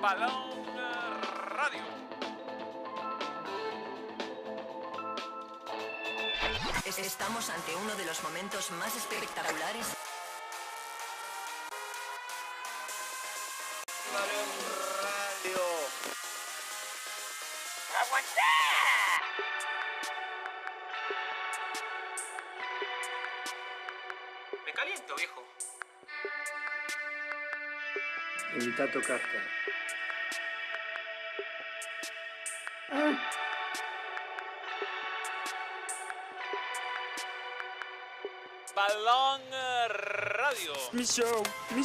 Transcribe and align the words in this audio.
Balón 0.00 0.66
Radio. 1.48 1.82
Estamos 6.84 7.50
ante 7.50 7.74
uno 7.76 7.94
de 7.96 8.04
los 8.04 8.22
momentos 8.22 8.70
más 8.72 8.94
espectaculares. 8.96 9.86
Balón 14.12 14.48
Radio. 15.02 15.62
Me 24.64 24.72
caliento, 24.72 25.14
viejo. 25.16 25.44
Evita 28.54 28.90
tocarte. 28.90 29.75
Radio. 40.92 41.42
Mi 41.74 41.82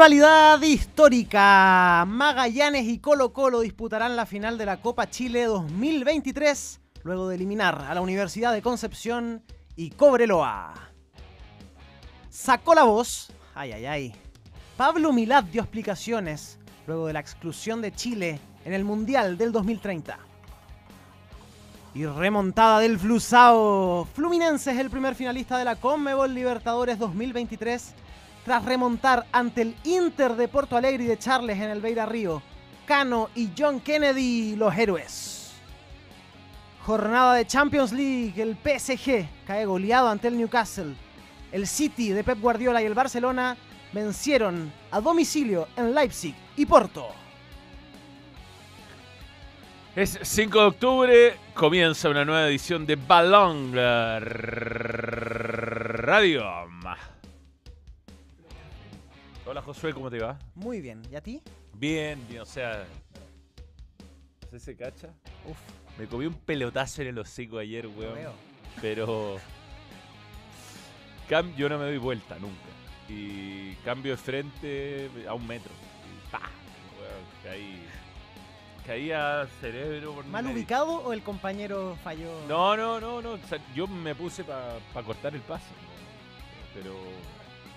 Rivalidad 0.00 0.62
histórica. 0.62 2.06
Magallanes 2.08 2.86
y 2.86 3.00
Colo 3.00 3.34
Colo 3.34 3.60
disputarán 3.60 4.16
la 4.16 4.24
final 4.24 4.56
de 4.56 4.64
la 4.64 4.80
Copa 4.80 5.10
Chile 5.10 5.44
2023 5.44 6.80
luego 7.02 7.28
de 7.28 7.34
eliminar 7.34 7.84
a 7.86 7.92
la 7.92 8.00
Universidad 8.00 8.54
de 8.54 8.62
Concepción 8.62 9.42
y 9.76 9.90
Cobreloa. 9.90 10.72
Sacó 12.30 12.74
la 12.74 12.84
voz. 12.84 13.30
Ay, 13.54 13.72
ay, 13.72 13.84
ay. 13.84 14.14
Pablo 14.78 15.12
Milad 15.12 15.44
dio 15.44 15.60
explicaciones 15.60 16.58
luego 16.86 17.06
de 17.06 17.12
la 17.12 17.20
exclusión 17.20 17.82
de 17.82 17.92
Chile 17.92 18.40
en 18.64 18.72
el 18.72 18.84
Mundial 18.84 19.36
del 19.36 19.52
2030. 19.52 20.18
Y 21.94 22.06
remontada 22.06 22.78
del 22.78 22.98
Flusao. 22.98 24.08
Fluminense 24.14 24.70
es 24.70 24.78
el 24.78 24.88
primer 24.88 25.14
finalista 25.14 25.58
de 25.58 25.66
la 25.66 25.76
Conmebol 25.76 26.32
Libertadores 26.32 26.98
2023 26.98 27.94
tras 28.44 28.64
remontar 28.64 29.26
ante 29.32 29.62
el 29.62 29.76
Inter 29.84 30.34
de 30.36 30.48
Porto 30.48 30.76
Alegre 30.76 31.04
y 31.04 31.06
de 31.06 31.18
Charles 31.18 31.58
en 31.58 31.70
el 31.70 31.80
Beira 31.80 32.06
Río. 32.06 32.42
Cano 32.86 33.30
y 33.34 33.50
John 33.56 33.80
Kennedy, 33.80 34.56
los 34.56 34.74
héroes. 34.76 35.52
Jornada 36.84 37.34
de 37.34 37.46
Champions 37.46 37.92
League, 37.92 38.40
el 38.40 38.56
PSG 38.56 39.28
cae 39.46 39.64
goleado 39.66 40.08
ante 40.08 40.28
el 40.28 40.36
Newcastle. 40.36 40.94
El 41.52 41.66
City 41.66 42.10
de 42.10 42.24
Pep 42.24 42.40
Guardiola 42.40 42.82
y 42.82 42.86
el 42.86 42.94
Barcelona 42.94 43.56
vencieron 43.92 44.72
a 44.90 45.00
domicilio 45.00 45.68
en 45.76 45.94
Leipzig 45.94 46.34
y 46.56 46.66
Porto. 46.66 47.08
Es 49.94 50.18
5 50.22 50.60
de 50.60 50.66
octubre, 50.66 51.36
comienza 51.52 52.08
una 52.08 52.24
nueva 52.24 52.46
edición 52.46 52.86
de 52.86 52.94
Balón 52.96 53.72
Radio. 55.96 56.44
Hola 59.50 59.62
Josué, 59.62 59.92
¿cómo 59.92 60.08
te 60.08 60.20
va? 60.20 60.38
Muy 60.54 60.80
bien, 60.80 61.02
¿y 61.10 61.16
a 61.16 61.20
ti? 61.20 61.42
Bien, 61.74 62.24
bien, 62.28 62.42
o 62.42 62.46
sea. 62.46 62.84
¿Se 64.48 64.60
se 64.60 64.76
cacha? 64.76 65.08
Uf, 65.44 65.58
Me 65.98 66.06
comí 66.06 66.26
un 66.26 66.34
pelotazo 66.34 67.02
en 67.02 67.08
el 67.08 67.18
hocico 67.18 67.58
ayer, 67.58 67.88
weón. 67.88 68.14
veo. 68.14 68.32
Pero. 68.80 69.38
Cam, 71.28 71.52
yo 71.56 71.68
no 71.68 71.78
me 71.78 71.86
doy 71.86 71.98
vuelta 71.98 72.38
nunca. 72.38 72.68
Y 73.08 73.74
cambio 73.84 74.12
de 74.12 74.18
frente 74.18 75.10
a 75.28 75.34
un 75.34 75.44
metro. 75.44 75.72
Y 76.06 76.30
¡pa! 76.30 76.42
Weón, 77.00 77.24
caí. 77.42 77.82
Caí 78.86 79.10
a 79.10 79.48
cerebro 79.60 80.14
por 80.14 80.26
¿Mal 80.26 80.44
nariz. 80.44 80.58
ubicado 80.58 81.02
o 81.02 81.12
el 81.12 81.24
compañero 81.24 81.98
falló? 82.04 82.46
No, 82.46 82.76
no, 82.76 83.00
no, 83.00 83.20
no. 83.20 83.32
o 83.32 83.38
sea, 83.48 83.58
yo 83.74 83.88
me 83.88 84.14
puse 84.14 84.44
para 84.44 84.78
cortar 85.04 85.34
el 85.34 85.40
pase. 85.40 85.74
Pero 86.72 86.94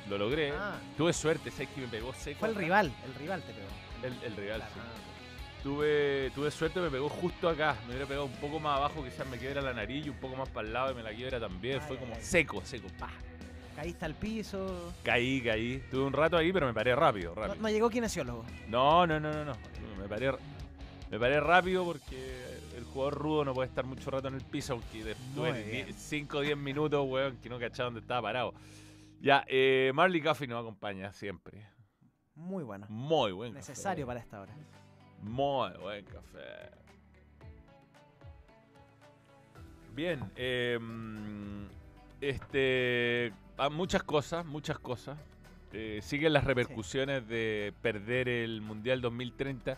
lo 0.10 0.18
logré. 0.18 0.52
Ah. 0.52 0.78
Tuve 0.98 1.14
suerte, 1.14 1.52
sé 1.52 1.68
que 1.68 1.82
me 1.82 1.88
pegó 1.88 2.14
seco. 2.14 2.40
Fue 2.40 2.50
el 2.50 2.56
rival, 2.56 2.92
el 3.06 3.16
rival 3.16 3.42
te 3.44 3.54
pegó. 3.54 3.68
El, 4.04 4.24
el 4.32 4.36
rival, 4.36 4.60
Claro, 4.60 4.74
sí. 4.74 4.80
Tuve, 5.64 6.30
tuve 6.36 6.52
suerte, 6.52 6.82
me 6.82 6.90
pegó 6.90 7.08
justo 7.08 7.48
acá. 7.48 7.78
Me 7.86 7.92
hubiera 7.92 8.06
pegado 8.06 8.26
un 8.26 8.34
poco 8.34 8.60
más 8.60 8.78
abajo, 8.78 9.02
quizás 9.04 9.26
me 9.28 9.38
quiebra 9.38 9.62
la 9.62 9.74
nariz 9.74 10.06
y 10.06 10.10
un 10.10 10.18
poco 10.18 10.36
más 10.36 10.50
para 10.50 10.68
el 10.68 10.74
lado 10.74 10.92
y 10.92 10.96
me 10.96 11.04
la 11.04 11.14
quiebra 11.14 11.40
también. 11.40 11.80
Ay, 11.82 11.88
Fue 11.88 11.98
como 11.98 12.14
ay. 12.16 12.22
seco, 12.22 12.62
seco. 12.66 12.88
Pa. 13.00 13.10
Caíste 13.76 14.04
al 14.06 14.14
piso. 14.14 14.94
Caí, 15.04 15.42
caí. 15.42 15.82
Tuve 15.90 16.04
un 16.04 16.12
rato 16.14 16.36
ahí, 16.38 16.52
pero 16.52 16.68
me 16.68 16.74
paré 16.74 16.94
rápido, 16.96 17.34
No, 17.34 17.42
rápido. 17.42 17.62
no 17.62 17.70
llegó 17.70 17.90
kinesiólogo. 17.90 18.46
No, 18.68 19.08
no, 19.08 19.20
no, 19.22 19.32
no, 19.32 19.46
no. 19.46 19.54
Me 20.00 20.08
paré, 20.10 20.34
me 21.10 21.18
paré 21.18 21.40
rápido 21.40 21.86
porque 21.86 22.60
el 22.76 22.84
jugador 22.84 23.16
rudo 23.16 23.46
no 23.46 23.54
puede 23.54 23.70
estar 23.70 23.86
mucho 23.86 24.12
rato 24.12 24.28
en 24.28 24.36
el 24.36 24.42
piso, 24.42 24.74
aunque 24.74 25.04
después 25.04 25.54
Muy 25.54 25.64
de 25.64 25.72
bien. 25.72 25.94
5 25.98 26.38
o 26.38 26.42
10 26.42 26.58
minutos, 26.58 27.06
weón, 27.08 27.38
que 27.38 27.48
no 27.50 27.58
cachaba 27.58 27.86
dónde 27.86 28.02
estaba 28.02 28.22
parado. 28.22 28.54
Ya, 29.24 29.46
eh, 29.48 29.94
Marley 29.96 30.22
Coffee 30.22 30.48
nos 30.48 30.60
acompaña 30.60 31.14
siempre. 31.14 31.66
Muy 32.36 32.62
bueno. 32.66 32.88
Muy 32.90 33.32
buen 33.32 33.54
café. 33.54 33.70
Necesario 33.72 34.06
para 34.06 34.20
esta 34.20 34.42
hora. 34.42 34.54
Muy 35.22 35.72
buen 35.80 36.04
café. 36.04 36.70
Bien, 39.96 40.20
eh, 40.36 40.78
este, 42.20 43.32
ah, 43.56 43.70
muchas 43.70 44.04
cosas, 44.04 44.46
muchas 44.46 44.78
cosas. 44.78 45.18
Eh, 45.72 46.02
siguen 46.04 46.34
las 46.34 46.44
repercusiones 46.44 47.26
de 47.26 47.74
perder 47.82 48.28
el 48.28 48.60
Mundial 48.60 49.00
2030. 49.00 49.78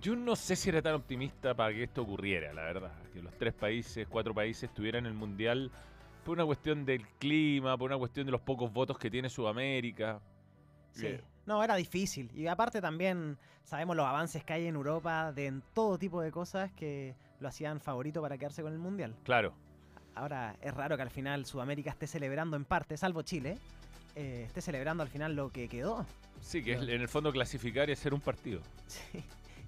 Yo 0.00 0.16
no 0.16 0.34
sé 0.36 0.56
si 0.56 0.70
era 0.70 0.80
tan 0.80 0.94
optimista 0.94 1.52
para 1.52 1.74
que 1.74 1.82
esto 1.82 2.00
ocurriera, 2.00 2.54
la 2.54 2.62
verdad. 2.62 2.92
Que 3.12 3.20
los 3.20 3.36
tres 3.36 3.52
países, 3.52 4.08
cuatro 4.08 4.32
países 4.32 4.72
tuvieran 4.72 5.04
el 5.04 5.12
Mundial 5.12 5.70
por 6.20 6.34
una 6.34 6.44
cuestión 6.46 6.84
del 6.84 7.06
clima, 7.18 7.76
por 7.76 7.90
una 7.90 7.98
cuestión 7.98 8.26
de 8.26 8.32
los 8.32 8.40
pocos 8.40 8.72
votos 8.72 8.98
que 8.98 9.10
tiene 9.10 9.28
Sudamérica. 9.28 10.20
Sí. 10.92 11.06
Eh, 11.06 11.20
No, 11.46 11.62
era 11.62 11.74
difícil. 11.76 12.30
Y 12.34 12.46
aparte 12.46 12.80
también 12.80 13.36
sabemos 13.64 13.96
los 13.96 14.06
avances 14.06 14.44
que 14.44 14.52
hay 14.52 14.66
en 14.66 14.74
Europa 14.74 15.32
de 15.32 15.46
en 15.46 15.62
todo 15.74 15.98
tipo 15.98 16.20
de 16.20 16.30
cosas 16.30 16.70
que 16.72 17.14
lo 17.40 17.48
hacían 17.48 17.80
favorito 17.80 18.20
para 18.20 18.36
quedarse 18.38 18.62
con 18.62 18.72
el 18.72 18.78
Mundial. 18.78 19.14
claro, 19.24 19.54
Ahora 20.14 20.56
es 20.60 20.74
raro 20.74 20.96
que 20.96 21.02
al 21.02 21.10
final 21.10 21.46
Sudamérica 21.46 21.90
esté 21.90 22.06
celebrando 22.08 22.56
en 22.56 22.64
parte, 22.64 22.96
salvo 22.96 23.22
Chile, 23.22 23.56
eh, 24.16 24.42
esté 24.46 24.60
celebrando 24.60 25.02
al 25.04 25.08
final 25.08 25.34
lo 25.36 25.50
que 25.50 25.68
quedó. 25.68 26.04
sí, 26.40 26.62
que 26.64 26.72
es 26.72 26.82
en 26.82 27.00
el 27.00 27.08
fondo 27.08 27.30
clasificar 27.32 27.88
y 27.88 27.92
hacer 27.92 28.12
un 28.12 28.20
partido. 28.20 28.60
Sí. 28.88 29.22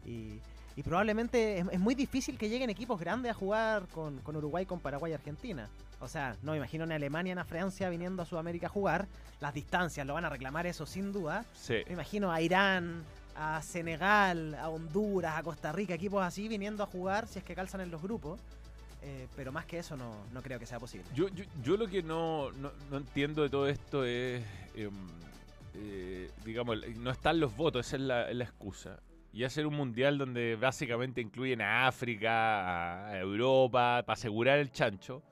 Y, 0.05 0.41
y 0.77 0.83
probablemente 0.83 1.59
es, 1.59 1.67
es 1.71 1.81
muy 1.81 1.95
difícil 1.95 2.39
que 2.39 2.49
lleguen 2.49 2.71
equipos 2.71 2.99
grandes 2.99 3.33
a 3.33 3.35
jugar 3.35 3.87
con, 3.89 4.19
con 4.19 4.37
Uruguay, 4.37 4.67
con 4.67 4.81
Paraguay 4.81 5.13
y 5.13 5.15
Argentina. 5.15 5.69
O 6.01 6.09
sea, 6.09 6.37
no 6.43 6.53
me 6.53 6.59
imagino 6.59 6.85
ni 6.85 6.93
a 6.93 6.97
Alemania 6.97 7.35
ni 7.35 7.41
a 7.41 7.45
Francia 7.45 7.89
viniendo 7.89 8.23
a 8.23 8.27
Sudamérica 8.27 8.67
a 8.67 8.71
jugar. 8.71 9.07
Las 9.41 9.55
distancias 9.55 10.05
lo 10.07 10.15
van 10.15 10.25
a 10.25 10.29
reclamar 10.29 10.67
eso 10.67 10.85
sin 10.85 11.13
duda. 11.13 11.45
Sí. 11.55 11.77
Me 11.87 11.93
imagino 11.93 12.33
a 12.33 12.41
Irán, 12.41 13.05
a 13.37 13.63
Senegal, 13.63 14.55
a 14.57 14.69
Honduras, 14.69 15.37
a 15.37 15.43
Costa 15.43 15.71
Rica, 15.71 15.95
equipos 15.95 16.25
así 16.25 16.49
viniendo 16.49 16.83
a 16.83 16.87
jugar 16.87 17.29
si 17.29 17.39
es 17.39 17.45
que 17.45 17.55
calzan 17.55 17.83
en 17.83 17.91
los 17.91 18.03
grupos. 18.03 18.41
Eh, 19.05 19.27
pero 19.35 19.51
más 19.51 19.65
que 19.65 19.79
eso 19.79 19.97
no, 19.97 20.15
no 20.33 20.43
creo 20.43 20.59
que 20.59 20.67
sea 20.67 20.79
posible. 20.79 21.07
Yo, 21.15 21.29
yo, 21.29 21.45
yo 21.63 21.77
lo 21.77 21.89
que 21.89 22.03
no, 22.03 22.53
no, 22.53 22.71
no 22.91 22.97
entiendo 22.97 23.43
de 23.43 23.51
todo 23.51 23.69
esto 23.69 24.05
es, 24.05 24.45
em, 24.77 24.93
eh, 25.75 26.31
digamos, 26.45 26.77
no 26.97 27.11
están 27.11 27.41
los 27.41 27.57
votos, 27.57 27.87
esa 27.87 27.97
es 27.97 28.03
la, 28.03 28.31
es 28.31 28.37
la 28.37 28.45
excusa. 28.45 29.01
Y 29.33 29.45
hacer 29.45 29.67
un 29.67 29.75
mundial 29.75 30.19
donde 30.19 30.57
básicamente 30.57 31.21
incluyen 31.21 31.63
a 31.63 31.87
África, 31.87 33.09
a 33.09 33.19
Europa, 33.19 34.03
para 34.05 34.13
asegurar 34.15 34.59
el 34.59 34.71
chancho. 34.71 35.23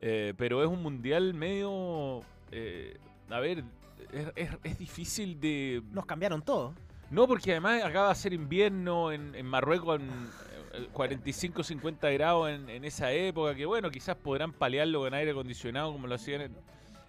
Eh, 0.00 0.34
pero 0.36 0.62
es 0.62 0.68
un 0.68 0.82
mundial 0.82 1.34
medio... 1.34 2.20
eh, 2.52 2.96
a 3.30 3.40
ver, 3.40 3.64
es, 4.12 4.28
es- 4.36 4.58
es 4.62 4.78
difícil 4.78 5.40
de... 5.40 5.82
Nos 5.90 6.06
cambiaron 6.06 6.42
todo. 6.42 6.74
No, 7.10 7.26
porque 7.26 7.50
además 7.52 7.82
acaba 7.82 8.10
de 8.10 8.14
ser 8.14 8.32
invierno 8.32 9.10
en, 9.12 9.34
en 9.34 9.46
Marruecos 9.46 10.00
en 10.00 10.08
eh, 10.72 10.88
45, 10.92 11.62
50 11.64 12.10
grados 12.10 12.50
en, 12.50 12.68
en 12.70 12.84
esa 12.84 13.10
época, 13.12 13.54
que 13.54 13.66
bueno, 13.66 13.90
quizás 13.90 14.16
podrán 14.16 14.52
paliarlo 14.52 15.00
con 15.00 15.12
aire 15.14 15.32
acondicionado 15.32 15.90
como 15.92 16.06
lo 16.06 16.14
hacían 16.14 16.40
en, 16.42 16.52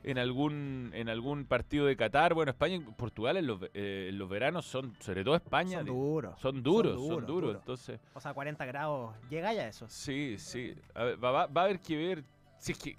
en 0.05 0.17
algún 0.17 0.91
en 0.93 1.09
algún 1.09 1.45
partido 1.45 1.85
de 1.87 1.95
Qatar. 1.97 2.33
Bueno, 2.33 2.51
España 2.51 2.75
y 2.75 2.79
Portugal 2.79 3.37
en 3.37 3.47
los, 3.47 3.59
eh, 3.73 4.07
en 4.09 4.17
los 4.19 4.29
veranos 4.29 4.65
son, 4.65 4.93
sobre 4.99 5.23
todo 5.23 5.35
España, 5.35 5.77
Son 5.79 5.85
duros. 5.87 6.39
son 6.39 6.63
duros, 6.63 6.91
son 6.93 7.01
duros, 7.09 7.27
duros. 7.27 7.27
duros. 7.27 7.55
Entonces, 7.61 7.99
O 8.13 8.21
sea, 8.21 8.33
40 8.33 8.65
grados. 8.65 9.15
Llega 9.29 9.53
ya 9.53 9.67
eso. 9.67 9.87
sí, 9.89 10.35
sí. 10.37 10.75
A 10.93 11.03
ver, 11.03 11.23
va, 11.23 11.31
va- 11.31 11.47
va 11.47 11.61
a 11.61 11.63
haber 11.65 11.79
que 11.79 11.97
ver. 11.97 12.23
Si 12.57 12.71
es 12.71 12.77
que, 12.79 12.95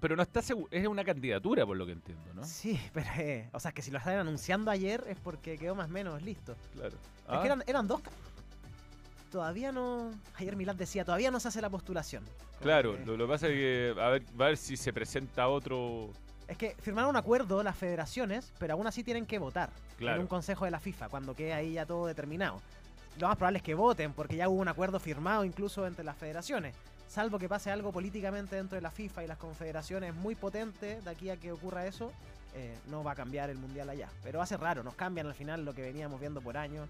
pero 0.00 0.16
no 0.16 0.22
está 0.22 0.40
seguro, 0.40 0.68
es 0.70 0.86
una 0.86 1.04
candidatura 1.04 1.66
por 1.66 1.76
lo 1.76 1.84
que 1.84 1.92
entiendo, 1.92 2.32
¿no? 2.32 2.44
Sí, 2.44 2.78
pero 2.94 3.08
eh, 3.18 3.48
o 3.52 3.60
sea, 3.60 3.72
que 3.72 3.82
si 3.82 3.90
lo 3.90 3.98
estaban 3.98 4.20
anunciando 4.20 4.70
ayer 4.70 5.04
es 5.08 5.18
porque 5.18 5.58
quedó 5.58 5.74
más 5.74 5.88
o 5.88 5.92
menos 5.92 6.22
listo. 6.22 6.54
Claro. 6.74 6.94
Es 6.94 7.24
Ah, 7.28 7.40
que 7.40 7.46
eran, 7.46 7.62
eran 7.66 7.86
dos. 7.88 8.00
Todavía 9.30 9.70
no. 9.72 10.10
Ayer 10.36 10.56
Milán 10.56 10.76
decía, 10.76 11.04
todavía 11.04 11.30
no 11.30 11.38
se 11.38 11.48
hace 11.48 11.60
la 11.60 11.70
postulación. 11.70 12.24
Claro, 12.60 12.96
que- 12.96 13.06
lo, 13.06 13.16
lo 13.16 13.26
que 13.26 13.32
pasa 13.32 13.46
es 13.48 13.52
que 13.54 13.94
a 14.00 14.08
ver, 14.08 14.22
va 14.40 14.46
a 14.46 14.48
ver 14.48 14.56
si 14.56 14.76
se 14.76 14.92
presenta 14.92 15.48
otro. 15.48 16.10
Es 16.50 16.58
que 16.58 16.74
firmaron 16.80 17.10
un 17.10 17.16
acuerdo 17.16 17.62
las 17.62 17.76
federaciones, 17.76 18.52
pero 18.58 18.74
aún 18.74 18.84
así 18.84 19.04
tienen 19.04 19.24
que 19.24 19.38
votar 19.38 19.70
Claro. 19.98 20.16
en 20.16 20.22
un 20.22 20.26
consejo 20.26 20.64
de 20.64 20.72
la 20.72 20.80
FIFA 20.80 21.08
cuando 21.08 21.34
quede 21.36 21.52
ahí 21.52 21.74
ya 21.74 21.86
todo 21.86 22.06
determinado. 22.06 22.60
Lo 23.20 23.28
más 23.28 23.36
probable 23.36 23.58
es 23.58 23.62
que 23.62 23.74
voten 23.74 24.12
porque 24.12 24.34
ya 24.34 24.48
hubo 24.48 24.60
un 24.60 24.66
acuerdo 24.66 24.98
firmado 24.98 25.44
incluso 25.44 25.86
entre 25.86 26.04
las 26.04 26.16
federaciones. 26.16 26.74
Salvo 27.06 27.38
que 27.38 27.48
pase 27.48 27.70
algo 27.70 27.92
políticamente 27.92 28.56
dentro 28.56 28.74
de 28.74 28.82
la 28.82 28.90
FIFA 28.90 29.22
y 29.22 29.26
las 29.28 29.38
confederaciones 29.38 30.12
muy 30.12 30.34
potente 30.34 31.00
de 31.00 31.10
aquí 31.10 31.30
a 31.30 31.36
que 31.36 31.52
ocurra 31.52 31.86
eso, 31.86 32.10
eh, 32.54 32.76
no 32.88 33.04
va 33.04 33.12
a 33.12 33.14
cambiar 33.14 33.48
el 33.48 33.58
mundial 33.58 33.88
allá. 33.88 34.08
Pero 34.24 34.42
hace 34.42 34.56
raro, 34.56 34.82
nos 34.82 34.94
cambian 34.96 35.28
al 35.28 35.34
final 35.34 35.64
lo 35.64 35.72
que 35.72 35.82
veníamos 35.82 36.18
viendo 36.18 36.40
por 36.40 36.56
años. 36.56 36.88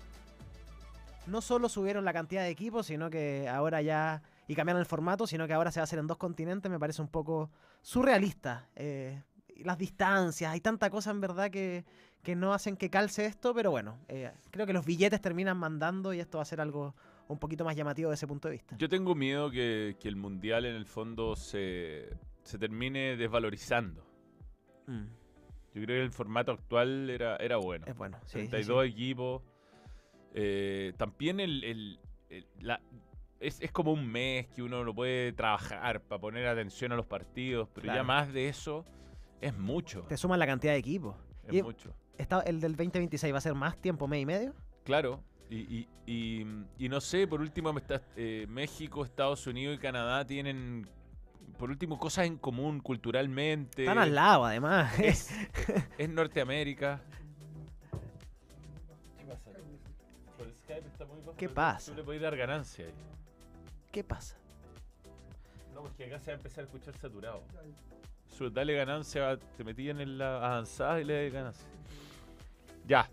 No 1.27 1.43
solo 1.43 1.69
subieron 1.69 2.05
la 2.07 2.15
cantidad 2.15 2.43
de 2.43 2.49
equipos, 2.49 2.87
sino 2.87 3.11
que 3.11 3.47
ahora 3.49 3.83
ya. 3.83 4.23
Y 4.49 4.55
cambiaron 4.57 4.81
el 4.81 4.87
formato, 4.87 5.27
sino 5.27 5.47
que 5.47 5.53
ahora 5.53 5.71
se 5.71 5.81
va 5.81 5.83
a 5.83 5.85
hacer 5.85 5.99
en 5.99 6.07
dos 6.07 6.17
continentes, 6.17 6.71
me 6.71 6.79
parece 6.79 7.01
un 7.03 7.09
poco 7.09 7.51
surrealista. 7.83 8.67
Eh, 8.75 9.23
las 9.65 9.79
distancias, 9.79 10.53
hay 10.53 10.61
tanta 10.61 10.91
cosa 10.91 11.11
en 11.11 11.21
verdad 11.21 11.51
que, 11.51 11.85
que 12.23 12.35
no 12.37 12.53
hacen 12.55 12.77
que 12.77 12.91
calce 12.91 13.27
esto, 13.27 13.55
pero 13.55 13.71
bueno, 13.71 13.99
eh, 14.09 14.31
creo 14.51 14.67
que 14.67 14.73
los 14.73 14.85
billetes 14.85 15.21
terminan 15.21 15.57
mandando 15.57 16.13
y 16.15 16.21
esto 16.21 16.39
va 16.39 16.43
a 16.43 16.47
ser 16.47 16.61
algo 16.61 16.95
un 17.29 17.39
poquito 17.39 17.65
más 17.65 17.77
llamativo 17.77 18.11
desde 18.11 18.21
ese 18.21 18.27
punto 18.27 18.49
de 18.49 18.53
vista. 18.53 18.77
Yo 18.79 18.89
tengo 18.89 19.15
miedo 19.15 19.51
que, 19.51 19.97
que 20.01 20.09
el 20.09 20.17
mundial 20.17 20.65
en 20.67 20.75
el 20.75 20.87
fondo 20.87 21.37
se, 21.37 22.09
se 22.43 22.59
termine 22.59 23.17
desvalorizando. 23.17 24.05
Mm, 24.87 25.05
Yo 25.75 25.83
creo 25.83 25.87
que 25.87 26.03
el 26.03 26.11
formato 26.13 26.53
actual 26.53 27.09
era, 27.09 27.37
era 27.37 27.57
bueno. 27.57 27.87
es 27.87 27.97
bueno, 27.97 28.19
sí, 28.27 28.43
sí, 28.43 28.49
32 28.49 28.85
sí. 28.85 28.91
equipos. 28.91 29.43
Eh, 30.35 30.93
también 30.97 31.41
el, 31.41 31.63
el- 31.65 31.99
el- 32.29 32.47
la- 32.61 32.81
es, 33.41 33.61
es 33.61 33.73
como 33.73 33.93
un 33.93 34.07
mes 34.07 34.49
que 34.49 34.63
uno 34.63 34.85
lo 34.85 34.95
puede 34.95 35.33
trabajar 35.33 36.03
para 36.03 36.21
poner 36.21 36.47
atención 36.47 36.93
a 36.93 36.97
los 36.97 37.07
partidos, 37.07 37.69
pero 37.75 37.87
ya 37.87 38.03
más 38.03 38.33
de 38.33 38.49
eso 38.49 38.85
es 39.41 39.57
mucho. 39.57 40.03
Te 40.03 40.17
suman 40.17 40.39
la 40.39 40.47
cantidad 40.47 40.73
de 40.73 40.79
equipos. 40.79 41.17
Es 41.47 41.55
y- 41.55 41.63
mucho. 41.63 41.95
Está, 42.19 42.41
¿El 42.41 42.61
del 42.61 42.77
2026 42.77 43.33
va 43.33 43.39
a 43.39 43.41
ser 43.41 43.55
más 43.55 43.77
tiempo, 43.79 44.07
mes 44.07 44.23
y 44.23 44.27
medio? 44.27 44.55
Claro. 44.85 45.23
Y, 45.49 45.57
y- 45.57 45.89
y- 46.07 46.47
y 46.79 46.89
no 46.89 47.01
sé, 47.01 47.27
por 47.27 47.41
último, 47.41 47.73
me 47.73 47.81
está- 47.81 48.03
eh, 48.17 48.47
México, 48.49 49.05
Estados 49.05 49.47
Unidos 49.47 49.77
y 49.77 49.79
Canadá 49.79 50.25
tienen, 50.27 50.87
por 51.59 51.71
último, 51.71 51.99
cosas 51.99 52.27
en 52.27 52.37
común 52.37 52.81
culturalmente. 52.81 53.83
Están 53.85 53.99
al 53.99 54.15
lado, 54.15 54.45
además. 54.45 54.99
Es, 55.01 55.31
es 55.99 56.09
Norteamérica. 56.11 57.01
¿Qué 59.19 59.25
pasa? 59.25 59.51
Por 60.37 60.53
Skype 60.53 60.87
está 60.89 61.05
muy 61.07 61.21
bajo, 61.21 61.37
¿Qué 61.37 61.49
pasa? 61.49 61.91
Tú 61.93 61.97
le 61.97 62.05
podés 62.05 62.21
dar 62.21 62.37
ganancia 62.37 62.85
ahí. 62.87 62.93
¿Qué 63.91 64.05
pasa? 64.05 64.37
No, 65.75 65.83
porque 65.83 66.05
acá 66.05 66.21
se 66.21 66.31
va 66.31 66.35
a 66.35 66.37
empezar 66.37 66.63
a 66.63 66.67
escuchar 66.67 66.97
saturado. 66.99 67.43
Dale 68.49 68.75
ganancia, 68.75 69.39
te 69.57 69.65
metían 69.65 70.01
en 70.01 70.17
la 70.17 70.37
avanzada 70.37 71.01
y 71.01 71.05
le 71.05 71.25
das 71.25 71.33
ganancia. 71.33 71.67
Ya, 72.87 73.09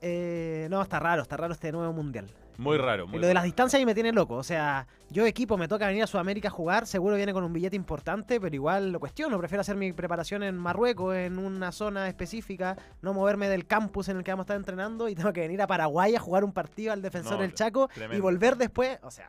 Eh, 0.00 0.66
no, 0.70 0.82
está 0.82 0.98
raro, 0.98 1.22
está 1.22 1.36
raro 1.36 1.52
este 1.52 1.70
nuevo 1.72 1.92
mundial. 1.92 2.26
muy 2.56 2.76
raro. 2.76 3.06
Muy 3.06 3.18
lo 3.20 3.26
de 3.28 3.34
las 3.34 3.44
distancias 3.44 3.78
ahí 3.78 3.86
me 3.86 3.94
tiene 3.94 4.12
loco. 4.12 4.34
O 4.34 4.42
sea, 4.42 4.86
yo 5.10 5.24
equipo 5.26 5.56
me 5.56 5.68
toca 5.68 5.86
venir 5.86 6.02
a 6.02 6.06
Sudamérica 6.08 6.48
a 6.48 6.50
jugar, 6.50 6.86
seguro 6.86 7.14
viene 7.16 7.32
con 7.32 7.44
un 7.44 7.52
billete 7.52 7.76
importante, 7.76 8.40
pero 8.40 8.54
igual 8.54 8.90
lo 8.92 8.98
cuestiono. 9.00 9.38
Prefiero 9.38 9.60
hacer 9.60 9.76
mi 9.76 9.92
preparación 9.92 10.42
en 10.42 10.56
Marruecos, 10.56 11.14
en 11.16 11.38
una 11.38 11.70
zona 11.72 12.08
específica, 12.08 12.76
no 13.02 13.14
moverme 13.14 13.48
del 13.48 13.66
campus 13.66 14.08
en 14.08 14.18
el 14.18 14.24
que 14.24 14.32
vamos 14.32 14.42
a 14.42 14.46
estar 14.46 14.56
entrenando 14.56 15.08
y 15.08 15.14
tengo 15.14 15.32
que 15.32 15.40
venir 15.40 15.62
a 15.62 15.66
Paraguay 15.68 16.14
a 16.16 16.20
jugar 16.20 16.42
un 16.44 16.52
partido 16.52 16.92
al 16.92 17.00
defensor 17.02 17.34
No, 17.36 17.42
del 17.42 17.54
Chaco 17.54 17.88
y 18.12 18.20
volver 18.20 18.56
después. 18.56 18.98
O 19.02 19.10
sea, 19.10 19.28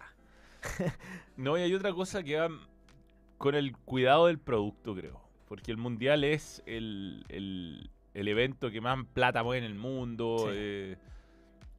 No, 1.38 1.58
y 1.58 1.62
hay 1.62 1.74
otra 1.74 1.94
cosa 1.94 2.22
que 2.22 2.38
va 2.38 2.50
con 3.40 3.56
el 3.56 3.76
cuidado 3.76 4.28
del 4.28 4.38
producto, 4.38 4.94
creo. 4.94 5.20
Porque 5.48 5.72
el 5.72 5.78
mundial 5.78 6.24
es 6.24 6.62
el, 6.68 7.26
el- 7.30 7.90
el 8.14 8.28
evento 8.28 8.70
que 8.70 8.82
más 8.82 9.04
plata 9.14 9.42
mueve 9.44 9.66
en 9.66 9.72
el 9.72 9.78
mundo. 9.78 10.36
Sí. 10.46 10.52
eh, 10.54 10.98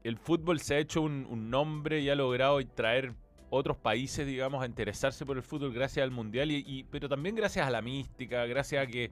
el 0.03 0.17
fútbol 0.17 0.59
se 0.61 0.75
ha 0.75 0.79
hecho 0.79 1.03
un, 1.03 1.27
un 1.29 1.51
nombre 1.51 2.01
y 2.01 2.09
ha 2.09 2.15
logrado 2.15 2.59
traer 2.67 3.13
otros 3.51 3.77
países, 3.77 4.27
digamos, 4.27 4.63
a 4.63 4.67
interesarse 4.67 5.27
por 5.27 5.37
el 5.37 5.43
fútbol 5.43 5.73
gracias 5.73 6.03
al 6.03 6.11
mundial. 6.11 6.51
Y, 6.51 6.65
y- 6.67 6.85
pero 6.85 7.09
también 7.09 7.35
gracias 7.37 7.67
a 7.67 7.71
la 7.71 7.83
mística, 7.83 8.47
gracias 8.47 8.83
a 8.83 8.87
que 8.87 9.11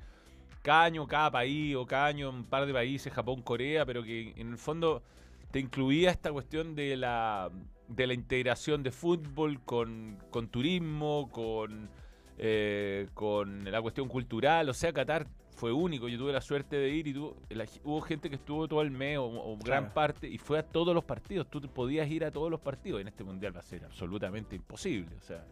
cada 0.63 0.85
año 0.85 1.07
cada 1.07 1.31
país 1.31 1.77
o 1.77 1.87
cada 1.87 2.07
año 2.07 2.31
un 2.31 2.45
par 2.45 2.67
de 2.67 2.73
países, 2.73 3.13
Japón, 3.13 3.43
Corea, 3.43 3.85
pero 3.87 4.03
que 4.03 4.33
en 4.37 4.51
el 4.53 4.59
fondo 4.59 5.03
te 5.51 5.61
incluía 5.61 6.11
esta 6.11 6.33
cuestión 6.33 6.75
de 6.75 6.97
la, 6.97 7.51
de 7.89 8.07
la 8.07 8.15
integración 8.15 8.83
de 8.83 8.91
fútbol 8.91 9.61
con, 9.65 10.19
con 10.31 10.49
turismo, 10.49 11.29
con, 11.31 11.91
eh, 12.39 13.09
con 13.15 13.71
la 13.71 13.83
cuestión 13.83 14.09
cultural. 14.09 14.69
O 14.69 14.75
sea, 14.75 14.93
Qatar 14.93 15.27
fue 15.51 15.73
único. 15.73 16.09
Yo 16.09 16.17
tuve 16.19 16.33
la 16.33 16.41
suerte 16.41 16.77
de 16.77 16.89
ir 16.91 17.09
y 17.09 17.15
tuvo- 17.15 17.37
la- 17.51 17.67
hubo 17.85 18.01
gente 18.01 18.29
que 18.31 18.37
estuvo 18.37 18.69
todo 18.69 18.81
el 18.83 18.91
mes 18.93 19.19
o, 19.19 19.25
o 19.25 19.57
gran 19.57 19.85
Claro. 19.85 19.95
parte 19.95 20.29
y 20.29 20.39
fue 20.39 20.59
a 20.61 20.63
todos 20.63 20.95
los 20.95 21.03
partidos. 21.05 21.49
Tú 21.51 21.61
podías 21.63 22.09
ir 22.09 22.25
a 22.25 22.31
todos 22.31 22.51
los 22.51 22.61
partidos. 22.61 23.01
En 23.01 23.09
este 23.09 23.25
mundial 23.25 23.55
va 23.57 23.61
a 23.61 23.65
ser 23.65 23.85
absolutamente 23.85 24.55
imposible. 24.55 25.17
O 25.17 25.21
sea, 25.25 25.45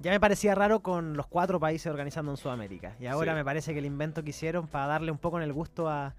ya 0.00 0.12
me 0.12 0.20
parecía 0.20 0.54
raro 0.54 0.80
con 0.80 1.16
los 1.16 1.26
cuatro 1.26 1.58
países 1.58 1.88
organizando 1.88 2.30
en 2.30 2.36
Sudamérica. 2.36 2.94
Y 3.00 3.06
ahora 3.06 3.32
Sí. 3.32 3.36
me 3.36 3.44
parece 3.44 3.72
que 3.72 3.80
el 3.80 3.86
invento 3.86 4.22
que 4.22 4.30
hicieron 4.30 4.68
para 4.68 4.86
darle 4.86 5.10
un 5.10 5.18
poco 5.18 5.38
en 5.38 5.42
el 5.42 5.52
gusto 5.52 5.88
a, 5.88 6.14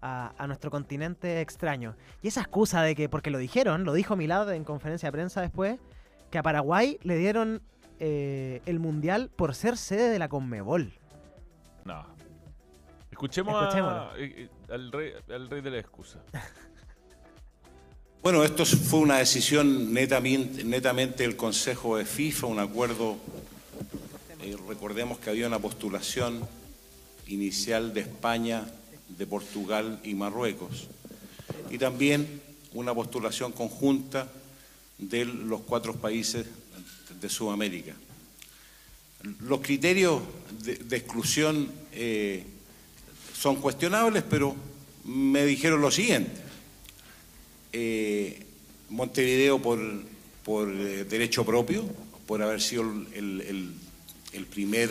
a- 0.00 0.32
a 0.38 0.46
nuestro 0.46 0.70
continente 0.70 1.42
extraño. 1.42 1.94
Y 2.22 2.28
esa 2.28 2.40
excusa 2.40 2.80
de 2.82 2.94
que, 2.94 3.10
porque 3.10 3.30
lo 3.30 3.36
dijeron, 3.38 3.84
lo 3.84 3.92
dijo 3.92 4.16
Milad 4.16 4.50
en 4.54 4.64
conferencia 4.64 5.08
de 5.08 5.12
prensa 5.12 5.42
después, 5.42 5.78
que 6.30 6.38
a 6.38 6.42
Paraguay 6.42 6.98
le 7.02 7.16
dieron 7.18 7.60
eh, 8.00 8.60
el 8.66 8.78
mundial 8.80 9.30
por 9.34 9.54
ser 9.54 9.76
sede 9.76 10.08
de 10.10 10.18
la 10.18 10.28
Conmebol. 10.28 10.92
no. 11.84 12.14
Escuchemos 13.10 13.54
a- 13.54 14.10
eh, 14.18 14.48
al, 14.68 14.90
rey, 14.90 15.12
al 15.32 15.48
rey 15.48 15.60
de 15.62 15.70
la 15.70 15.78
excusa. 15.78 16.18
Bueno, 18.22 18.42
esto 18.42 18.64
fue 18.64 19.00
una 19.00 19.18
decisión 19.18 19.92
netamente, 19.92 20.64
netamente 20.64 21.24
del 21.24 21.36
Consejo 21.36 21.98
de 21.98 22.06
FIFA, 22.06 22.46
un 22.46 22.58
acuerdo. 22.58 23.16
eh, 24.40 24.56
recordemos 24.66 25.18
que 25.18 25.28
había 25.30 25.46
una 25.46 25.58
postulación 25.58 26.40
inicial 27.26 27.92
de 27.92 28.00
España, 28.00 28.64
de 29.10 29.26
Portugal 29.26 30.00
y 30.04 30.14
Marruecos. 30.14 30.88
Y 31.70 31.76
también 31.78 32.40
una 32.72 32.94
postulación 32.94 33.52
conjunta 33.52 34.26
de 34.98 35.26
los 35.26 35.60
cuatro 35.60 35.94
países 35.94 36.46
de 37.20 37.28
Sudamérica. 37.28 37.94
Los 39.40 39.60
criterios 39.60 40.22
de, 40.62 40.96
exclusión 40.96 41.70
eh, 41.92 42.44
son 43.36 43.56
cuestionables, 43.56 44.22
pero 44.28 44.54
me 45.04 45.44
dijeron 45.46 45.80
lo 45.80 45.90
siguiente. 45.90 46.40
Eh, 47.72 48.40
Montevideo 48.90 49.60
por, 49.60 49.80
por 50.44 50.68
eh, 50.70 51.04
derecho 51.04 51.44
propio, 51.44 51.84
por 52.26 52.42
haber 52.42 52.60
sido 52.60 52.82
el, 53.14 53.40
el- 53.40 53.74
el 54.32 54.46
primer 54.46 54.90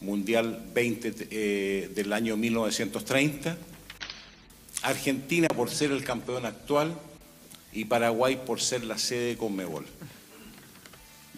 Mundial 0.00 0.64
20 0.74 1.14
eh, 1.30 1.90
del 1.94 2.12
año 2.12 2.36
1930. 2.36 3.56
Argentina 4.82 5.48
por 5.48 5.70
ser 5.70 5.90
el 5.90 6.04
campeón 6.04 6.46
actual 6.46 6.96
y 7.72 7.84
Paraguay 7.84 8.40
por 8.46 8.60
ser 8.60 8.84
la 8.84 8.96
sede 8.96 9.30
de 9.30 9.36
Conmebol. 9.36 9.84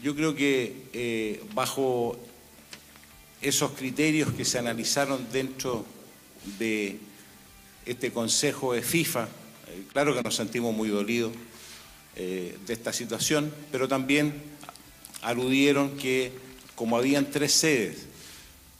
Yo 0.02 0.16
creo 0.16 0.34
que 0.34 0.84
eh, 0.94 1.42
bajo 1.52 2.16
esos 3.42 3.72
criterios 3.72 4.32
que 4.32 4.46
se 4.46 4.58
analizaron 4.58 5.26
dentro 5.30 5.84
de 6.58 6.98
este 7.84 8.10
Consejo 8.10 8.72
de 8.72 8.80
FIFA, 8.80 9.24
eh, 9.24 9.82
claro 9.92 10.14
que 10.14 10.22
nos 10.22 10.36
sentimos 10.36 10.74
muy 10.74 10.88
dolidos 10.88 11.32
eh, 12.16 12.56
de 12.66 12.72
esta 12.72 12.94
situación, 12.94 13.52
pero 13.70 13.88
también 13.88 14.32
aludieron 15.20 15.98
que 15.98 16.32
como 16.74 16.96
habían 16.96 17.30
tres 17.30 17.52
sedes, 17.52 18.06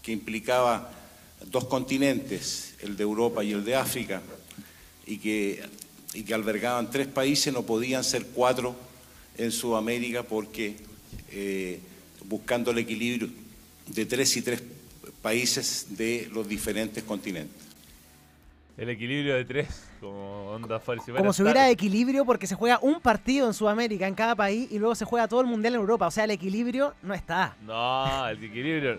que 0.03 0.13
implicaba 0.13 0.91
dos 1.45 1.67
continentes, 1.67 2.77
el 2.81 2.97
de 2.97 3.03
Europa 3.03 3.45
y 3.45 3.53
el 3.53 3.63
de 3.63 3.77
África, 3.77 4.23
y 5.05 5.19
que, 5.19 5.63
y 6.15 6.23
que 6.23 6.33
albergaban 6.33 6.91
tres 6.91 7.09
países, 7.09 7.53
no 7.53 7.63
podían 7.65 8.05
ser 8.05 8.25
cuatro 8.29 8.75
en 9.37 9.53
Sudamérica 9.53 10.23
porque 10.23 10.89
eh, 11.31 11.81
buscando 12.25 12.71
el 12.71 12.79
equilibrio 12.79 13.29
de 13.87 14.07
tres 14.07 14.37
y 14.37 14.43
tres 14.43 14.63
países 15.23 15.87
de 15.97 16.29
los 16.33 16.49
diferentes 16.49 17.03
continentes. 17.05 17.57
El 18.77 18.89
equilibrio 18.89 19.35
de 19.35 19.45
tres, 19.45 19.85
como 20.01 20.53
onda 20.53 20.81
Farsi. 20.81 21.13
Como 21.13 21.35
si 21.35 21.43
hubiera 21.43 21.69
equilibrio 21.69 22.25
porque 22.25 22.47
se 22.47 22.55
juega 22.55 22.79
un 22.81 23.01
partido 23.01 23.47
en 23.47 23.53
Sudamérica, 23.53 24.07
en 24.07 24.15
cada 24.15 24.35
país, 24.35 24.69
y 24.71 24.79
luego 24.79 24.95
se 24.95 25.05
juega 25.05 25.29
todo 25.29 25.43
el 25.43 25.47
mundial 25.47 25.75
en 25.75 25.81
Europa. 25.81 26.07
O 26.07 26.11
sea, 26.11 26.25
el 26.25 26.31
equilibrio 26.31 26.95
no 27.03 27.13
está. 27.13 27.55
No, 27.67 28.27
el 28.27 28.43
equilibrio. 28.43 28.99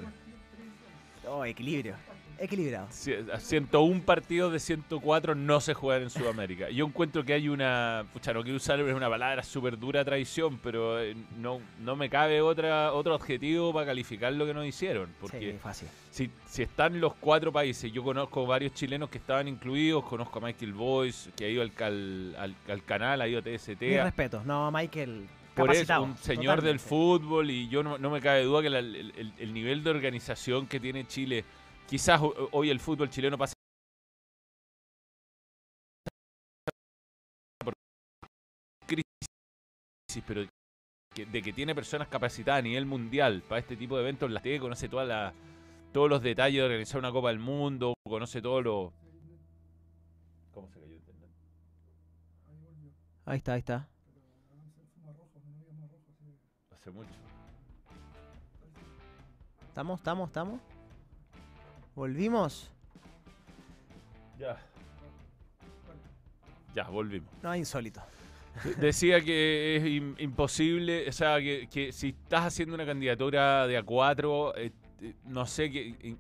Oh, 1.27 1.43
equilibrio. 1.45 1.95
Equilibrado. 2.43 2.88
Ci- 2.89 3.31
a 3.31 3.39
101 3.39 4.01
partidos 4.01 4.51
de 4.51 4.60
104 4.60 5.36
no 5.36 5.62
se 5.62 5.74
juegan 5.74 6.03
en 6.03 6.10
Sudamérica. 6.10 6.69
Yo 6.71 6.86
encuentro 6.86 7.24
que 7.24 7.33
hay 7.33 7.48
una, 7.50 8.03
pucha, 8.13 8.33
no 8.33 8.41
quiero 8.41 8.57
usar 8.57 8.81
una 8.83 9.10
palabra 9.10 9.43
súper 9.43 9.77
dura 9.77 10.03
tradición, 10.03 10.57
pero 10.62 11.00
eh, 11.00 11.15
no, 11.38 11.60
no 11.81 11.95
me 11.95 12.10
cabe 12.10 12.41
otra, 12.41 12.93
otro 12.93 13.13
adjetivo 13.15 13.71
para 13.71 13.86
calificar 13.86 14.33
lo 14.33 14.45
que 14.45 14.53
nos 14.53 14.65
hicieron. 14.65 15.10
Porque 15.21 15.51
Sí, 15.51 15.57
fácil. 15.62 15.88
si, 16.10 16.31
si 16.48 16.63
están 16.63 17.00
los 17.00 17.13
cuatro 17.13 17.51
países, 17.51 17.91
yo 17.91 18.03
conozco 18.03 18.45
varios 18.48 18.74
chilenos 18.74 19.10
que 19.10 19.19
estaban 19.19 19.48
incluidos, 19.48 20.03
conozco 20.05 20.39
a 20.39 20.41
Michael 20.48 20.74
Boyce, 20.74 21.29
que 21.36 21.45
ha 21.45 21.50
ido 21.50 21.62
al, 21.62 21.71
al, 22.39 22.55
al 22.67 22.83
canal, 22.86 23.21
ha 23.21 23.27
ido 23.27 23.39
a 23.39 23.43
TST. 23.43 23.81
Mi 23.81 23.95
a- 23.95 24.03
respeto. 24.05 24.41
No, 24.45 24.71
Michael. 24.71 25.27
por 25.55 25.71
eso, 25.75 26.01
un 26.01 26.17
señor 26.17 26.62
del 26.62 26.79
fútbol 26.79 27.51
y 27.51 27.67
yo 27.67 27.83
no, 27.83 27.98
no 28.00 28.10
me 28.10 28.19
cabe 28.19 28.43
duda 28.45 28.62
que 28.63 28.69
la- 28.71 28.79
el, 28.79 29.13
el- 29.15 29.33
el 29.38 29.53
nivel 29.53 29.83
de 29.83 29.89
organización 29.91 30.65
que 30.65 30.79
tiene 30.79 31.05
Chile, 31.05 31.43
quizás 31.91 32.21
ho- 32.21 32.33
hoy 32.53 32.69
el 32.69 32.79
fútbol 32.79 33.10
chileno 33.10 33.38
pasa 33.38 33.53
por 37.65 37.74
crisis, 38.88 40.24
pero 40.25 40.45
de 41.13 41.41
que 41.41 41.51
tiene 41.51 41.75
personas 41.75 42.07
capacitadas 42.07 42.60
a 42.60 42.63
nivel 42.63 42.86
mundial 42.86 43.43
para 43.48 43.60
este 43.60 43.75
tipo 43.75 43.98
de 43.98 44.03
eventos, 44.03 44.31
la 44.31 44.39
TE 44.41 44.57
conoce 44.57 44.88
toda 44.88 45.03
la, 45.03 45.33
todos 45.91 46.10
los 46.10 46.21
detalles 46.24 46.60
de 46.62 46.63
organizar 46.65 47.00
una 47.00 47.12
Copa 47.12 47.27
del 47.27 47.39
Mundo, 47.39 47.93
conoce 48.07 48.41
todo 48.41 48.62
lo... 48.62 48.93
¿Cómo 50.53 50.69
se 50.69 50.75
cayó 50.75 50.86
el 50.86 50.93
internet? 50.93 51.29
Ahí 53.25 53.38
está, 53.38 53.53
ahí 53.53 53.60
está. 53.60 53.89
Hace 56.71 56.89
mucho. 56.89 57.10
¿Estamos, 59.67 60.00
estamos, 60.00 60.29
estamos? 60.29 60.62
¿Volvimos? 61.95 62.69
Ya. 64.39 64.57
Ya, 66.74 66.83
volvimos. 66.86 67.29
No, 67.43 67.55
insólito. 67.55 68.01
Decía 68.79 69.21
que 69.21 69.77
es 69.77 69.83
im- 69.83 70.15
imposible, 70.19 71.07
o 71.07 71.12
sea, 71.12 71.39
que, 71.39 71.67
que 71.71 71.91
si 71.91 72.10
estás 72.10 72.45
haciendo 72.45 72.75
una 72.75 72.86
candidatura 72.86 73.65
de 73.67 73.81
A4, 73.83 74.53
eh, 74.57 74.71
eh, 75.01 75.13
no 75.25 75.45
sé 75.45 75.71
que, 75.71 76.15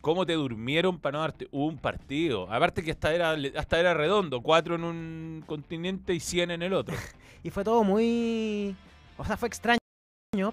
cómo 0.00 0.24
te 0.26 0.34
durmieron 0.34 0.98
para 0.98 1.18
no 1.18 1.20
darte 1.22 1.48
un 1.50 1.76
partido. 1.78 2.50
Aparte 2.50 2.82
que 2.82 2.90
hasta 2.92 3.14
era, 3.14 3.36
hasta 3.58 3.78
era 3.80 3.94
redondo, 3.94 4.40
cuatro 4.42 4.74
en 4.76 4.84
un 4.84 5.44
continente 5.46 6.14
y 6.14 6.20
100 6.20 6.50
en 6.52 6.62
el 6.62 6.72
otro. 6.72 6.94
Y 7.42 7.48
fue 7.48 7.64
todo 7.64 7.82
muy... 7.84 8.76
O 9.16 9.24
sea, 9.24 9.34
fue 9.38 9.48
extraño, 9.48 9.78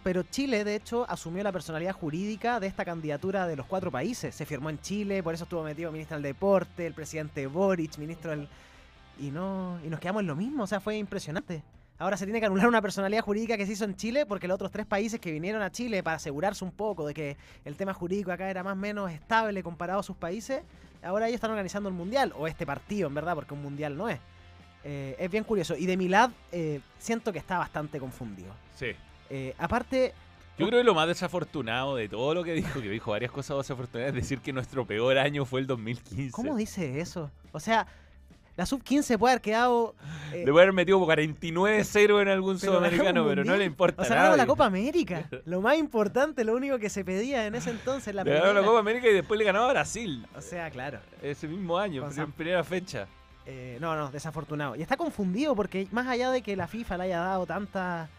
pero 0.02 0.24
Chile, 0.24 0.64
de 0.64 0.74
hecho, 0.74 1.06
asumió 1.08 1.44
la 1.44 1.52
personalidad 1.52 1.94
jurídica 1.94 2.60
de 2.60 2.66
esta 2.66 2.84
candidatura 2.84 3.46
de 3.46 3.56
los 3.56 3.68
cuatro 3.68 3.92
países. 3.92 4.34
Se 4.34 4.44
firmó 4.44 4.72
en 4.72 4.82
Chile, 4.82 5.22
por 5.22 5.36
eso 5.36 5.44
estuvo 5.44 5.62
metido 5.62 5.92
ministro 5.92 6.16
del 6.16 6.24
Deporte, 6.24 6.88
el 6.88 6.96
presidente 6.96 7.46
Boric, 7.46 7.96
ministro 8.00 8.32
del... 8.32 8.48
Y, 9.20 9.30
no, 9.30 9.80
y 9.86 9.90
nos 9.90 10.00
quedamos 10.00 10.22
en 10.22 10.28
lo 10.28 10.36
mismo, 10.36 10.64
o 10.64 10.68
sea, 10.68 10.80
fue 10.80 10.98
impresionante. 10.98 11.62
Ahora 12.00 12.18
se 12.18 12.26
tiene 12.26 12.40
que 12.40 12.48
anular 12.48 12.68
una 12.68 12.82
personalidad 12.82 13.22
jurídica 13.22 13.56
que 13.56 13.68
se 13.68 13.74
hizo 13.74 13.86
en 13.86 13.96
Chile 13.96 14.26
porque 14.26 14.48
los 14.48 14.56
otros 14.56 14.72
tres 14.72 14.88
países 14.88 15.20
que 15.20 15.32
vinieron 15.32 15.62
a 15.62 15.72
Chile 15.72 16.02
para 16.02 16.16
asegurarse 16.16 16.66
un 16.66 16.72
poco 16.72 17.06
de 17.06 17.14
que 17.14 17.38
el 17.64 17.76
tema 17.76 17.94
jurídico 17.94 18.32
acá 18.32 18.50
era 18.50 18.64
más 18.64 18.74
o 18.74 18.78
menos 18.78 19.12
estable 19.12 19.62
comparado 19.62 20.00
a 20.00 20.04
sus 20.04 20.18
países, 20.18 20.64
ahora 21.04 21.28
ellos 21.28 21.36
están 21.36 21.52
organizando 21.52 21.88
el 21.88 21.94
mundial, 21.94 22.34
o 22.36 22.48
este 22.48 22.66
partido 22.66 23.08
en 23.08 23.14
verdad, 23.14 23.36
porque 23.36 23.54
un 23.54 23.62
mundial 23.62 23.96
no 23.96 24.10
es. 24.10 24.20
Eh, 24.84 25.16
es 25.20 25.30
bien 25.30 25.44
curioso. 25.44 25.76
Y 25.78 25.86
de 25.86 25.98
Milad 25.98 26.32
eh, 26.52 26.82
siento 26.98 27.32
que 27.32 27.38
está 27.38 27.60
bastante 27.60 28.00
confundido. 28.00 28.56
Sí. 28.76 28.96
Eh, 29.30 29.54
aparte, 29.58 30.14
Yo 30.58 30.68
creo 30.68 30.80
que 30.80 30.84
lo 30.84 30.96
más 30.96 31.08
desafortunado 31.08 31.96
de 31.96 32.10
todo 32.10 32.34
lo 32.34 32.44
que 32.44 32.54
dijo, 32.54 32.82
que 32.82 32.90
dijo 32.90 33.12
varias 33.12 33.32
cosas 33.32 33.58
desafortunadas, 33.58 34.10
es 34.10 34.16
decir 34.16 34.40
que 34.40 34.54
nuestro 34.54 34.86
peor 34.86 35.18
año 35.18 35.46
fue 35.46 35.60
el 35.60 35.68
2015. 35.68 36.32
¿cómo 36.32 36.56
dice 36.56 37.00
eso? 37.00 37.30
O 37.52 37.60
sea, 37.60 37.88
la 38.58 38.66
sub-15 38.66 39.20
puede 39.20 39.34
haber 39.34 39.42
quedado... 39.42 39.94
eh, 40.34 40.44
a 40.48 40.50
haber 40.50 40.74
metido 40.74 41.00
49-0 41.00 42.22
en 42.24 42.28
algún 42.28 42.58
Pero 42.60 42.74
sudamericano, 42.74 43.28
pero 43.28 43.44
no 43.44 43.56
le 43.56 43.66
importa 43.66 44.02
o 44.02 44.06
sea, 44.06 44.16
ganamos 44.16 44.38
la 44.38 44.48
Copa 44.48 44.66
América. 44.66 45.30
Lo 45.46 45.62
más 45.62 45.78
importante, 45.78 46.44
lo 46.44 46.56
único 46.56 46.80
que 46.80 46.90
se 46.90 47.06
pedía 47.06 47.46
en 47.46 47.54
ese 47.54 47.70
entonces, 47.70 48.16
la 48.16 48.24
Le 48.24 48.34
la. 48.34 48.64
Copa 48.64 48.80
América 48.80 49.08
y 49.08 49.14
después 49.14 49.38
le 49.38 49.46
ganó 49.46 49.64
a 49.64 49.72
Brasil. 49.72 50.26
O 50.36 50.42
sea, 50.42 50.72
claro. 50.72 51.00
Ese 51.22 51.48
mismo 51.48 51.78
año, 51.78 52.10
en 52.10 52.32
primera 52.32 52.64
fecha. 52.64 53.08
Eh, 53.46 53.78
no, 53.80 53.96
no, 53.96 54.10
desafortunado. 54.10 54.76
Y 54.76 54.82
está 54.82 54.98
confundido 54.98 55.56
porque 55.56 55.88
más 55.92 56.08
allá 56.08 56.32
de 56.32 56.42
que 56.42 56.56
la 56.56 56.68
FIFA 56.68 56.98
le 56.98 57.04
haya 57.04 57.20
dado 57.20 57.46
tantas... 57.46 58.10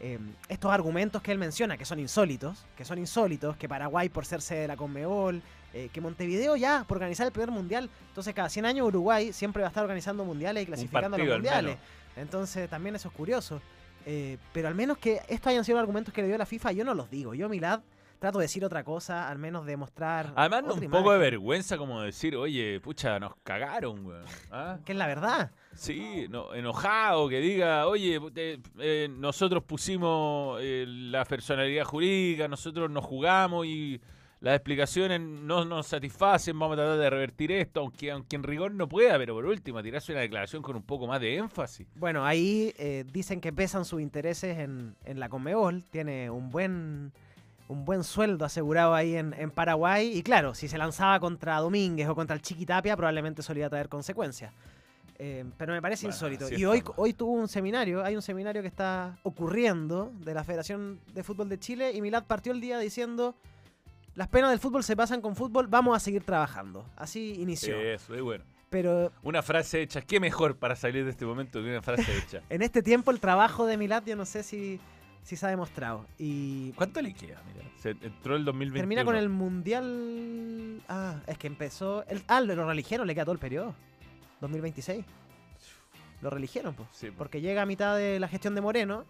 eh, 0.00 0.18
estos 0.48 0.70
argumentos 0.70 1.22
que 1.22 1.32
él 1.32 1.38
menciona, 1.38 1.76
que 1.76 1.84
son 1.84 1.98
insólitos, 1.98 2.64
que 2.76 2.84
son 2.84 2.98
insólitos, 2.98 3.56
que 3.56 3.68
Paraguay 3.68 4.08
por 4.08 4.24
ser 4.24 4.40
sede 4.40 4.60
de 4.60 4.68
la 4.68 4.76
Conmebol, 4.76 5.42
eh, 5.74 5.90
que 5.92 6.00
Montevideo 6.00 6.56
ya 6.56 6.84
por 6.86 6.96
organizar 6.96 7.26
el 7.26 7.32
primer 7.32 7.50
mundial, 7.50 7.90
entonces 8.08 8.32
cada 8.34 8.48
100 8.48 8.66
años 8.66 8.86
Uruguay 8.86 9.32
siempre 9.32 9.62
va 9.62 9.68
a 9.68 9.70
estar 9.70 9.82
organizando 9.82 10.24
mundiales 10.24 10.62
y 10.62 10.66
clasificando 10.66 11.16
a 11.16 11.18
los 11.18 11.28
mundiales. 11.28 11.76
Entonces 12.16 12.68
también 12.70 12.96
eso 12.96 13.08
es 13.08 13.14
curioso. 13.14 13.60
Eh, 14.06 14.38
pero 14.52 14.68
al 14.68 14.74
menos 14.74 14.98
que 14.98 15.20
estos 15.28 15.48
hayan 15.48 15.64
sido 15.64 15.78
argumentos 15.78 16.14
que 16.14 16.22
le 16.22 16.28
dio 16.28 16.38
la 16.38 16.46
FIFA, 16.46 16.72
yo 16.72 16.84
no 16.84 16.94
los 16.94 17.10
digo. 17.10 17.34
Yo, 17.34 17.48
Milad, 17.48 17.80
trato 18.18 18.38
de 18.38 18.44
decir 18.44 18.64
otra 18.64 18.84
cosa, 18.84 19.28
al 19.28 19.38
menos 19.38 19.64
de 19.66 19.76
mostrar. 19.76 20.32
Además, 20.36 20.64
un 20.76 20.90
poco 20.90 21.12
de 21.12 21.18
vergüenza 21.18 21.76
como 21.78 22.02
decir, 22.02 22.36
oye, 22.36 22.80
pucha, 22.80 23.18
nos 23.18 23.34
cagaron, 23.42 24.04
weón. 24.04 24.24
¿Ah? 24.50 24.78
Que 24.84 24.92
es 24.92 24.98
la 24.98 25.06
verdad. 25.06 25.50
Sí, 25.74 26.26
no, 26.28 26.54
enojado, 26.54 27.28
que 27.28 27.38
diga, 27.40 27.86
oye, 27.86 28.18
te- 28.34 28.60
eh, 28.78 29.08
nosotros 29.08 29.62
pusimos 29.64 30.58
eh, 30.60 30.84
la 30.88 31.24
personalidad 31.24 31.84
jurídica, 31.84 32.48
nosotros 32.48 32.90
nos 32.90 33.04
jugamos 33.04 33.64
y 33.66 34.00
las 34.40 34.54
explicaciones 34.54 35.20
no 35.20 35.64
nos 35.64 35.88
satisfacen, 35.88 36.56
vamos 36.58 36.74
a 36.74 36.82
tratar 36.82 36.98
de 36.98 37.10
revertir 37.10 37.50
esto, 37.50 37.80
aunque, 37.80 38.10
aunque 38.12 38.36
en 38.36 38.44
rigor 38.44 38.72
no 38.72 38.88
pueda, 38.88 39.18
pero 39.18 39.34
por 39.34 39.44
último, 39.46 39.82
tirarse 39.82 40.12
una 40.12 40.20
declaración 40.20 40.62
con 40.62 40.76
un 40.76 40.82
poco 40.84 41.08
más 41.08 41.20
de 41.20 41.36
énfasis. 41.36 41.88
Bueno, 41.96 42.24
ahí 42.24 42.72
eh, 42.78 43.04
dicen 43.12 43.40
que 43.40 43.52
pesan 43.52 43.84
sus 43.84 44.00
intereses 44.00 44.58
en, 44.58 44.94
en 45.04 45.18
la 45.18 45.28
Conmebol. 45.28 45.82
Tiene 45.90 46.30
un 46.30 46.50
buen, 46.50 47.12
un 47.68 47.84
buen 47.84 48.02
sueldo 48.02 48.44
asegurado 48.44 48.94
ahí 48.94 49.16
en, 49.16 49.34
en 49.34 49.50
Paraguay. 49.50 50.16
Y 50.16 50.22
claro, 50.22 50.54
si 50.54 50.68
se 50.68 50.78
lanzaba 50.78 51.20
contra 51.20 51.58
Domínguez 51.58 52.08
o 52.08 52.14
contra 52.14 52.34
el 52.34 52.42
Chiquitapia, 52.42 52.96
probablemente 52.96 53.42
solía 53.42 53.68
traer 53.68 53.88
consecuencias. 53.88 54.52
Eh, 55.18 55.44
pero 55.56 55.72
me 55.72 55.82
parece 55.82 56.06
Bueno, 56.06 56.14
insólito. 56.14 56.48
Y 56.54 56.64
hoy, 56.64 56.82
hoy 56.96 57.12
tuvo 57.12 57.32
un 57.32 57.48
seminario, 57.48 58.04
hay 58.04 58.14
un 58.14 58.22
seminario 58.22 58.62
que 58.62 58.68
está 58.68 59.18
ocurriendo 59.24 60.12
de 60.20 60.32
la 60.32 60.44
Federación 60.44 61.00
de 61.12 61.24
Fútbol 61.24 61.48
de 61.48 61.58
Chile 61.58 61.92
y 61.92 62.00
Milad 62.00 62.24
partió 62.24 62.52
el 62.52 62.60
día 62.60 62.78
diciendo, 62.78 63.34
las 64.14 64.28
penas 64.28 64.50
del 64.50 64.60
fútbol 64.60 64.84
se 64.84 64.96
pasan 64.96 65.20
con 65.20 65.34
fútbol, 65.34 65.66
vamos 65.66 65.96
a 65.96 66.00
seguir 66.00 66.22
trabajando. 66.22 66.86
Así 66.96 67.34
inició. 67.40 67.76
Eso, 67.80 68.14
es 68.14 68.22
bueno. 68.22 68.44
Pero 68.70 69.12
Una 69.22 69.42
frase 69.42 69.82
hecha, 69.82 70.02
qué 70.02 70.20
mejor 70.20 70.56
para 70.56 70.76
salir 70.76 71.04
de 71.04 71.10
este 71.10 71.24
momento 71.24 71.60
que 71.62 71.70
una 71.70 71.82
frase 71.82 72.16
hecha. 72.16 72.42
en 72.50 72.62
este 72.62 72.82
tiempo 72.82 73.10
el 73.10 73.18
trabajo 73.18 73.66
de 73.66 73.76
Milad 73.76 74.04
yo 74.04 74.14
no 74.14 74.26
sé 74.26 74.42
si, 74.42 74.78
si 75.28 75.36
se 75.36 75.44
ha 75.44 75.50
demostrado. 75.50 76.06
Y 76.16 76.72
¿Cuánto 76.72 77.02
le 77.02 77.12
queda? 77.12 77.42
Mira, 77.52 77.68
se 77.76 77.90
entró 77.90 78.34
el 78.34 78.46
2021. 78.46 78.80
termina 78.80 79.04
con 79.04 79.14
el 79.14 79.28
Mundial... 79.28 80.80
Ah, 80.88 81.16
es 81.26 81.36
que 81.36 81.46
empezó... 81.46 82.02
El, 82.06 82.22
ah, 82.28 82.40
lo 82.40 82.66
religieron, 82.66 83.06
le 83.06 83.14
queda 83.14 83.26
todo 83.26 83.34
el 83.34 83.38
periodo. 83.38 83.74
2026. 84.40 85.04
Lo 86.22 86.30
religieron, 86.30 86.74
pues. 86.74 86.88
Sí, 86.92 87.10
po. 87.10 87.18
Porque 87.18 87.42
llega 87.42 87.60
a 87.60 87.66
mitad 87.66 87.94
de 87.94 88.18
la 88.18 88.28
gestión 88.28 88.54
de 88.54 88.62
Moreno, 88.62 89.04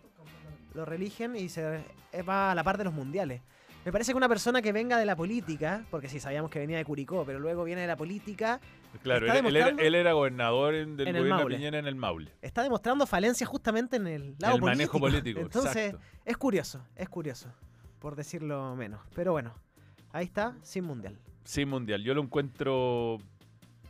lo 0.74 0.84
religen 0.84 1.36
y 1.36 1.48
se 1.50 1.84
eh, 2.10 2.22
va 2.22 2.50
a 2.50 2.54
la 2.56 2.64
par 2.64 2.78
de 2.78 2.84
los 2.84 2.92
mundiales. 2.92 3.40
Me 3.88 3.92
parece 3.92 4.12
que 4.12 4.18
una 4.18 4.28
persona 4.28 4.60
que 4.60 4.70
venga 4.70 4.98
de 4.98 5.06
la 5.06 5.16
política, 5.16 5.82
porque 5.90 6.10
sí, 6.10 6.20
sabíamos 6.20 6.50
que 6.50 6.58
venía 6.58 6.76
de 6.76 6.84
Curicó, 6.84 7.24
pero 7.24 7.38
luego 7.40 7.64
viene 7.64 7.80
de 7.80 7.86
la 7.86 7.96
política, 7.96 8.60
Claro, 9.02 9.24
él, 9.24 9.32
él 9.32 9.56
era, 9.56 9.64
demostrando- 9.64 9.82
él 9.82 9.94
era 9.94 10.12
gobernador 10.12 10.74
en- 10.74 10.96
del 10.98 11.08
En 11.08 11.16
gobierno 11.16 11.48
de. 11.48 11.56
Piñera 11.56 11.78
en 11.78 11.86
el 11.86 11.94
Maule. 11.94 12.30
está 12.42 12.62
demostrando 12.62 13.06
falencia 13.06 13.46
justamente 13.46 13.96
en 13.96 14.06
el 14.06 14.36
lado 14.38 14.56
el 14.56 14.60
político. 14.60 14.66
manejo 14.66 15.00
político, 15.00 15.40
Entonces, 15.40 15.86
exacto. 15.94 16.06
es 16.26 16.36
curioso, 16.36 16.84
es 16.96 17.08
curioso, 17.08 17.50
por 17.98 18.14
decirlo 18.14 18.76
menos. 18.76 19.00
Pero 19.14 19.32
bueno, 19.32 19.54
ahí 20.12 20.26
está, 20.26 20.54
sin 20.60 20.84
mundial. 20.84 21.16
Sí, 21.44 21.64
mundial. 21.64 22.02
Yo 22.04 22.12
lo 22.12 22.20
encuentro 22.20 23.16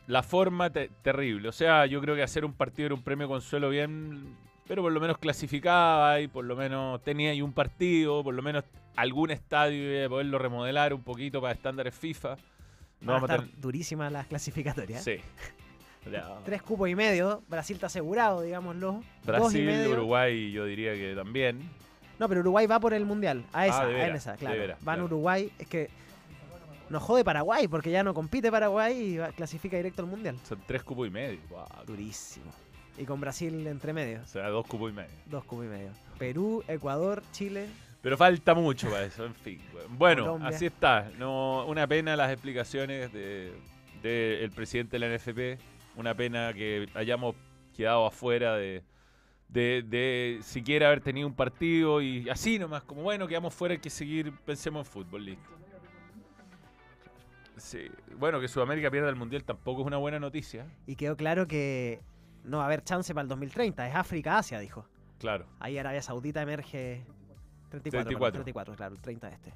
la 0.07 0.23
forma 0.23 0.69
te- 0.69 0.89
terrible. 1.01 1.49
O 1.49 1.51
sea, 1.51 1.85
yo 1.87 1.99
creo 1.99 2.15
que 2.15 2.23
hacer 2.23 2.45
un 2.45 2.53
partido 2.53 2.85
era 2.85 2.95
un 2.95 3.03
premio 3.03 3.27
consuelo 3.27 3.67
bien, 3.69 4.33
pero 4.69 4.83
por 4.83 4.91
lo 4.91 4.99
menos 5.01 5.17
clasificaba 5.17 6.21
y 6.21 6.27
por 6.27 6.45
lo 6.45 6.55
menos 6.55 7.01
tenía 7.03 7.31
ahí 7.31 7.41
un 7.41 7.51
partido, 7.53 8.23
por 8.23 8.35
lo 8.35 8.43
menos 8.43 8.63
algún 8.95 9.31
estadio 9.31 10.05
y 10.05 10.07
poderlo 10.07 10.37
remodelar 10.37 10.93
un 10.93 11.01
poquito 11.01 11.41
para 11.41 11.53
estándares 11.55 11.95
FIFA. 11.95 12.37
No 13.01 13.13
Van 13.13 13.21
a 13.23 13.25
estar 13.25 13.39
tener- 13.41 13.59
durísimas 13.59 14.11
las 14.11 14.27
clasificatorias. 14.27 15.03
Sí. 15.03 15.15
Tres 16.45 16.61
cupos 16.61 16.87
y 16.87 16.95
medio, 16.95 17.41
Brasil 17.49 17.75
está 17.75 17.87
asegurado, 17.87 18.41
digámoslo. 18.41 18.93
Dos 18.93 19.03
y 19.23 19.25
Brasil, 19.25 19.65
medio. 19.65 19.91
Uruguay, 19.91 20.51
yo 20.51 20.65
diría 20.65 20.93
que 20.93 21.13
también. 21.15 21.59
No, 22.19 22.27
pero 22.29 22.41
Uruguay 22.41 22.67
va 22.67 22.79
por 22.79 22.93
el 22.93 23.05
mundial. 23.05 23.45
A 23.53 23.65
esa, 23.67 23.81
Ah, 23.81 23.85
de 23.87 24.01
a 24.01 24.07
esa, 24.15 24.35
claro. 24.35 24.59
Van 24.67 24.77
claro. 24.81 25.05
Uruguay. 25.05 25.51
Es 25.57 25.67
que 25.67 25.89
nos 26.89 27.01
jode 27.03 27.23
Paraguay 27.23 27.67
porque 27.67 27.89
ya 27.91 28.03
no 28.03 28.13
compite 28.13 28.51
Paraguay 28.51 28.97
y 28.97 29.17
va- 29.17 29.29
clasifica 29.31 29.77
directo 29.77 30.01
al 30.01 30.07
mundial. 30.07 30.37
Son 30.43 30.59
tres 30.65 30.83
cupos 30.83 31.07
y 31.07 31.11
medio. 31.11 31.39
Wow. 31.49 31.65
Durísimo. 31.87 32.51
Y 32.99 33.05
con 33.05 33.21
Brasil 33.21 33.65
entre 33.65 33.93
medio. 33.93 34.21
O 34.21 34.27
sea, 34.27 34.49
dos 34.49 34.67
cupos 34.67 34.91
y 34.91 34.93
medio. 34.93 35.09
Dos 35.25 35.45
cupos 35.45 35.65
y 35.65 35.69
medio. 35.69 35.91
Perú, 36.17 36.63
Ecuador, 36.67 37.23
Chile. 37.31 37.67
Pero 38.01 38.17
falta 38.17 38.53
mucho 38.53 38.89
para 38.89 39.05
eso, 39.05 39.25
en 39.25 39.33
fin. 39.35 39.61
Bueno, 39.97 40.25
Colombia. 40.25 40.49
así 40.49 40.65
está. 40.65 41.09
No, 41.17 41.65
una 41.65 41.87
pena 41.87 42.15
las 42.15 42.31
explicaciones 42.31 43.11
del 43.13 43.53
de, 44.03 44.43
el 44.43 44.51
presidente 44.51 44.99
de 44.99 45.07
la 45.07 45.15
NFP. 45.17 45.61
Una 45.95 46.13
pena 46.13 46.53
que 46.53 46.87
hayamos 46.93 47.35
quedado 47.75 48.05
afuera 48.05 48.55
de, 48.55 48.83
de, 49.47 49.83
de 49.87 50.39
siquiera 50.41 50.87
haber 50.87 51.01
tenido 51.01 51.27
un 51.27 51.33
partido 51.33 52.01
y 52.01 52.29
así 52.29 52.59
nomás, 52.59 52.83
como 52.83 53.01
bueno, 53.03 53.27
quedamos 53.27 53.53
fuera, 53.53 53.73
hay 53.73 53.79
que 53.79 53.89
seguir, 53.89 54.33
pensemos 54.45 54.85
en 54.85 54.91
fútbol, 54.91 55.25
listo. 55.25 55.49
Sí. 57.57 57.89
Bueno, 58.17 58.39
que 58.39 58.47
Sudamérica 58.47 58.89
pierda 58.89 59.09
el 59.09 59.15
Mundial 59.15 59.43
tampoco 59.43 59.81
es 59.81 59.87
una 59.87 59.97
buena 59.97 60.19
noticia. 60.19 60.65
Y 60.87 60.95
quedó 60.95 61.17
claro 61.17 61.47
que 61.47 61.99
no 62.43 62.57
va 62.57 62.63
a 62.63 62.65
haber 62.67 62.83
chance 62.83 63.13
para 63.13 63.23
el 63.23 63.29
2030. 63.29 63.87
Es 63.87 63.95
África-Asia, 63.95 64.59
dijo. 64.59 64.85
Claro. 65.19 65.45
Ahí 65.59 65.77
Arabia 65.77 66.01
Saudita 66.01 66.41
emerge 66.41 67.05
34, 67.69 67.89
34. 67.89 68.19
perdón, 68.19 68.31
34, 68.33 68.75
claro, 68.75 68.95
el 68.95 69.01
30 69.01 69.29
este. 69.29 69.53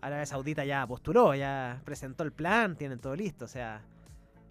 Arabia 0.00 0.26
Saudita 0.26 0.64
ya 0.64 0.86
postuló, 0.86 1.34
ya 1.34 1.80
presentó 1.84 2.24
el 2.24 2.32
plan, 2.32 2.76
tienen 2.76 2.98
todo 2.98 3.16
listo, 3.16 3.46
o 3.46 3.48
sea, 3.48 3.82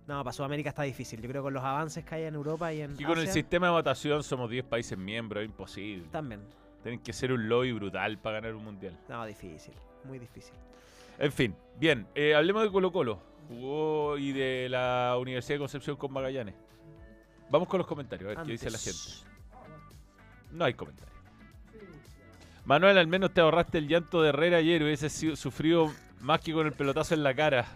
no, 0.07 0.23
para 0.23 0.33
Sudamérica 0.33 0.69
está 0.69 0.83
difícil. 0.83 1.21
Yo 1.21 1.29
creo 1.29 1.41
que 1.41 1.45
con 1.45 1.53
los 1.53 1.63
avances 1.63 2.03
que 2.03 2.15
hay 2.15 2.23
en 2.23 2.35
Europa 2.35 2.73
y 2.73 2.81
en 2.81 2.95
Y 2.99 3.03
con 3.05 3.19
el 3.19 3.27
sistema 3.27 3.67
de 3.67 3.73
votación 3.73 4.23
somos 4.23 4.49
10 4.49 4.65
países 4.65 4.97
miembros, 4.97 5.43
es 5.43 5.49
imposible. 5.49 6.07
también. 6.11 6.41
Tienen 6.81 6.99
que 6.99 7.13
ser 7.13 7.31
un 7.31 7.47
lobby 7.47 7.71
brutal 7.71 8.17
para 8.17 8.41
ganar 8.41 8.55
un 8.55 8.65
mundial. 8.65 8.99
No, 9.07 9.25
difícil, 9.25 9.73
muy 10.03 10.19
difícil. 10.19 10.53
En 11.17 11.31
fin, 11.31 11.55
bien, 11.79 12.07
eh, 12.15 12.35
hablemos 12.35 12.63
de 12.63 12.71
Colo 12.71 12.91
Colo. 12.91 13.21
Jugó 13.47 14.17
y 14.17 14.33
de 14.33 14.67
la 14.69 15.15
Universidad 15.19 15.55
de 15.55 15.59
Concepción 15.59 15.95
con 15.95 16.11
Magallanes. 16.11 16.55
Vamos 17.53 17.67
con 17.67 17.77
los 17.77 17.85
comentarios, 17.85 18.25
a 18.25 18.33
ver 18.33 18.45
qué 18.47 18.53
dice 18.53 18.71
la 18.71 18.79
gente. 18.79 18.99
No 20.53 20.65
hay 20.65 20.73
comentarios. 20.73 21.15
Manuel, 22.65 22.97
al 22.97 23.05
menos 23.05 23.31
te 23.31 23.41
ahorraste 23.41 23.77
el 23.77 23.87
llanto 23.87 24.23
de 24.23 24.29
Herrera 24.29 24.57
ayer. 24.57 24.81
Hubiese 24.81 25.07
sido, 25.07 25.35
sufrido 25.35 25.93
más 26.19 26.39
que 26.39 26.51
con 26.51 26.65
el 26.65 26.73
pelotazo 26.73 27.13
en 27.13 27.21
la 27.21 27.35
cara. 27.35 27.67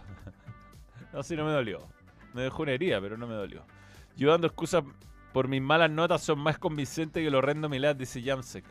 no, 1.12 1.22
sí, 1.22 1.36
no 1.36 1.44
me 1.44 1.52
dolió. 1.52 1.86
Me 2.34 2.42
dejó 2.42 2.64
una 2.64 2.72
herida, 2.72 3.00
pero 3.00 3.16
no 3.16 3.28
me 3.28 3.34
dolió. 3.34 3.62
Yo 4.16 4.32
dando 4.32 4.48
excusas 4.48 4.82
por 5.32 5.46
mis 5.46 5.62
malas 5.62 5.92
notas 5.92 6.24
son 6.24 6.40
más 6.40 6.58
convincentes 6.58 7.22
que 7.22 7.28
el 7.28 7.36
horrendo 7.36 7.68
Milad, 7.68 7.94
dice 7.94 8.20
Jamsek. 8.20 8.64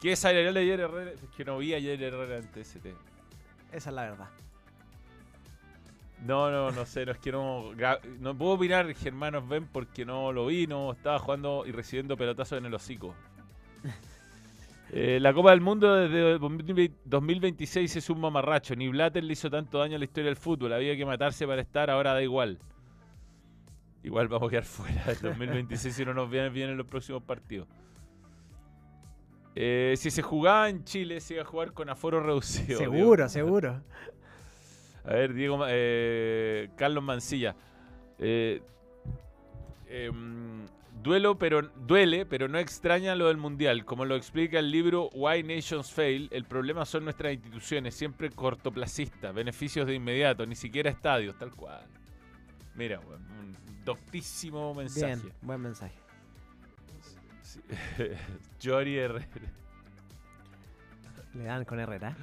¿Qué 0.00 0.10
es 0.10 0.24
ayer 0.24 0.48
ayer 0.48 0.80
Herrera? 0.80 1.12
Es 1.12 1.20
que 1.36 1.44
no 1.44 1.58
vi 1.58 1.72
ayer 1.74 2.02
Herrera 2.02 2.38
en 2.38 2.50
TST. 2.50 2.84
Esa 3.70 3.90
es 3.90 3.94
la 3.94 4.02
verdad. 4.02 4.28
No, 6.26 6.50
no, 6.50 6.70
no 6.70 6.84
sé, 6.84 7.06
no 7.06 7.12
es 7.12 7.18
que 7.18 7.32
no. 7.32 7.72
No 8.20 8.36
puedo 8.36 8.52
opinar, 8.52 8.92
Germanos 8.94 9.48
ven, 9.48 9.66
porque 9.66 10.04
no 10.04 10.32
lo 10.32 10.46
vi, 10.46 10.66
no 10.66 10.92
estaba 10.92 11.18
jugando 11.18 11.64
y 11.66 11.72
recibiendo 11.72 12.16
pelotazos 12.16 12.58
en 12.58 12.66
el 12.66 12.74
hocico. 12.74 13.14
Eh, 14.90 15.18
la 15.20 15.34
Copa 15.34 15.50
del 15.50 15.60
Mundo 15.60 15.94
desde 15.94 16.38
2020 16.38 17.00
2026 17.04 17.96
es 17.96 18.08
un 18.08 18.20
mamarracho. 18.20 18.74
Ni 18.74 18.88
Blatter 18.88 19.22
le 19.22 19.34
hizo 19.34 19.50
tanto 19.50 19.78
daño 19.78 19.96
a 19.96 19.98
la 19.98 20.04
historia 20.06 20.30
del 20.30 20.36
fútbol. 20.36 20.72
Había 20.72 20.96
que 20.96 21.04
matarse 21.04 21.46
para 21.46 21.60
estar, 21.60 21.90
ahora 21.90 22.14
da 22.14 22.22
igual. 22.22 22.58
Igual 24.02 24.28
vamos 24.28 24.48
a 24.48 24.50
quedar 24.50 24.64
fuera 24.64 25.04
del 25.04 25.20
2026 25.20 25.94
si 25.94 26.04
no 26.06 26.14
nos 26.14 26.30
vienen 26.30 26.54
bien 26.54 26.70
en 26.70 26.78
los 26.78 26.86
próximos 26.86 27.22
partidos. 27.22 27.68
Eh, 29.54 29.94
si 29.98 30.10
se 30.10 30.22
jugaba 30.22 30.68
en 30.70 30.84
Chile, 30.84 31.20
se 31.20 31.34
iba 31.34 31.42
a 31.42 31.46
jugar 31.46 31.72
con 31.72 31.90
aforo 31.90 32.22
reducido. 32.22 32.78
Seguro, 32.78 33.28
seguro. 33.28 33.82
A 35.04 35.12
ver, 35.12 35.34
Diego, 35.34 35.64
eh, 35.68 36.70
Carlos 36.76 37.02
Mancilla. 37.02 37.54
Eh, 38.18 38.60
em, 39.88 40.66
duelo, 41.02 41.38
pero 41.38 41.62
duele, 41.62 42.26
pero 42.26 42.48
no 42.48 42.58
extraña 42.58 43.14
lo 43.14 43.28
del 43.28 43.36
mundial. 43.36 43.84
Como 43.84 44.04
lo 44.04 44.16
explica 44.16 44.58
el 44.58 44.70
libro 44.70 45.08
Why 45.14 45.42
Nations 45.42 45.92
Fail, 45.92 46.28
el 46.32 46.44
problema 46.44 46.84
son 46.84 47.04
nuestras 47.04 47.32
instituciones, 47.32 47.94
siempre 47.94 48.30
cortoplacistas, 48.30 49.34
beneficios 49.34 49.86
de 49.86 49.94
inmediato, 49.94 50.46
ni 50.46 50.54
siquiera 50.54 50.90
estadios, 50.90 51.38
tal 51.38 51.52
cual. 51.52 51.86
Mira, 52.74 53.00
un 53.00 53.56
doctísimo 53.84 54.74
mensaje. 54.74 55.16
Bien, 55.16 55.32
buen 55.42 55.60
mensaje. 55.60 55.94
Sí. 57.42 57.60
Jory 58.62 58.98
Herrera. 58.98 59.26
Le 61.34 61.44
dan 61.44 61.64
con 61.64 61.80
Herrera. 61.80 62.16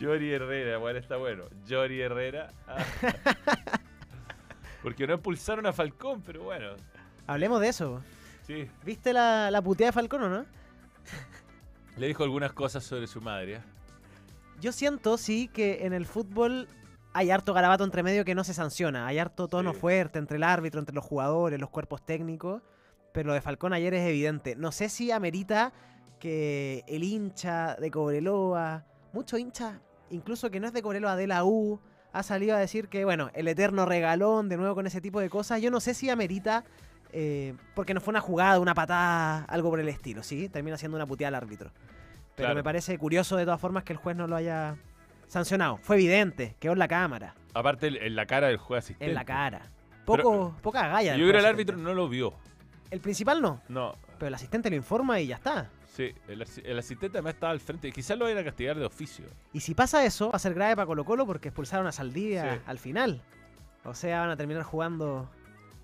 Jory 0.00 0.32
Herrera, 0.32 0.78
bueno, 0.78 0.98
está 0.98 1.16
bueno. 1.16 1.44
Jory 1.68 2.00
Herrera. 2.00 2.48
ah. 2.66 2.78
Porque 4.82 5.06
no 5.06 5.14
expulsaron 5.14 5.64
a 5.66 5.72
Falcón, 5.72 6.22
pero 6.22 6.42
bueno. 6.44 6.70
Hablemos 7.26 7.60
de 7.60 7.68
eso. 7.68 8.02
Sí, 8.46 8.68
¿Viste 8.84 9.12
la, 9.12 9.50
la 9.50 9.62
puteada 9.62 9.90
de 9.90 9.92
Falcón 9.92 10.22
o 10.24 10.28
no? 10.28 10.44
le 11.96 12.06
dijo 12.08 12.24
algunas 12.24 12.52
cosas 12.52 12.82
sobre 12.82 13.06
su 13.06 13.20
madre. 13.20 13.56
¿ah? 13.56 13.62
Yo 14.60 14.72
siento, 14.72 15.16
sí, 15.18 15.48
que 15.48 15.86
en 15.86 15.92
el 15.92 16.06
fútbol 16.06 16.66
hay 17.12 17.30
harto 17.30 17.52
garabato 17.54 17.84
entre 17.84 18.02
medio 18.02 18.24
que 18.24 18.34
no 18.34 18.42
se 18.42 18.54
sanciona. 18.54 19.06
Hay 19.06 19.18
harto 19.18 19.46
tono 19.46 19.72
Sí. 19.72 19.78
fuerte 19.80 20.18
entre 20.18 20.36
el 20.38 20.42
árbitro, 20.42 20.80
entre 20.80 20.94
los 20.94 21.04
jugadores, 21.04 21.60
los 21.60 21.70
cuerpos 21.70 22.04
técnicos. 22.04 22.62
Pero 23.12 23.28
lo 23.28 23.34
de 23.34 23.40
Falcón 23.40 23.72
ayer 23.74 23.94
es 23.94 24.08
evidente. 24.08 24.56
No 24.56 24.72
sé 24.72 24.88
si 24.88 25.12
amerita 25.12 25.72
que 26.18 26.82
el 26.88 27.04
hincha 27.04 27.76
de 27.76 27.90
Cobreloa, 27.90 28.84
mucho 29.12 29.38
hincha, 29.38 29.80
incluso 30.10 30.50
que 30.50 30.60
no 30.60 30.66
es 30.66 30.72
de 30.72 30.82
Cobreloa, 30.82 31.16
de 31.16 31.26
la 31.26 31.44
U, 31.44 31.80
ha 32.12 32.22
salido 32.22 32.54
a 32.56 32.58
decir 32.58 32.88
que, 32.88 33.04
bueno, 33.04 33.30
el 33.34 33.48
eterno 33.48 33.86
regalón, 33.86 34.48
de 34.48 34.56
nuevo 34.56 34.74
con 34.74 34.86
ese 34.86 35.00
tipo 35.00 35.20
de 35.20 35.30
cosas. 35.30 35.60
Yo 35.62 35.70
no 35.70 35.80
sé 35.80 35.94
si 35.94 36.10
amerita, 36.10 36.64
eh, 37.12 37.54
porque 37.74 37.94
no 37.94 38.00
fue 38.00 38.12
una 38.12 38.20
jugada, 38.20 38.60
una 38.60 38.74
patada, 38.74 39.44
algo 39.44 39.70
por 39.70 39.80
el 39.80 39.88
estilo, 39.88 40.22
¿sí? 40.22 40.48
Termina 40.48 40.76
siendo 40.76 40.96
una 40.96 41.06
puteada 41.06 41.28
al 41.36 41.42
árbitro. 41.42 41.70
Pero 42.34 42.46
Claro. 42.48 42.54
me 42.54 42.62
parece 42.64 42.96
curioso 42.98 43.36
de 43.36 43.44
todas 43.44 43.60
formas 43.60 43.84
que 43.84 43.92
el 43.92 43.98
juez 43.98 44.16
no 44.16 44.26
lo 44.26 44.36
haya 44.36 44.76
sancionado. 45.26 45.78
Fue 45.78 45.96
evidente, 45.96 46.56
quedó 46.58 46.72
en 46.72 46.78
la 46.78 46.88
cámara, 46.88 47.34
Aparte, 47.54 47.88
en- 47.88 48.16
la 48.16 48.26
cara 48.26 48.48
del 48.48 48.56
juez 48.58 48.84
asistente. 48.84 49.06
en 49.06 49.14
la 49.14 49.24
cara. 49.24 49.70
Poco, 50.06 50.54
poca 50.62 50.88
galla. 50.88 51.12
Yo 51.16 51.24
creo 51.24 51.32
que 51.32 51.38
el 51.38 51.46
árbitro 51.46 51.76
no 51.76 51.94
lo 51.94 52.08
vio. 52.08 52.34
El 52.90 53.00
principal 53.00 53.40
no, 53.40 53.62
No, 53.68 53.94
pero 54.18 54.28
el 54.28 54.34
asistente 54.34 54.68
lo 54.68 54.76
informa 54.76 55.20
y 55.20 55.28
ya 55.28 55.36
está. 55.36 55.70
Sí, 55.92 56.12
el, 56.28 56.44
el 56.64 56.78
asistente 56.78 57.18
además 57.18 57.34
estaba 57.34 57.52
al 57.52 57.60
frente. 57.60 57.90
Quizás 57.92 58.18
lo 58.18 58.24
vayan 58.24 58.38
a 58.38 58.44
castigar 58.44 58.78
de 58.78 58.84
oficio. 58.84 59.24
Y 59.52 59.60
si 59.60 59.74
pasa 59.74 60.04
eso, 60.04 60.30
va 60.30 60.36
a 60.36 60.38
ser 60.38 60.54
grave 60.54 60.74
para 60.76 60.86
Colo 60.86 61.04
Colo 61.04 61.26
porque 61.26 61.48
expulsaron 61.48 61.86
a 61.86 61.92
Saldivia 61.92 62.54
Sí. 62.56 62.60
al 62.66 62.78
final. 62.78 63.22
O 63.84 63.94
sea, 63.94 64.20
van 64.20 64.30
a 64.30 64.36
terminar 64.36 64.62
jugando 64.62 65.28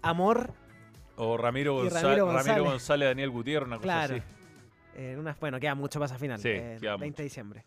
amor 0.03 0.53
O 1.16 1.37
Ramiro, 1.37 1.75
González, 1.75 2.03
Ramiro 2.18 2.33
Ramiro 2.33 2.64
González. 2.64 3.09
Daniel 3.09 3.31
Gutiérrez, 3.31 3.66
una 3.66 3.77
cosa 3.77 3.83
Claro. 3.85 4.14
así. 4.16 4.23
en 4.97 5.18
unas. 5.18 5.38
Bueno, 5.40 5.59
queda 5.61 5.75
mucho 5.75 5.99
para 5.99 6.07
esa 6.07 6.18
final. 6.18 6.38
Sí, 6.38 6.49
eh, 6.49 6.77
queda 6.81 6.97
20 6.97 7.07
mucho. 7.07 7.16
de 7.18 7.25
diciembre. 7.25 7.64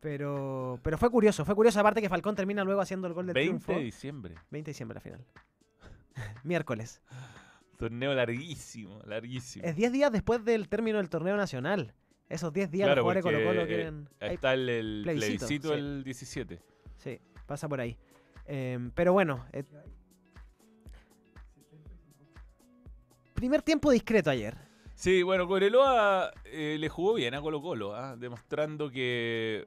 Pero, 0.00 0.80
pero 0.82 0.98
fue 0.98 1.10
curioso, 1.10 1.44
fue 1.44 1.54
curioso. 1.54 1.78
Aparte 1.80 2.00
que 2.02 2.08
Falcón 2.08 2.34
termina 2.34 2.64
luego 2.64 2.80
haciendo 2.80 3.06
el 3.06 3.12
gol 3.14 3.26
de 3.26 3.34
20 3.34 3.48
triunfo. 3.64 3.72
de 3.78 3.84
diciembre. 3.84 4.34
20 4.50 4.68
de 4.68 4.72
diciembre 4.72 4.94
la 4.96 5.00
final. 5.00 5.24
Miércoles. 6.44 7.00
Torneo 7.82 8.14
larguísimo, 8.14 9.00
larguísimo. 9.06 9.64
Es 9.64 9.74
10 9.74 9.90
días 9.90 10.12
después 10.12 10.44
del 10.44 10.68
término 10.68 10.98
del 10.98 11.08
torneo 11.08 11.36
nacional. 11.36 11.92
Esos 12.28 12.52
10 12.52 12.70
días 12.70 12.86
Claro, 12.86 13.02
los 13.02 13.12
jugadores 13.12 13.24
Colo 13.24 13.44
Colo 13.44 13.66
quieren. 13.66 14.08
Está 14.20 14.54
el, 14.54 14.68
el 14.68 15.00
plebiscito, 15.02 15.46
plebiscito, 15.46 15.68
sí. 15.70 15.74
el 15.74 16.04
17. 16.04 16.62
Sí, 16.96 17.20
pasa 17.44 17.68
por 17.68 17.80
ahí. 17.80 17.98
Em, 18.46 18.92
pero 18.92 19.12
bueno. 19.12 19.44
eh, 19.52 19.64
primer 23.34 23.62
tiempo 23.62 23.90
discreto 23.90 24.30
ayer. 24.30 24.56
Sí, 24.94 25.24
bueno, 25.24 25.48
Cobreloa 25.48 26.32
eh, 26.44 26.76
le 26.78 26.88
jugó 26.88 27.14
bien 27.14 27.34
a 27.34 27.40
Colo 27.40 27.60
Colo, 27.60 27.96
¿ah? 27.96 28.14
demostrando 28.16 28.92
que 28.92 29.66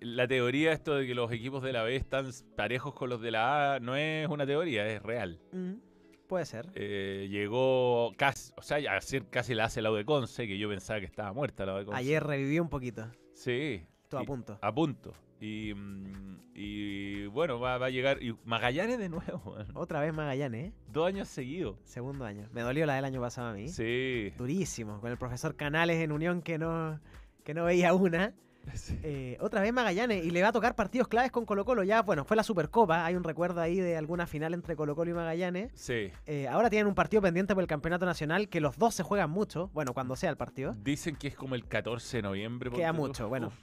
la 0.00 0.26
teoría 0.26 0.72
esto 0.72 0.94
de 0.94 1.06
que 1.06 1.14
los 1.14 1.30
equipos 1.30 1.62
de 1.62 1.74
la 1.74 1.82
B 1.82 1.94
están 1.94 2.30
parejos 2.56 2.94
con 2.94 3.10
los 3.10 3.20
de 3.20 3.32
la 3.32 3.74
A 3.74 3.80
no 3.80 3.96
es 3.96 4.26
una 4.28 4.46
teoría, 4.46 4.86
es 4.86 5.02
real. 5.02 5.38
Mm, 5.52 5.89
puede 6.30 6.46
ser. 6.46 6.70
Eh, 6.76 7.26
llegó 7.28 8.12
casi, 8.16 8.52
o 8.56 8.62
sea, 8.62 8.76
ayer 8.76 9.26
casi 9.28 9.52
la 9.52 9.64
hace 9.64 9.82
la 9.82 9.90
U 9.90 9.96
de 9.96 10.04
Conce, 10.04 10.46
que 10.46 10.56
yo 10.56 10.68
pensaba 10.68 11.00
que 11.00 11.06
estaba 11.06 11.32
muerta 11.32 11.66
la 11.66 11.74
U 11.74 11.78
de 11.78 11.84
Conce. 11.86 11.98
Ayer 11.98 12.22
revivió 12.22 12.62
un 12.62 12.68
poquito. 12.68 13.10
Sí. 13.34 13.82
Todo 14.08 14.20
a 14.20 14.24
punto. 14.24 14.58
A 14.62 14.72
punto. 14.72 15.12
Y, 15.40 15.74
mm, 15.74 16.38
y 16.54 17.26
bueno, 17.26 17.58
va, 17.58 17.78
va 17.78 17.86
a 17.86 17.90
llegar. 17.90 18.22
Y 18.22 18.36
Magallanes 18.44 18.98
de 18.98 19.08
nuevo. 19.08 19.56
Otra 19.74 20.00
vez 20.00 20.14
Magallanes, 20.14 20.68
¿eh? 20.68 20.72
Dos 20.92 21.08
años 21.08 21.28
seguidos. 21.28 21.76
Segundo 21.84 22.24
año. 22.24 22.48
Me 22.52 22.60
dolió 22.60 22.86
la 22.86 22.94
del 22.94 23.04
año 23.04 23.20
pasado 23.20 23.48
a 23.48 23.52
mí. 23.52 23.68
Sí. 23.68 24.32
Durísimo. 24.38 25.00
Con 25.00 25.10
el 25.10 25.18
profesor 25.18 25.56
Canales 25.56 25.96
en 26.00 26.12
Unión 26.12 26.42
que 26.42 26.58
no, 26.58 27.00
que 27.42 27.54
no 27.54 27.64
veía 27.64 27.92
una. 27.92 28.34
sí. 28.74 28.98
Eh, 29.02 29.36
otra 29.40 29.60
vez 29.60 29.72
Magallanes. 29.72 30.24
Y 30.24 30.30
le 30.30 30.42
va 30.42 30.48
a 30.48 30.52
tocar 30.52 30.74
partidos 30.74 31.08
claves 31.08 31.30
con 31.30 31.44
Colo 31.44 31.64
Colo. 31.64 31.82
Ya, 31.82 32.02
bueno, 32.02 32.24
fue 32.24 32.36
la 32.36 32.42
Supercopa. 32.42 33.04
Hay 33.04 33.14
un 33.14 33.24
recuerdo 33.24 33.60
ahí 33.60 33.80
de 33.80 33.96
alguna 33.96 34.26
final 34.26 34.54
entre 34.54 34.76
Colo 34.76 34.94
Colo 34.94 35.10
y 35.10 35.14
Magallanes. 35.14 35.72
Sí. 35.74 36.10
Eh, 36.26 36.48
ahora 36.48 36.70
tienen 36.70 36.86
un 36.86 36.94
partido 36.94 37.22
pendiente 37.22 37.54
por 37.54 37.62
el 37.62 37.68
Campeonato 37.68 38.06
Nacional 38.06 38.48
que 38.48 38.60
los 38.60 38.78
dos 38.78 38.94
se 38.94 39.02
juegan 39.02 39.30
mucho. 39.30 39.70
Bueno, 39.72 39.94
cuando 39.94 40.16
sea 40.16 40.30
el 40.30 40.36
partido. 40.36 40.74
Dicen 40.82 41.16
que 41.16 41.28
es 41.28 41.34
como 41.34 41.54
el 41.54 41.66
14 41.66 42.18
de 42.18 42.22
noviembre. 42.22 42.70
Queda 42.70 42.92
mucho, 42.92 43.28
bueno. 43.28 43.48
Uf. 43.48 43.54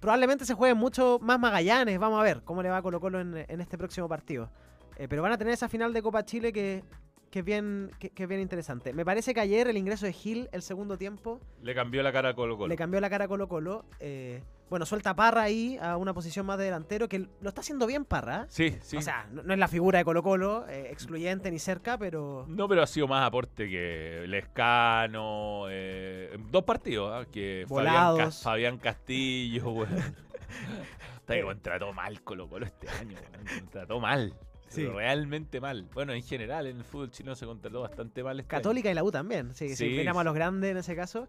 Probablemente 0.00 0.44
se 0.44 0.54
jueguen 0.54 0.78
mucho 0.78 1.18
más 1.20 1.40
Magallanes. 1.40 1.98
Vamos 1.98 2.20
a 2.20 2.22
ver 2.22 2.42
cómo 2.44 2.62
le 2.62 2.70
va 2.70 2.78
a 2.78 2.82
Colo 2.82 3.00
Colo 3.00 3.20
en, 3.20 3.44
en 3.48 3.60
este 3.60 3.76
próximo 3.76 4.08
partido. 4.08 4.50
Eh, 4.96 5.06
pero 5.08 5.22
van 5.22 5.32
a 5.32 5.38
tener 5.38 5.54
esa 5.54 5.68
final 5.68 5.92
de 5.92 6.02
Copa 6.02 6.24
Chile 6.24 6.52
que, 6.52 6.82
que 7.30 7.40
es 7.40 7.44
bien, 7.44 7.90
que, 7.98 8.10
que 8.10 8.22
es 8.22 8.28
bien 8.28 8.40
interesante. 8.40 8.92
Me 8.92 9.04
parece 9.04 9.34
que 9.34 9.40
ayer 9.40 9.68
el 9.68 9.76
ingreso 9.76 10.06
de 10.06 10.12
Gil, 10.12 10.48
el 10.52 10.62
segundo 10.62 10.96
tiempo, 10.96 11.40
Le 11.62 11.74
cambió 11.74 12.02
la 12.02 12.12
cara 12.12 12.30
a 12.30 12.34
Colo 12.34 12.56
Colo. 12.56 12.68
le 12.68 12.76
cambió 12.76 13.00
la 13.00 13.10
cara 13.10 13.26
a 13.26 13.28
Colo 13.28 13.48
Colo. 13.48 13.84
Eh, 14.00 14.42
bueno, 14.70 14.84
suelta 14.84 15.10
a 15.10 15.16
Parra 15.16 15.42
ahí 15.42 15.78
a 15.80 15.96
una 15.96 16.12
posición 16.12 16.44
más 16.44 16.58
de 16.58 16.64
delantero, 16.64 17.08
que 17.08 17.20
lo 17.40 17.48
está 17.48 17.62
haciendo 17.62 17.86
bien 17.86 18.04
Parra. 18.04 18.42
¿eh? 18.42 18.46
Sí, 18.48 18.76
sí. 18.82 18.96
O 18.98 19.02
sea, 19.02 19.26
no, 19.32 19.42
no 19.42 19.52
es 19.54 19.58
la 19.58 19.68
figura 19.68 19.98
de 19.98 20.04
Colo 20.04 20.22
Colo, 20.22 20.66
eh, 20.68 20.88
excluyente 20.90 21.50
ni 21.50 21.58
cerca, 21.58 21.96
pero... 21.98 22.44
No, 22.48 22.68
pero 22.68 22.82
ha 22.82 22.86
sido 22.86 23.08
más 23.08 23.26
aporte 23.26 23.68
que 23.68 24.24
Lescano. 24.26 25.66
Eh, 25.70 26.36
dos 26.50 26.64
partidos, 26.64 27.12
¿ah? 27.14 27.26
que 27.30 27.64
Fabián, 27.68 27.94
Ca- 27.94 28.10
Volados. 28.10 28.42
Fabián 28.42 28.78
Castillo, 28.78 29.70
weón. 29.70 29.88
Está 31.20 31.34
que 31.34 31.42
contrató 31.42 31.92
mal 31.92 32.22
Colo 32.22 32.48
Colo 32.48 32.66
este 32.66 32.88
año, 32.90 33.16
weón. 33.18 33.60
Contrató 33.60 34.00
mal. 34.00 34.34
Sí. 34.68 34.86
realmente 34.86 35.60
mal. 35.60 35.86
Bueno, 35.94 36.12
en 36.12 36.22
general 36.22 36.66
en 36.66 36.78
el 36.78 36.84
fútbol 36.84 37.10
chileno 37.10 37.34
se 37.34 37.46
contrató 37.46 37.80
bastante 37.82 38.22
mal 38.22 38.38
este 38.40 38.54
año. 38.54 38.62
Católica 38.62 38.90
y 38.90 38.94
la 38.94 39.02
U 39.04 39.10
también, 39.10 39.54
sí, 39.54 39.68
Sí, 39.70 39.76
si 39.76 39.88
miramos 39.96 40.20
a 40.20 40.24
los 40.24 40.34
grandes 40.34 40.70
en 40.70 40.76
ese 40.76 40.94
caso. 40.96 41.26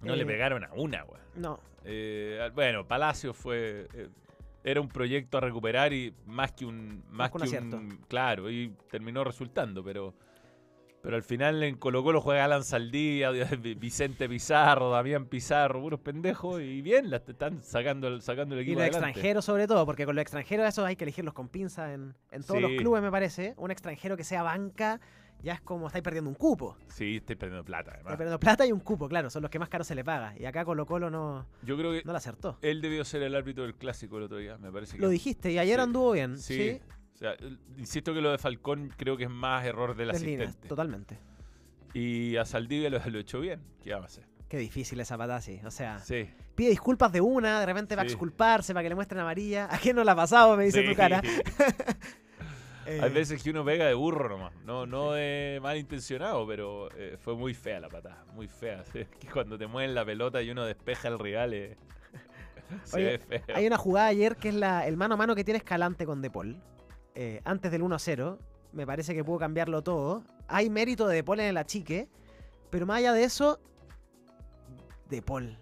No 0.00 0.14
Eh, 0.14 0.16
le 0.16 0.26
pegaron 0.26 0.64
a 0.64 0.72
una, 0.74 1.04
weón. 1.04 1.20
No, 1.36 1.60
Eh, 1.84 2.50
bueno, 2.54 2.86
Palacio 2.86 3.32
fue. 3.32 3.86
eh, 3.94 4.08
era 4.64 4.80
un 4.80 4.88
proyecto 4.88 5.38
a 5.38 5.40
recuperar 5.40 5.92
y 5.92 6.12
más 6.26 6.50
que 6.52 6.64
un. 6.66 7.04
Más 7.08 7.30
que 7.30 7.38
un 7.58 7.72
un. 7.74 7.96
Claro, 8.08 8.50
y 8.50 8.72
terminó 8.90 9.22
resultando, 9.22 9.84
pero. 9.84 10.12
Pero 11.06 11.14
al 11.18 11.22
final 11.22 11.62
en 11.62 11.76
Colo 11.76 12.02
Colo 12.02 12.20
juega 12.20 12.44
Alan 12.46 12.64
Saldía, 12.64 13.30
Vicente 13.78 14.28
Pizarro, 14.28 14.90
Damián 14.90 15.26
Pizarro, 15.26 15.80
puros 15.80 16.00
pendejos, 16.00 16.60
y 16.60 16.82
bien, 16.82 17.10
la 17.10 17.18
están 17.18 17.62
sacando 17.62 18.08
el, 18.08 18.22
sacando 18.22 18.56
el 18.56 18.62
Y 18.62 18.64
equipo 18.64 18.80
los 18.80 18.88
adelante. 18.88 19.10
extranjeros 19.10 19.44
sobre 19.44 19.68
todo, 19.68 19.86
porque 19.86 20.04
con 20.04 20.16
los 20.16 20.22
extranjeros 20.22 20.66
esos 20.66 20.84
hay 20.84 20.96
que 20.96 21.04
elegirlos 21.04 21.32
con 21.32 21.48
pinza 21.48 21.92
en, 21.94 22.12
en 22.32 22.42
todos 22.42 22.60
los 22.60 22.72
clubes, 22.72 23.00
me 23.02 23.10
parece. 23.12 23.54
Un 23.56 23.70
extranjero 23.70 24.16
que 24.16 24.24
sea 24.24 24.42
banca 24.42 25.00
ya 25.44 25.52
es 25.52 25.60
como 25.60 25.86
estáis 25.86 26.02
perdiendo 26.02 26.28
un 26.28 26.34
cupo. 26.34 26.76
Sí, 26.88 27.18
estoy 27.18 27.36
perdiendo 27.36 27.64
plata, 27.64 27.92
Estáis 27.98 28.16
perdiendo 28.16 28.40
plata 28.40 28.66
y 28.66 28.72
un 28.72 28.80
cupo, 28.80 29.06
claro, 29.08 29.30
son 29.30 29.42
los 29.42 29.50
que 29.52 29.60
más 29.60 29.68
caro 29.68 29.84
se 29.84 29.94
le 29.94 30.02
paga. 30.02 30.34
Y 30.36 30.44
acá 30.44 30.64
Colo 30.64 30.86
Colo 30.86 31.08
no, 31.08 31.46
Yo 31.62 31.76
creo 31.76 31.92
que 31.92 32.02
no 32.04 32.10
la 32.10 32.18
acertó. 32.18 32.58
él 32.62 32.80
debió 32.80 33.04
ser 33.04 33.22
el 33.22 33.36
árbitro 33.36 33.62
del 33.62 33.76
clásico 33.76 34.16
el 34.16 34.24
otro 34.24 34.38
día, 34.38 34.58
me 34.58 34.72
parece 34.72 34.96
que. 34.96 35.02
Lo 35.02 35.08
dijiste 35.08 35.52
y 35.52 35.58
ayer 35.58 35.76
Sí. 35.76 35.82
anduvo 35.82 36.10
bien. 36.12 36.36
Sí. 36.38 36.56
Sí, 36.56 36.80
O 37.16 37.18
sea, 37.18 37.32
el- 37.32 37.58
insisto 37.78 38.12
que 38.14 38.20
lo 38.20 38.30
de 38.30 38.38
Falcón 38.38 38.92
creo 38.96 39.16
que 39.16 39.24
es 39.24 39.30
más 39.30 39.64
error 39.64 39.96
del 39.96 40.08
línea, 40.08 40.44
asistente. 40.44 40.68
totalmente. 40.68 41.18
Y 41.94 42.36
a 42.36 42.44
Saldivia 42.44 42.90
lo, 42.90 42.98
lo 43.06 43.18
echó 43.18 43.40
bien. 43.40 43.60
¿Qué 43.82 43.92
vamos 43.92 44.04
a 44.04 44.12
hacer? 44.12 44.24
Qué 44.48 44.58
difícil 44.58 45.00
esa 45.00 45.16
patada, 45.18 45.40
sí. 45.40 45.60
O 45.64 45.70
sea, 45.70 45.98
Sí. 45.98 46.28
pide 46.54 46.68
disculpas 46.70 47.10
de 47.10 47.20
una, 47.20 47.58
de 47.58 47.66
repente 47.66 47.96
va 47.96 48.02
a 48.02 48.04
exculparse 48.04 48.72
para 48.74 48.82
que 48.84 48.90
le 48.90 48.94
muestren 48.94 49.20
amarilla. 49.20 49.66
¿A 49.74 49.78
quién 49.78 49.96
no 49.96 50.04
la 50.04 50.12
ha 50.12 50.16
pasado? 50.16 50.56
Me 50.56 50.64
dice 50.64 50.82
Sí. 50.82 50.90
tu 50.90 50.94
cara. 50.94 51.20
Eh, 52.88 53.00
Hay 53.02 53.10
veces 53.10 53.42
que 53.42 53.50
uno 53.50 53.64
pega 53.64 53.84
de 53.86 53.94
burro 53.94 54.28
nomás, 54.28 54.52
no, 54.64 54.86
no 54.86 55.10
de 55.10 55.58
malintencionado, 55.60 56.46
pero 56.46 56.88
eh, 56.96 57.16
fue 57.18 57.34
muy 57.34 57.52
fea 57.52 57.80
la 57.80 57.88
patada, 57.88 58.24
muy 58.32 58.46
fea. 58.46 58.84
Que 58.92 59.26
cuando 59.32 59.58
te 59.58 59.66
mueven 59.66 59.92
la 59.92 60.04
pelota 60.04 60.40
y 60.40 60.50
uno 60.50 60.64
despeja 60.64 61.08
al 61.08 61.18
rival, 61.18 61.52
eh, 61.52 61.76
se 62.84 62.96
Oye. 62.96 63.20
Hay 63.56 63.66
una 63.66 63.76
jugada 63.76 64.06
ayer 64.06 64.36
que 64.36 64.50
es 64.50 64.54
la, 64.54 64.86
el 64.86 64.96
mano 64.96 65.14
a 65.14 65.16
mano 65.16 65.34
que 65.34 65.42
tiene 65.42 65.58
Escalante 65.58 66.06
con 66.06 66.22
De 66.22 66.30
Paul. 66.30 66.62
Eh, 67.16 67.40
antes 67.44 67.72
del 67.72 67.82
1-0. 67.82 68.38
Me 68.72 68.86
parece 68.86 69.14
que 69.14 69.24
pudo 69.24 69.38
cambiarlo 69.38 69.82
todo. 69.82 70.22
Hay 70.48 70.68
mérito 70.70 71.08
de 71.08 71.24
Paul 71.24 71.40
en 71.40 71.46
el 71.46 71.56
achique. 71.56 72.08
Pero 72.70 72.84
más 72.86 72.98
allá 72.98 73.12
de 73.14 73.24
eso, 73.24 73.58
De 75.08 75.22
Paul. 75.22 75.56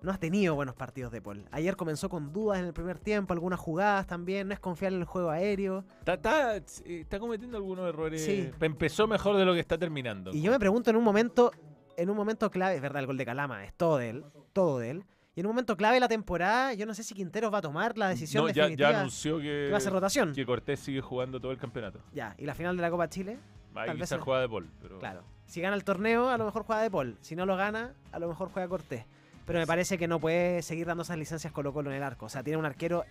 No 0.00 0.12
has 0.12 0.20
tenido 0.20 0.54
buenos 0.54 0.76
partidos 0.76 1.10
De 1.10 1.20
Paul. 1.20 1.44
Ayer 1.50 1.74
comenzó 1.74 2.08
con 2.08 2.32
dudas 2.32 2.60
en 2.60 2.66
el 2.66 2.72
primer 2.72 3.00
tiempo, 3.00 3.32
algunas 3.32 3.58
jugadas 3.58 4.06
también. 4.06 4.46
No 4.46 4.54
es 4.54 4.60
confiar 4.60 4.92
en 4.92 5.00
el 5.00 5.04
juego 5.04 5.30
aéreo. 5.30 5.84
Está, 5.98 6.14
está- 6.14 6.56
eh, 6.56 6.62
está 7.00 7.18
cometiendo 7.18 7.56
algunos 7.56 7.88
errores. 7.88 8.24
Sí. 8.24 8.48
Empezó 8.60 9.08
mejor 9.08 9.36
de 9.36 9.44
lo 9.44 9.54
que 9.54 9.60
está 9.60 9.76
terminando. 9.76 10.30
Y 10.32 10.40
yo 10.42 10.52
me 10.52 10.58
pregunto 10.60 10.90
en 10.90 10.96
un 10.96 11.02
momento, 11.02 11.50
en 11.96 12.08
un 12.10 12.16
momento 12.16 12.48
clave, 12.50 12.76
es 12.76 12.82
verdad, 12.82 13.00
el 13.00 13.06
gol 13.06 13.16
de 13.16 13.24
Calama 13.26 13.64
es 13.64 13.74
todo 13.74 13.96
de 13.96 14.10
él, 14.10 14.24
todo 14.52 14.78
de 14.78 14.90
él. 14.90 15.04
Y 15.38 15.40
en 15.40 15.46
un 15.46 15.50
momento 15.50 15.76
clave 15.76 15.94
de 15.94 16.00
la 16.00 16.08
temporada, 16.08 16.74
yo 16.74 16.84
no 16.84 16.92
sé 16.94 17.04
si 17.04 17.14
Quinteros 17.14 17.54
va 17.54 17.58
a 17.58 17.62
tomar 17.62 17.96
la 17.96 18.08
decisión 18.08 18.42
no, 18.42 18.50
ya, 18.50 18.64
definitiva. 18.64 18.90
ya 18.90 18.98
anunció 18.98 19.36
que, 19.36 19.44
que 19.44 19.68
va 19.68 19.76
a 19.76 19.78
hacer 19.78 19.92
rotación. 19.92 20.34
que 20.34 20.44
Cortés 20.44 20.80
sigue 20.80 21.00
jugando 21.00 21.38
todo 21.38 21.52
el 21.52 21.58
campeonato. 21.58 22.00
Ya, 22.12 22.34
y 22.38 22.44
la 22.44 22.56
final 22.56 22.74
de 22.74 22.82
la 22.82 22.90
Copa 22.90 23.08
Chile, 23.08 23.38
Tal 23.72 23.96
vez 23.96 24.08
quizás 24.08 24.20
juega 24.20 24.40
de 24.40 24.48
Paul. 24.48 24.68
Pero... 24.82 24.98
claro. 24.98 25.22
Si 25.46 25.60
gana 25.60 25.76
el 25.76 25.84
torneo, 25.84 26.28
a 26.28 26.38
lo 26.38 26.44
mejor 26.44 26.64
juega 26.64 26.82
De 26.82 26.90
Paul. 26.90 27.16
Si 27.20 27.36
no 27.36 27.46
lo 27.46 27.56
gana, 27.56 27.92
a 28.10 28.18
lo 28.18 28.26
mejor 28.26 28.50
juega 28.52 28.68
Cortés. 28.68 29.04
Pero 29.46 29.60
me 29.60 29.66
parece 29.68 29.96
que 29.96 30.08
no 30.08 30.18
puede 30.18 30.60
seguir 30.62 30.88
dando 30.88 31.04
esas 31.04 31.16
licencias 31.16 31.52
Colo 31.52 31.72
Colo 31.72 31.90
en 31.90 31.98
el 31.98 32.02
arco. 32.02 32.26
O 32.26 32.28
sea, 32.28 32.42
tiene 32.42 32.56
un 32.56 32.66
arquero 32.66 33.04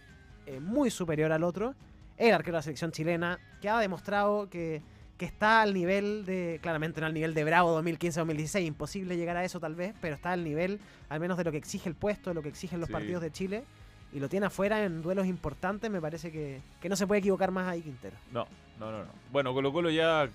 eh, 0.48 0.60
muy 0.60 0.90
superior 0.92 1.32
al 1.32 1.46
otro. 1.46 1.76
El 2.18 2.34
arquero 2.34 2.56
de 2.56 2.58
la 2.58 2.64
selección 2.64 2.92
chilena, 2.92 3.40
que 3.62 3.70
ha 3.70 3.80
demostrado 3.80 4.50
que, 4.50 4.82
que 5.18 5.26
está 5.26 5.62
al 5.64 5.74
nivel 5.74 6.26
de, 6.26 6.60
claramente 6.62 7.02
no 7.02 7.08
al 7.08 7.14
nivel 7.14 7.34
de 7.34 7.44
Bravo 7.44 7.82
2015-2016, 7.82 8.66
imposible 8.66 9.18
llegar 9.18 9.36
a 9.38 9.44
eso 9.44 9.60
tal 9.60 9.74
vez, 9.76 9.94
pero 10.02 10.16
está 10.16 10.32
al 10.32 10.44
nivel 10.44 10.80
al 11.10 11.20
menos 11.20 11.38
de 11.38 11.44
lo 11.44 11.52
que 11.52 11.58
exige 11.58 11.90
el 11.90 11.96
puesto, 11.96 12.30
de 12.30 12.34
lo 12.36 12.42
que 12.44 12.50
exigen 12.50 12.80
los 12.80 12.88
Sí. 12.88 12.94
partidos 12.94 13.22
de 13.22 13.32
Chile. 13.32 13.64
Y 14.14 14.20
lo 14.20 14.30
tiene 14.30 14.46
afuera 14.46 14.84
en 14.86 15.02
duelos 15.02 15.28
importantes, 15.28 15.92
me 15.92 16.00
parece 16.00 16.32
que, 16.32 16.62
que 16.82 16.88
no 16.88 16.96
se 16.96 17.06
puede 17.08 17.20
equivocar 17.20 17.52
más 17.52 17.68
ahí 17.68 17.82
Quintero. 17.82 18.16
No, 18.32 18.48
no, 18.80 18.92
no, 18.92 19.00
no. 19.00 19.12
Bueno, 19.32 19.54
Colo 19.54 19.74
Colo 19.74 19.90
ya 19.90 20.30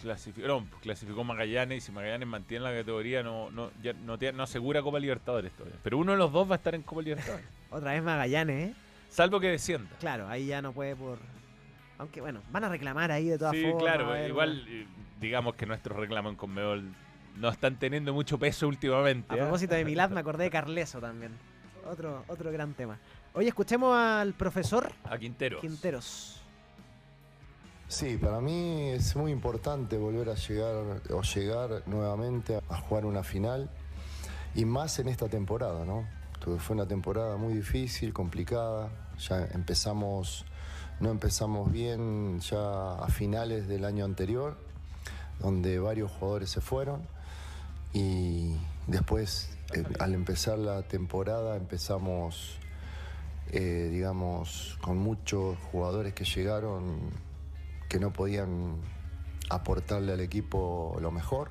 clasificó, 0.00 0.46
no, 0.48 0.66
clasificó 0.82 1.22
Magallanes 1.24 1.78
y 1.78 1.80
si 1.86 1.92
Magallanes 1.92 2.26
mantiene 2.28 2.64
la 2.64 2.72
categoría 2.72 3.22
no, 3.22 3.50
no, 3.50 3.70
ya 3.82 3.92
no, 3.92 4.16
no 4.16 4.42
asegura 4.42 4.82
Copa 4.82 4.98
Libertadores 4.98 5.52
todavía. 5.52 5.78
Pero 5.82 5.98
uno 5.98 6.12
de 6.12 6.18
los 6.18 6.32
dos 6.32 6.48
va 6.48 6.54
a 6.54 6.56
estar 6.56 6.74
en 6.74 6.82
Copa 6.82 7.02
Libertadores. 7.02 7.46
Otra 7.70 7.92
vez 7.92 8.02
Magallanes, 8.02 8.70
¿eh? 8.70 8.74
Salvo 9.10 9.38
que 9.38 9.48
descienda. 9.48 9.90
Claro, 10.00 10.28
ahí 10.28 10.46
ya 10.46 10.60
no 10.60 10.72
puede 10.72 10.96
por... 10.96 11.18
Aunque 11.98 12.20
bueno, 12.20 12.40
van 12.50 12.64
a 12.64 12.68
reclamar 12.68 13.10
ahí 13.12 13.28
de 13.28 13.38
todas 13.38 13.54
Sí, 13.54 13.62
formas. 13.62 13.82
claro, 13.82 14.06
a 14.06 14.12
ver, 14.14 14.28
igual 14.28 14.64
eh, 14.68 14.86
digamos 15.20 15.54
que 15.54 15.66
nuestros 15.66 15.96
reclamos 15.96 16.32
en 16.32 16.36
Conmebol 16.36 16.92
no 17.36 17.48
están 17.48 17.78
teniendo 17.78 18.12
mucho 18.12 18.38
peso 18.38 18.68
últimamente. 18.68 19.32
A 19.32 19.34
¿ah? 19.34 19.38
propósito 19.38 19.74
de 19.74 19.84
Milad, 19.84 20.10
me 20.10 20.20
acordé 20.20 20.44
de 20.44 20.50
Carleso 20.50 21.00
también. 21.00 21.32
Otro, 21.88 22.24
otro 22.28 22.50
gran 22.50 22.74
tema. 22.74 22.98
Oye, 23.34 23.48
escuchemos 23.48 23.94
al 23.96 24.32
profesor 24.32 24.90
A 25.04 25.18
Quintero. 25.18 25.60
Quinteros. 25.60 26.40
Sí, 27.88 28.16
para 28.16 28.40
mí 28.40 28.88
es 28.90 29.14
muy 29.14 29.30
importante 29.30 29.98
volver 29.98 30.30
a 30.30 30.34
llegar 30.34 31.02
o 31.10 31.22
llegar 31.22 31.82
nuevamente 31.86 32.58
a 32.68 32.76
jugar 32.78 33.04
una 33.04 33.22
final 33.22 33.70
y 34.54 34.64
más 34.64 34.98
en 34.98 35.08
esta 35.08 35.28
temporada, 35.28 35.84
¿no? 35.84 36.06
Fue 36.58 36.74
una 36.74 36.86
temporada 36.86 37.36
muy 37.36 37.54
difícil, 37.54 38.12
complicada. 38.12 38.90
Ya 39.18 39.46
empezamos, 39.52 40.44
no 41.00 41.10
empezamos 41.10 41.70
bien 41.70 42.40
ya 42.40 42.94
a 42.94 43.08
finales 43.08 43.68
del 43.68 43.84
año 43.84 44.04
anterior, 44.04 44.56
donde 45.40 45.78
varios 45.78 46.10
jugadores 46.12 46.50
se 46.50 46.60
fueron 46.60 47.02
y 47.92 48.56
después 48.86 49.56
eh, 49.74 49.84
al 50.00 50.14
empezar 50.14 50.58
la 50.58 50.82
temporada 50.82 51.56
empezamos 51.56 52.58
eh, 53.52 53.88
digamos, 53.92 54.78
con 54.80 54.98
muchos 54.98 55.56
jugadores 55.70 56.12
que 56.12 56.24
llegaron 56.24 56.98
que 57.88 58.00
no 58.00 58.12
podían 58.12 58.78
aportarle 59.48 60.12
al 60.12 60.20
equipo 60.20 60.96
lo 61.00 61.12
mejor. 61.12 61.50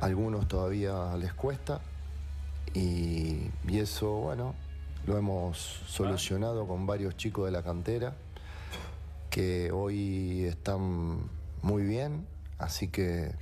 Algunos 0.00 0.46
todavía 0.46 1.16
les 1.16 1.32
cuesta. 1.34 1.80
Y, 2.74 3.50
y 3.66 3.78
eso, 3.80 4.12
bueno, 4.12 4.54
lo 5.06 5.18
hemos 5.18 5.58
solucionado 5.58 6.68
con 6.68 6.86
varios 6.86 7.16
chicos 7.16 7.46
de 7.46 7.50
la 7.50 7.64
cantera 7.64 8.14
que 9.30 9.70
hoy 9.72 10.44
están 10.44 11.20
muy 11.62 11.82
bien. 11.84 12.26
Así 12.58 12.88
que 12.88 13.32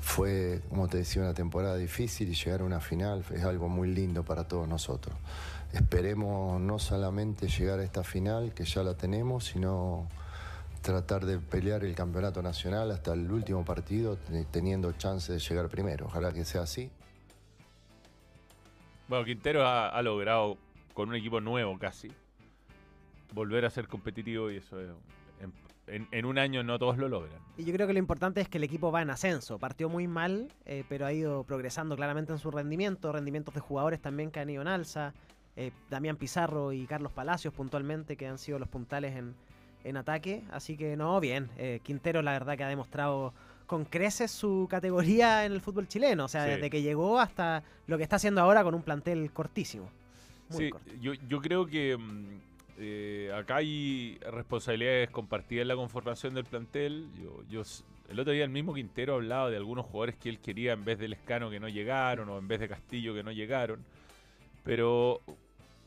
fue, 0.00 0.60
como 0.68 0.88
te 0.88 0.98
decía, 0.98 1.22
una 1.22 1.34
temporada 1.34 1.76
difícil 1.76 2.28
y 2.28 2.34
llegar 2.34 2.60
a 2.60 2.64
una 2.64 2.80
final 2.80 3.24
es 3.34 3.42
algo 3.44 3.68
muy 3.68 3.88
lindo 3.88 4.22
para 4.24 4.46
todos 4.46 4.68
nosotros. 4.68 5.16
Esperemos 5.72 6.60
no 6.60 6.78
solamente 6.78 7.48
llegar 7.48 7.80
a 7.80 7.84
esta 7.84 8.04
final, 8.04 8.54
que 8.54 8.64
ya 8.64 8.82
la 8.82 8.94
tenemos, 8.94 9.44
sino 9.44 10.06
tratar 10.82 11.26
de 11.26 11.38
pelear 11.38 11.84
el 11.84 11.94
campeonato 11.94 12.40
nacional 12.42 12.90
hasta 12.92 13.12
el 13.12 13.30
último 13.30 13.64
partido, 13.64 14.16
te- 14.16 14.44
teniendo 14.44 14.92
chance 14.92 15.32
de 15.32 15.38
llegar 15.40 15.68
primero. 15.68 16.06
Ojalá 16.06 16.32
que 16.32 16.44
sea 16.44 16.62
así. 16.62 16.90
Bueno, 19.08 19.24
Quintero 19.24 19.66
ha, 19.66 19.88
ha 19.88 20.02
logrado, 20.02 20.56
con 20.94 21.08
un 21.10 21.16
equipo 21.16 21.40
nuevo 21.40 21.78
casi, 21.78 22.10
volver 23.32 23.64
a 23.64 23.70
ser 23.70 23.88
competitivo 23.88 24.50
y 24.50 24.56
eso 24.56 24.80
es- 24.80 24.90
en, 25.40 25.52
en- 25.86 26.08
en 26.10 26.24
un 26.24 26.38
año 26.38 26.62
no 26.62 26.78
todos 26.78 26.98
lo 26.98 27.08
logran. 27.08 27.38
Y 27.56 27.64
yo 27.64 27.72
creo 27.72 27.86
que 27.86 27.92
lo 27.92 27.98
importante 27.98 28.40
es 28.40 28.48
que 28.48 28.58
el 28.58 28.64
equipo 28.64 28.90
va 28.92 29.02
en 29.02 29.10
ascenso. 29.10 29.58
Partió 29.58 29.88
muy 29.88 30.06
mal, 30.08 30.48
eh, 30.66 30.84
pero 30.88 31.06
ha 31.06 31.12
ido 31.12 31.44
progresando 31.44 31.96
claramente 31.96 32.32
en 32.32 32.38
su 32.38 32.50
rendimiento. 32.50 33.12
Rendimientos 33.12 33.54
de 33.54 33.60
jugadores 33.60 34.00
también 34.00 34.30
que 34.30 34.40
han 34.40 34.50
ido 34.50 34.62
en 34.62 34.68
alza. 34.68 35.12
Eh, 35.56 35.72
Damián 35.90 36.16
Pizarro 36.16 36.72
y 36.72 36.86
Carlos 36.86 37.12
Palacios 37.12 37.52
puntualmente, 37.54 38.16
que 38.16 38.26
han 38.26 38.38
sido 38.38 38.58
los 38.58 38.68
puntales 38.68 39.16
en, 39.16 39.34
en 39.84 39.96
ataque. 39.96 40.44
Así 40.52 40.76
que 40.76 40.96
no, 40.96 41.18
bien. 41.20 41.48
Eh, 41.56 41.80
Quintero 41.82 42.22
la 42.22 42.32
verdad 42.32 42.56
que 42.56 42.64
ha 42.64 42.68
demostrado 42.68 43.32
con 43.66 43.84
creces 43.84 44.30
su 44.30 44.66
categoría 44.70 45.44
en 45.44 45.52
el 45.52 45.60
fútbol 45.60 45.88
chileno. 45.88 46.24
O 46.24 46.28
sea, 46.28 46.44
Sí. 46.44 46.50
desde 46.50 46.70
que 46.70 46.82
llegó 46.82 47.18
hasta 47.20 47.62
lo 47.86 47.96
que 47.96 48.02
está 48.02 48.16
haciendo 48.16 48.40
ahora 48.40 48.62
con 48.64 48.74
un 48.74 48.82
plantel 48.82 49.30
cortísimo. 49.32 49.88
Muy 50.50 50.64
Sí, 50.64 50.70
corto. 50.70 50.90
yo, 51.00 51.12
yo 51.14 51.40
creo 51.40 51.66
que 51.66 51.96
mm, 51.96 52.40
eh, 52.78 53.32
acá 53.34 53.56
hay 53.56 54.18
responsabilidades 54.30 55.10
compartidas 55.10 55.62
en 55.62 55.68
la 55.68 55.76
conformación 55.76 56.34
del 56.34 56.44
plantel. 56.44 57.08
Yo, 57.22 57.42
yo 57.50 57.60
s- 57.62 57.82
el 58.08 58.18
otro 58.20 58.32
día 58.32 58.44
el 58.44 58.50
mismo 58.50 58.72
Quintero 58.74 59.14
hablaba 59.16 59.50
de 59.50 59.56
algunos 59.56 59.84
jugadores 59.86 60.16
que 60.16 60.28
él 60.28 60.38
quería 60.38 60.72
en 60.72 60.84
vez 60.84 60.98
del 60.98 61.12
Escano 61.12 61.50
que 61.50 61.60
no 61.60 61.68
llegaron 61.68 62.28
o 62.28 62.38
en 62.38 62.46
vez 62.48 62.60
de 62.60 62.68
Castillo 62.68 63.14
que 63.14 63.22
no 63.22 63.32
llegaron. 63.32 63.84
Pero 64.64 65.20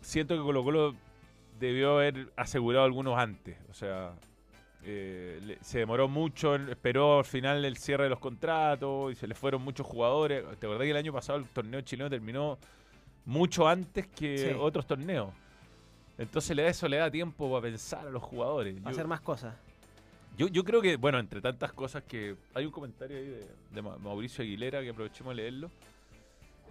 siento 0.01 0.35
que 0.35 0.41
Colo 0.41 0.63
Colo 0.63 0.95
debió 1.59 1.93
haber 1.97 2.31
asegurado 2.35 2.85
algunos 2.85 3.17
antes. 3.17 3.57
O 3.69 3.73
sea, 3.73 4.13
eh, 4.83 5.57
se 5.61 5.79
demoró 5.79 6.07
mucho, 6.07 6.55
esperó 6.55 7.19
al 7.19 7.25
final 7.25 7.63
el 7.65 7.77
cierre 7.77 8.05
de 8.05 8.09
los 8.09 8.19
contratos 8.19 9.11
y 9.11 9.15
se 9.15 9.27
le 9.27 9.35
fueron 9.35 9.61
muchos 9.61 9.85
jugadores. 9.85 10.43
¿Te 10.59 10.65
acordás 10.65 10.83
que 10.85 10.91
el 10.91 10.97
año 10.97 11.13
pasado 11.13 11.39
el 11.39 11.45
torneo 11.45 11.81
chileno 11.81 12.09
terminó 12.09 12.57
mucho 13.25 13.67
antes 13.67 14.07
que 14.07 14.37
Sí. 14.37 14.47
otros 14.59 14.87
torneos? 14.87 15.29
Entonces 16.21 16.55
le 16.55 16.63
da 16.63 16.69
eso 16.69 16.87
le 16.87 16.97
da 16.97 17.09
tiempo 17.11 17.49
para 17.49 17.61
pensar 17.63 18.07
a 18.07 18.11
los 18.11 18.21
jugadores. 18.23 18.75
Yo- 18.81 18.89
hacer 18.89 19.07
más 19.07 19.21
cosas. 19.21 19.55
yo, 20.37 20.47
yo 20.47 20.63
creo 20.63 20.81
que, 20.81 20.95
bueno, 20.97 21.19
entre 21.19 21.41
tantas 21.41 21.73
cosas 21.73 22.03
que. 22.03 22.35
Hay 22.53 22.65
un 22.65 22.71
comentario 22.71 23.17
ahí 23.17 23.25
de, 23.25 23.47
de 23.73 23.81
Ma- 23.81 23.97
Mauricio 23.97 24.43
Aguilera 24.43 24.81
que 24.81 24.89
aprovechemos 24.89 25.31
de 25.35 25.41
leerlo. 25.41 25.71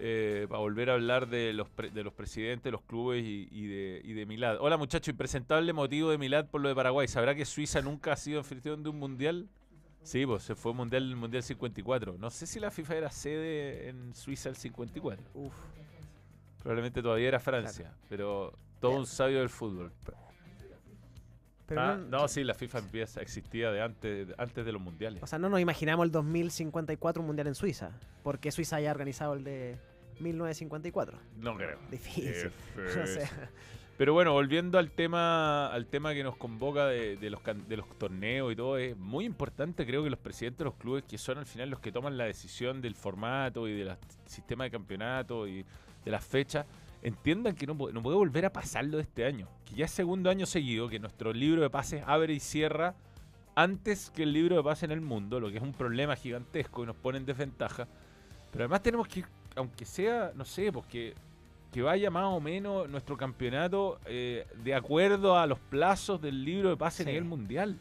eh, 0.02 0.46
para 0.48 0.60
volver 0.60 0.88
a 0.88 0.94
hablar 0.94 1.28
de 1.28 1.52
los, 1.52 1.68
pre- 1.68 1.90
de 1.90 2.02
los 2.02 2.14
presidentes, 2.14 2.64
de 2.64 2.70
los 2.70 2.80
clubes 2.82 3.22
y, 3.22 3.48
y 3.50 3.66
de, 3.66 4.00
y 4.02 4.12
de 4.14 4.24
Milad. 4.24 4.56
Hola 4.60 4.78
muchacho, 4.78 5.10
impresentable 5.10 5.72
motivo 5.74 6.10
de 6.10 6.16
Milad 6.16 6.46
por 6.46 6.62
lo 6.62 6.68
de 6.70 6.74
Paraguay. 6.74 7.06
¿Sabrá 7.06 7.34
que 7.34 7.44
Suiza 7.44 7.82
nunca 7.82 8.12
ha 8.14 8.16
sido 8.16 8.38
anfitrión 8.38 8.82
de 8.82 8.88
un 8.88 8.98
mundial? 8.98 9.46
Sí, 10.02 10.24
pues 10.24 10.42
se 10.44 10.54
fue 10.54 10.72
mundial 10.72 11.02
el 11.02 11.16
mundial 11.16 11.42
54. 11.42 12.16
No 12.18 12.30
sé 12.30 12.46
si 12.46 12.58
la 12.60 12.70
FIFA 12.70 12.94
era 12.96 13.10
sede 13.10 13.90
en 13.90 14.14
Suiza 14.14 14.48
el 14.48 14.56
54. 14.56 15.22
Uf. 15.34 15.52
Probablemente 16.62 17.02
todavía 17.02 17.28
era 17.28 17.38
Francia, 17.40 17.92
pero 18.08 18.54
todo 18.80 18.92
un 18.92 19.06
sabio 19.06 19.38
del 19.40 19.48
fútbol. 19.50 19.92
Pero 21.66 21.80
Ah, 21.80 21.96
no- 21.96 22.26
sí, 22.26 22.42
la 22.42 22.54
FIFA 22.54 22.78
empieza, 22.80 23.20
existía 23.20 23.70
de 23.70 23.80
antes, 23.80 24.28
antes 24.38 24.64
de 24.66 24.72
los 24.72 24.82
mundiales. 24.82 25.22
O 25.22 25.26
sea, 25.28 25.38
no 25.38 25.48
nos 25.48 25.60
imaginamos 25.60 26.04
el 26.04 26.10
2054 26.10 27.20
un 27.22 27.26
mundial 27.28 27.46
en 27.46 27.54
Suiza. 27.54 27.92
Porque 28.24 28.50
Suiza 28.50 28.76
haya 28.76 28.90
organizado 28.90 29.34
el 29.34 29.44
de 29.44 29.78
1954. 30.18 31.16
No 31.36 31.56
creo. 31.56 31.78
Difícil. 31.90 32.50
No 32.76 33.06
sé. 33.06 33.28
Pero 33.96 34.14
bueno, 34.14 34.32
volviendo 34.32 34.78
al 34.78 34.90
tema, 34.92 35.66
al 35.66 35.84
tema 35.86 36.14
que 36.14 36.24
nos 36.24 36.34
convoca 36.34 36.86
de, 36.86 37.18
de 37.18 37.28
los, 37.28 37.40
can- 37.42 37.68
de 37.68 37.76
los 37.76 37.86
torneos 37.98 38.50
y 38.50 38.56
todo, 38.56 38.78
es 38.78 38.96
muy 38.96 39.26
importante 39.26 39.84
creo 39.84 40.02
que 40.02 40.08
los 40.08 40.18
presidentes 40.18 40.58
de 40.60 40.64
los 40.64 40.74
clubes, 40.74 41.04
que 41.04 41.18
son 41.18 41.36
al 41.36 41.44
final 41.44 41.68
los 41.68 41.80
que 41.80 41.92
toman 41.92 42.16
la 42.16 42.24
decisión 42.24 42.80
del 42.80 42.94
formato 42.94 43.68
y 43.68 43.74
del 43.76 43.94
sistema 44.24 44.64
de 44.64 44.70
campeonato 44.70 45.46
y 45.46 45.66
de 46.02 46.10
las 46.10 46.24
fechas, 46.24 46.64
entiendan 47.02 47.54
que 47.54 47.66
no, 47.66 47.74
no 47.74 48.02
puede 48.02 48.16
volver 48.16 48.44
a 48.46 48.52
pasarlo 48.52 48.96
de 48.96 49.02
este 49.04 49.24
año. 49.24 49.48
Que 49.64 49.74
ya 49.76 49.84
es 49.86 49.90
segundo 49.90 50.30
año 50.30 50.46
seguido 50.46 50.88
que 50.88 50.98
nuestro 50.98 51.32
libro 51.32 51.62
de 51.62 51.70
pases 51.70 52.02
abre 52.06 52.32
y 52.34 52.40
cierra 52.40 52.94
antes 53.54 54.10
que 54.10 54.22
el 54.22 54.32
libro 54.32 54.56
de 54.56 54.62
pases 54.62 54.84
en 54.84 54.92
el 54.92 55.00
mundo, 55.00 55.40
lo 55.40 55.50
que 55.50 55.56
es 55.56 55.62
un 55.62 55.72
problema 55.72 56.16
gigantesco 56.16 56.82
y 56.82 56.86
nos 56.86 56.96
pone 56.96 57.18
en 57.18 57.26
desventaja. 57.26 57.86
Pero 58.50 58.64
además 58.64 58.82
tenemos 58.82 59.06
que, 59.08 59.24
aunque 59.56 59.84
sea, 59.84 60.32
no 60.34 60.44
sé, 60.44 60.72
porque 60.72 61.14
que 61.72 61.82
vaya 61.82 62.10
más 62.10 62.24
o 62.24 62.40
menos 62.40 62.88
nuestro 62.88 63.16
campeonato 63.16 64.00
eh, 64.06 64.44
de 64.64 64.74
acuerdo 64.74 65.38
a 65.38 65.46
los 65.46 65.58
plazos 65.58 66.20
del 66.20 66.44
libro 66.44 66.68
de 66.70 66.76
pase 66.76 67.04
Sí. 67.04 67.08
a 67.08 67.12
nivel 67.12 67.24
mundial. 67.24 67.76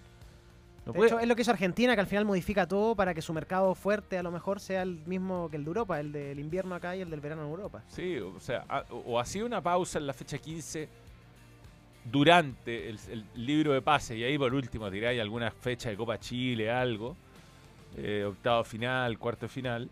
No 0.89 0.93
de 0.93 0.97
puede- 0.97 1.09
hecho, 1.09 1.19
es 1.19 1.27
lo 1.27 1.35
que 1.35 1.41
hizo 1.41 1.51
Argentina, 1.51 1.95
que 1.95 2.01
al 2.01 2.07
final 2.07 2.25
modifica 2.25 2.67
todo 2.67 2.95
para 2.95 3.13
que 3.13 3.21
su 3.21 3.33
mercado 3.33 3.73
fuerte 3.75 4.17
a 4.17 4.23
lo 4.23 4.31
mejor 4.31 4.59
sea 4.59 4.81
el 4.81 4.99
mismo 5.05 5.49
que 5.49 5.57
el 5.57 5.63
de 5.63 5.67
Europa, 5.69 5.99
el 5.99 6.11
del 6.11 6.39
invierno 6.39 6.75
acá 6.75 6.95
y 6.95 7.01
el 7.01 7.09
del 7.09 7.21
verano 7.21 7.43
en 7.43 7.49
Europa. 7.49 7.83
Sí, 7.87 8.17
o 8.17 8.39
sea, 8.39 8.65
a- 8.69 8.85
o, 8.91 9.19
hacía 9.19 9.45
una 9.45 9.61
pausa 9.61 9.99
en 9.99 10.07
la 10.07 10.13
fecha 10.13 10.37
15 10.37 10.87
durante 12.11 12.89
el, 12.89 12.99
el 13.09 13.25
libro 13.35 13.73
de 13.73 13.81
pase 13.81 14.17
y 14.17 14.23
ahí 14.23 14.37
por 14.37 14.53
último 14.53 14.89
tiráis 14.89 15.19
alguna 15.21 15.51
fecha 15.51 15.89
de 15.89 15.97
Copa 15.97 16.17
Chile, 16.19 16.71
algo, 16.71 17.15
eh, 17.97 18.23
octavo 18.27 18.63
final, 18.63 19.17
cuarto 19.17 19.47
final. 19.47 19.89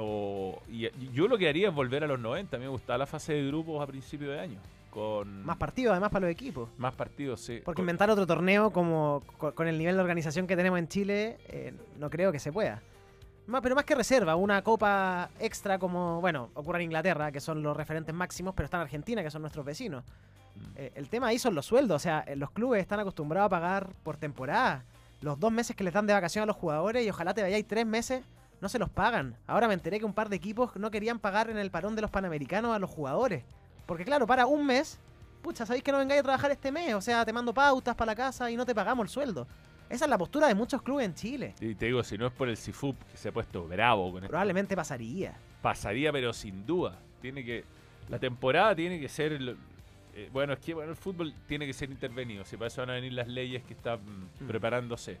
O, 0.00 0.60
y 0.70 0.88
yo 1.12 1.26
lo 1.26 1.36
que 1.36 1.48
haría 1.48 1.68
es 1.68 1.74
volver 1.74 2.04
a 2.04 2.06
los 2.06 2.20
90, 2.20 2.56
a 2.56 2.60
mí 2.60 2.64
me 2.66 2.70
gustaba 2.70 2.98
la 2.98 3.06
fase 3.06 3.32
de 3.34 3.46
grupos 3.48 3.82
a 3.82 3.86
principio 3.86 4.30
de 4.30 4.38
año, 4.40 4.58
con 4.98 5.44
Más 5.44 5.56
partidos 5.56 5.92
además 5.92 6.10
para 6.10 6.26
los 6.26 6.32
equipos. 6.32 6.68
más 6.76 6.94
partidos, 6.94 7.40
sí. 7.40 7.60
Porque 7.64 7.76
Con- 7.76 7.84
inventar 7.84 8.10
otro 8.10 8.26
torneo 8.26 8.70
como 8.72 9.22
co- 9.38 9.54
con 9.54 9.68
el 9.68 9.78
nivel 9.78 9.94
de 9.96 10.02
organización 10.02 10.46
que 10.46 10.56
tenemos 10.56 10.78
en 10.78 10.88
Chile, 10.88 11.38
eh, 11.48 11.72
no 11.98 12.10
creo 12.10 12.32
que 12.32 12.38
se 12.40 12.50
pueda. 12.52 12.82
Más, 13.46 13.62
pero 13.62 13.74
más 13.74 13.84
que 13.84 13.94
reserva, 13.94 14.34
una 14.36 14.60
copa 14.62 15.30
extra 15.40 15.78
como, 15.78 16.20
bueno, 16.20 16.50
ocurre 16.54 16.78
en 16.80 16.84
Inglaterra, 16.86 17.30
que 17.32 17.40
son 17.40 17.62
los 17.62 17.76
referentes 17.76 18.14
máximos, 18.14 18.54
pero 18.54 18.64
está 18.64 18.76
en 18.78 18.82
Argentina, 18.82 19.22
que 19.22 19.30
son 19.30 19.40
nuestros 19.42 19.64
vecinos. 19.64 20.04
Mm. 20.56 20.60
Eh, 20.76 20.92
el 20.96 21.08
tema 21.08 21.28
ahí 21.28 21.38
son 21.38 21.54
los 21.54 21.64
sueldos, 21.64 21.96
o 21.96 21.98
sea, 22.00 22.24
eh, 22.26 22.36
los 22.36 22.50
clubes 22.50 22.80
están 22.82 23.00
acostumbrados 23.00 23.46
a 23.46 23.50
pagar 23.50 23.88
por 24.02 24.16
temporada. 24.16 24.84
Los 25.22 25.38
dos 25.40 25.50
meses 25.52 25.74
que 25.76 25.84
les 25.84 25.94
dan 25.94 26.06
de 26.06 26.12
vacación 26.12 26.42
a 26.42 26.46
los 26.46 26.56
jugadores 26.56 27.06
y 27.06 27.10
ojalá 27.10 27.32
te 27.32 27.42
vayáis 27.42 27.66
tres 27.66 27.86
meses, 27.86 28.22
no 28.60 28.68
se 28.68 28.78
los 28.78 28.90
pagan. 28.90 29.36
Ahora 29.46 29.66
me 29.68 29.74
enteré 29.74 29.98
que 29.98 30.04
un 30.04 30.12
par 30.12 30.28
de 30.28 30.36
equipos 30.36 30.74
no 30.76 30.90
querían 30.90 31.18
pagar 31.18 31.48
en 31.48 31.56
el 31.58 31.70
parón 31.70 31.94
de 31.96 32.02
los 32.02 32.10
panamericanos 32.10 32.74
a 32.74 32.78
los 32.78 32.90
jugadores. 32.90 33.44
Porque 33.88 34.04
claro, 34.04 34.26
para 34.26 34.44
un 34.46 34.64
mes, 34.66 35.00
pucha, 35.42 35.64
sabéis 35.64 35.82
que 35.82 35.90
no 35.90 35.98
vengáis 35.98 36.20
a 36.20 36.24
trabajar 36.24 36.50
este 36.50 36.70
mes, 36.70 36.92
o 36.94 37.00
sea, 37.00 37.24
te 37.24 37.32
mando 37.32 37.52
pautas 37.54 37.94
para 37.96 38.12
la 38.12 38.16
casa 38.16 38.50
y 38.50 38.56
no 38.56 38.64
te 38.66 38.74
pagamos 38.74 39.04
el 39.04 39.08
sueldo. 39.08 39.48
Esa 39.88 40.04
es 40.04 40.10
la 40.10 40.18
postura 40.18 40.46
de 40.46 40.54
muchos 40.54 40.82
clubes 40.82 41.06
en 41.06 41.14
Chile. 41.14 41.54
Y 41.60 41.74
te 41.74 41.86
digo, 41.86 42.04
si 42.04 42.18
no 42.18 42.26
es 42.26 42.32
por 42.34 42.50
el 42.50 42.58
CIFUP 42.58 42.94
que 43.10 43.16
se 43.16 43.30
ha 43.30 43.32
puesto 43.32 43.66
bravo 43.66 44.12
con 44.12 44.18
esto, 44.18 44.28
Probablemente 44.28 44.76
pasaría. 44.76 45.34
pasaría, 45.62 46.12
pero 46.12 46.34
sin 46.34 46.66
duda. 46.66 46.98
Tiene 47.22 47.42
que. 47.42 47.64
La 48.10 48.18
temporada 48.18 48.76
tiene 48.76 49.00
que 49.00 49.08
ser. 49.08 49.38
eh, 50.14 50.28
bueno, 50.30 50.52
es 50.52 50.58
que 50.58 50.74
bueno, 50.74 50.90
el 50.90 50.96
fútbol 50.96 51.32
tiene 51.46 51.66
que 51.66 51.72
ser 51.72 51.90
intervenido. 51.90 52.44
Si 52.44 52.58
para 52.58 52.68
eso 52.68 52.82
van 52.82 52.90
a 52.90 52.94
venir 52.94 53.14
las 53.14 53.26
leyes 53.28 53.62
que 53.64 53.72
están 53.72 54.00
mm, 54.04 54.44
Mm. 54.44 54.46
preparándose. 54.46 55.18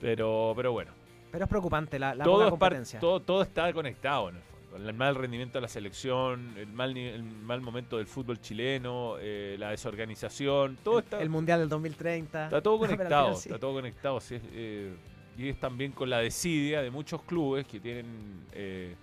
Pero, 0.00 0.52
pero 0.56 0.72
bueno. 0.72 0.92
Pero 1.30 1.44
es 1.44 1.48
preocupante 1.50 1.98
la, 1.98 2.14
la 2.14 2.24
todo, 2.24 2.34
poca 2.34 2.44
es 2.46 2.50
par- 2.52 2.58
competencia. 2.70 3.00
todo, 3.00 3.20
todo 3.20 3.42
está 3.42 3.70
conectado 3.72 4.30
en 4.30 4.36
el. 4.36 4.42
El 4.76 4.92
mal 4.94 5.14
rendimiento 5.14 5.58
de 5.58 5.62
la 5.62 5.68
selección, 5.68 6.54
el 6.56 6.72
mal, 6.72 6.96
el 6.96 7.22
mal 7.22 7.60
momento 7.60 7.98
del 7.98 8.06
fútbol 8.06 8.40
chileno, 8.40 9.16
eh, 9.20 9.56
la 9.58 9.70
desorganización, 9.70 10.78
todo 10.82 10.98
el, 10.98 11.04
está. 11.04 11.22
el 11.22 11.30
Mundial 11.30 11.60
del 11.60 11.68
2030. 11.68 12.46
Está 12.46 12.60
todo 12.60 12.78
conectado, 12.80 13.34
sí. 13.34 13.48
está 13.48 13.58
todo 13.58 13.74
conectado. 13.74 14.20
sí, 14.20 14.38
eh, 14.52 14.94
y 15.36 15.48
es 15.48 15.58
también 15.58 15.92
con 15.92 16.10
la 16.10 16.18
desidia 16.18 16.82
de 16.82 16.90
muchos 16.90 17.22
clubes 17.22 17.66
que 17.66 17.80
tienen 17.80 18.46
eh, 18.52 18.94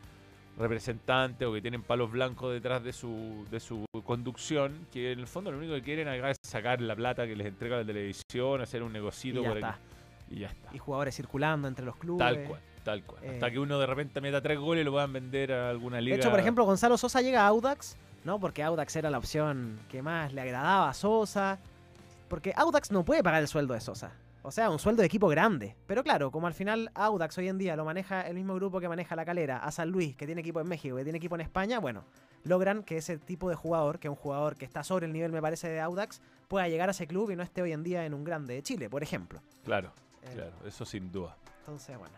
representantes 0.58 1.48
o 1.48 1.54
que 1.54 1.62
tienen 1.62 1.84
palos 1.84 2.12
blancos 2.12 2.54
detrás 2.54 2.84
de 2.84 2.94
su, 2.94 3.46
de 3.50 3.60
su 3.60 3.86
conducción, 4.06 4.88
que 4.92 5.12
en 5.12 5.20
el 5.20 5.28
fondo 5.28 5.52
lo 5.52 5.58
único 5.58 5.74
que 5.74 5.82
quieren 5.82 6.08
acá 6.08 6.32
es 6.32 6.38
sacar 6.44 6.82
la 6.82 6.96
plata 6.96 7.26
que 7.26 7.36
les 7.36 7.48
entrega 7.48 7.78
la 7.78 7.86
televisión, 7.86 8.62
hacer 8.62 8.84
un 8.84 8.94
negocito 8.94 9.40
Y 9.40 9.44
ya 9.44 9.50
para 9.50 9.60
está. 9.60 9.80
y 10.30 10.40
ya 10.40 10.48
está. 10.48 10.70
Y 10.76 10.78
jugadores 10.78 11.16
circulando 11.16 11.68
entre 11.68 11.86
los 11.86 11.96
clubes. 11.96 12.20
Tal 12.20 12.44
cual, 12.44 12.62
tal 12.84 13.04
cual. 13.04 13.24
Eh, 13.24 13.32
Hasta 13.34 13.52
que 13.52 13.60
uno 13.60 13.80
de 13.80 13.86
repente 13.86 14.22
meta 14.22 14.42
tres 14.42 14.60
goles 14.60 14.82
y 14.82 14.86
lo 14.86 14.92
puedan 14.92 15.14
vender 15.14 15.52
a 15.54 15.70
alguna 15.70 15.98
De 15.98 16.02
liga. 16.04 16.16
hecho, 16.18 16.30
por 16.30 16.40
ejemplo, 16.40 16.66
Gonzalo 16.66 16.98
Sosa 16.98 17.22
llega 17.22 17.42
a 17.44 17.48
Audax, 17.48 17.96
¿no? 18.24 18.40
Porque 18.40 18.64
Audax 18.64 18.96
era 18.96 19.10
la 19.10 19.18
opción 19.18 19.80
que 19.90 20.02
más 20.02 20.34
le 20.34 20.42
agradaba 20.42 20.90
a 20.90 20.94
Sosa. 20.94 21.60
Porque 22.28 22.54
Audax 22.56 22.92
no 22.92 23.04
puede 23.04 23.24
pagar 23.24 23.42
el 23.42 23.48
sueldo 23.48 23.74
de 23.74 23.82
Sosa. 23.82 24.12
O 24.44 24.52
sea, 24.52 24.70
un 24.72 24.80
sueldo 24.80 25.02
de 25.02 25.06
equipo 25.06 25.28
grande. 25.28 25.76
Pero 25.86 26.02
claro, 26.04 26.32
como 26.32 26.48
al 26.48 26.54
final 26.54 26.90
Audax 26.96 27.38
hoy 27.38 27.48
en 27.48 27.58
día 27.60 27.76
lo 27.76 27.86
maneja 27.86 28.22
el 28.28 28.34
mismo 28.36 28.56
grupo 28.56 28.80
que 28.80 28.90
maneja 28.90 29.16
La 29.16 29.24
Calera, 29.26 29.58
a 29.58 29.72
San 29.72 29.90
Luis, 29.90 30.16
que 30.16 30.26
tiene 30.26 30.42
equipo 30.42 30.60
en 30.62 30.68
México, 30.68 30.96
que 30.98 31.04
tiene 31.04 31.18
equipo 31.18 31.36
en 31.36 31.42
España, 31.42 31.78
bueno, 31.80 32.04
logran 32.44 32.82
que 32.84 32.98
ese 32.98 33.20
tipo 33.20 33.50
de 33.50 33.56
jugador, 33.56 34.00
que 34.00 34.08
es 34.08 34.10
un 34.10 34.16
jugador 34.16 34.56
que 34.56 34.66
está 34.66 34.84
sobre 34.84 35.06
el 35.06 35.14
nivel, 35.14 35.32
me 35.32 35.42
parece, 35.42 35.70
de 35.70 35.80
Audax, 35.80 36.22
pueda 36.48 36.68
llegar 36.68 36.88
a 36.90 36.92
ese 36.92 37.06
club 37.06 37.30
y 37.30 37.36
no 37.36 37.44
esté 37.44 37.62
hoy 37.62 37.72
en 37.72 37.84
día 37.84 38.04
en 38.06 38.16
un 38.16 38.24
grande 38.24 38.56
de 38.56 38.64
Chile, 38.64 38.90
por 38.90 39.04
ejemplo. 39.04 39.42
Claro, 39.64 39.92
Eh, 40.24 40.32
claro, 40.34 40.54
eso 40.66 40.86
sin 40.86 41.12
duda. 41.12 41.36
Entonces, 41.60 41.96
bueno. 42.00 42.16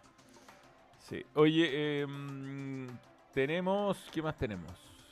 Sí. 1.03 1.23
Oye, 1.35 1.69
eh, 1.71 2.07
tenemos. 3.33 3.97
¿Qué 4.11 4.21
más 4.21 4.37
tenemos? 4.37 4.71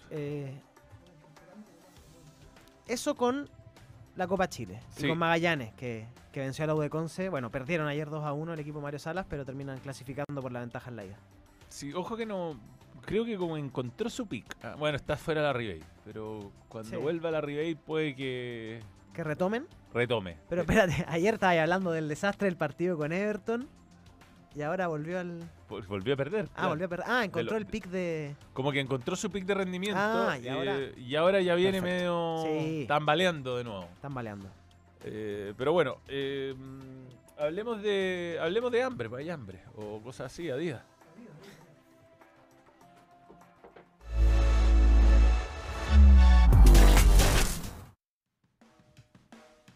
Eh, 0.10 0.54
eso 2.88 3.16
con 3.16 3.50
la 4.16 4.28
Copa 4.28 4.48
Chile. 4.50 4.80
Sí. 4.96 5.06
Y 5.06 5.10
con 5.10 5.18
Magallanes, 5.18 5.74
que, 5.74 6.08
que 6.32 6.40
venció 6.42 6.64
a 6.64 6.68
la 6.68 6.76
U 6.76 6.80
de 6.82 6.90
Conce. 6.90 7.30
Bueno, 7.30 7.50
perdieron 7.52 7.88
ayer 7.88 8.10
2 8.10 8.24
a 8.24 8.34
1 8.34 8.54
el 8.54 8.60
equipo 8.60 8.82
Mario 8.82 9.00
Salas, 9.00 9.26
pero 9.30 9.46
terminan 9.46 9.80
clasificando 9.80 10.42
por 10.42 10.52
la 10.52 10.60
ventaja 10.62 10.90
en 10.90 10.96
la 10.96 11.06
ida. 11.06 11.18
Sí, 11.70 11.94
ojo 11.94 12.18
que 12.18 12.26
no. 12.26 12.60
Creo 13.06 13.26
que 13.26 13.36
como 13.38 13.58
encontró 13.58 14.10
su 14.10 14.28
pick. 14.28 14.46
Ah, 14.64 14.76
bueno, 14.78 14.96
está 14.96 15.18
fuera 15.18 15.42
de 15.42 15.48
la 15.48 15.54
Ribey. 15.54 15.82
Pero 16.06 16.52
cuando 16.68 16.90
Sí. 16.90 16.96
vuelva 16.98 17.30
a 17.30 17.32
la 17.32 17.42
Ribey 17.42 17.74
puede 17.76 18.16
que 18.16 18.82
Que 19.14 19.24
retomen. 19.24 19.66
retome. 19.94 20.38
Pero 20.50 20.62
espérate, 20.62 21.06
ayer 21.08 21.34
estaba 21.36 21.60
hablando 21.62 21.92
del 21.92 22.08
desastre 22.08 22.46
del 22.46 22.58
partido 22.58 22.98
con 22.98 23.12
Everton. 23.12 23.68
Y 24.54 24.62
ahora 24.64 24.88
volvió 24.88 25.18
al. 25.20 25.40
vol- 25.70 25.88
volvió 25.88 26.14
a 26.14 26.18
perder. 26.18 26.46
Ah, 26.50 26.54
claro. 26.56 26.70
volvió 26.70 26.86
a 26.86 26.90
perder. 26.90 27.06
Ah, 27.10 27.24
encontró 27.24 27.52
lo- 27.54 27.58
el 27.58 27.66
pick 27.66 27.88
de. 27.88 28.36
Como 28.54 28.72
que 28.72 28.80
encontró 28.82 29.16
su 29.16 29.32
pick 29.32 29.46
de 29.46 29.54
rendimiento. 29.54 30.00
Ah, 30.02 30.38
y 30.42 30.48
ahora- 30.50 30.78
y 30.98 31.16
ahora 31.16 31.42
ya 31.42 31.56
viene 31.56 31.82
Perfecto. 31.82 32.44
medio 32.46 32.60
Sí. 32.60 32.86
tambaleando 32.88 33.58
de 33.58 33.64
nuevo. 33.64 33.84
Están 33.94 34.14
baleando. 34.14 34.50
Eh, 35.06 35.54
pero 35.58 35.72
bueno, 35.74 35.98
eh, 36.10 36.54
hablemos 37.40 37.82
de 37.82 38.38
hablemos 38.42 38.72
de 38.72 38.84
hambre, 38.84 39.10
pues 39.10 39.24
hay 39.24 39.30
hambre. 39.30 39.62
O 39.76 40.02
cosas 40.02 40.32
así, 40.32 40.50
Adidas. 40.50 40.84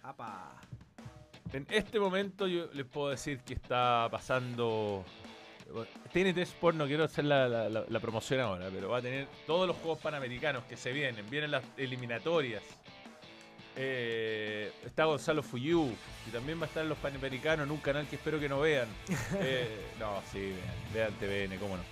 ¡Apa! 0.03 0.59
En 1.53 1.65
este 1.69 1.99
momento 1.99 2.47
yo 2.47 2.67
les 2.73 2.85
puedo 2.85 3.09
decir 3.09 3.39
que 3.39 3.53
está 3.53 4.07
pasando... 4.11 5.05
TNT 6.13 6.37
Sport, 6.39 6.77
no 6.77 6.85
quiero 6.85 7.03
hacer 7.05 7.25
la, 7.25 7.47
la- 7.49 7.69
la- 7.69 7.85
la 7.87 7.99
promoción 7.99 8.39
ahora, 8.39 8.69
pero 8.71 8.89
va 8.89 8.99
a 8.99 9.01
tener 9.01 9.27
todos 9.47 9.67
los 9.67 9.75
Juegos 9.77 9.99
Panamericanos 9.99 10.63
que 10.65 10.77
se 10.77 10.91
vienen. 10.93 11.27
Vienen 11.29 11.49
las 11.51 11.63
eliminatorias. 11.77 12.61
Eh, 13.75 14.71
está 14.85 15.05
Gonzalo 15.05 15.41
Fuyú, 15.43 15.91
y 16.27 16.29
también 16.31 16.59
va 16.59 16.63
a 16.63 16.67
estar 16.67 16.83
en 16.83 16.89
los 16.89 16.97
Panamericanos 16.99 17.65
en 17.65 17.71
un 17.71 17.79
canal 17.79 18.07
que 18.07 18.15
espero 18.15 18.39
que 18.39 18.47
no 18.47 18.59
vean. 18.59 18.87
Eh, 19.39 19.67
no, 19.99 20.21
sí, 20.31 20.53
vean, 20.93 21.13
vean 21.19 21.49
TVN, 21.49 21.57
cómo 21.59 21.77
no. 21.77 21.83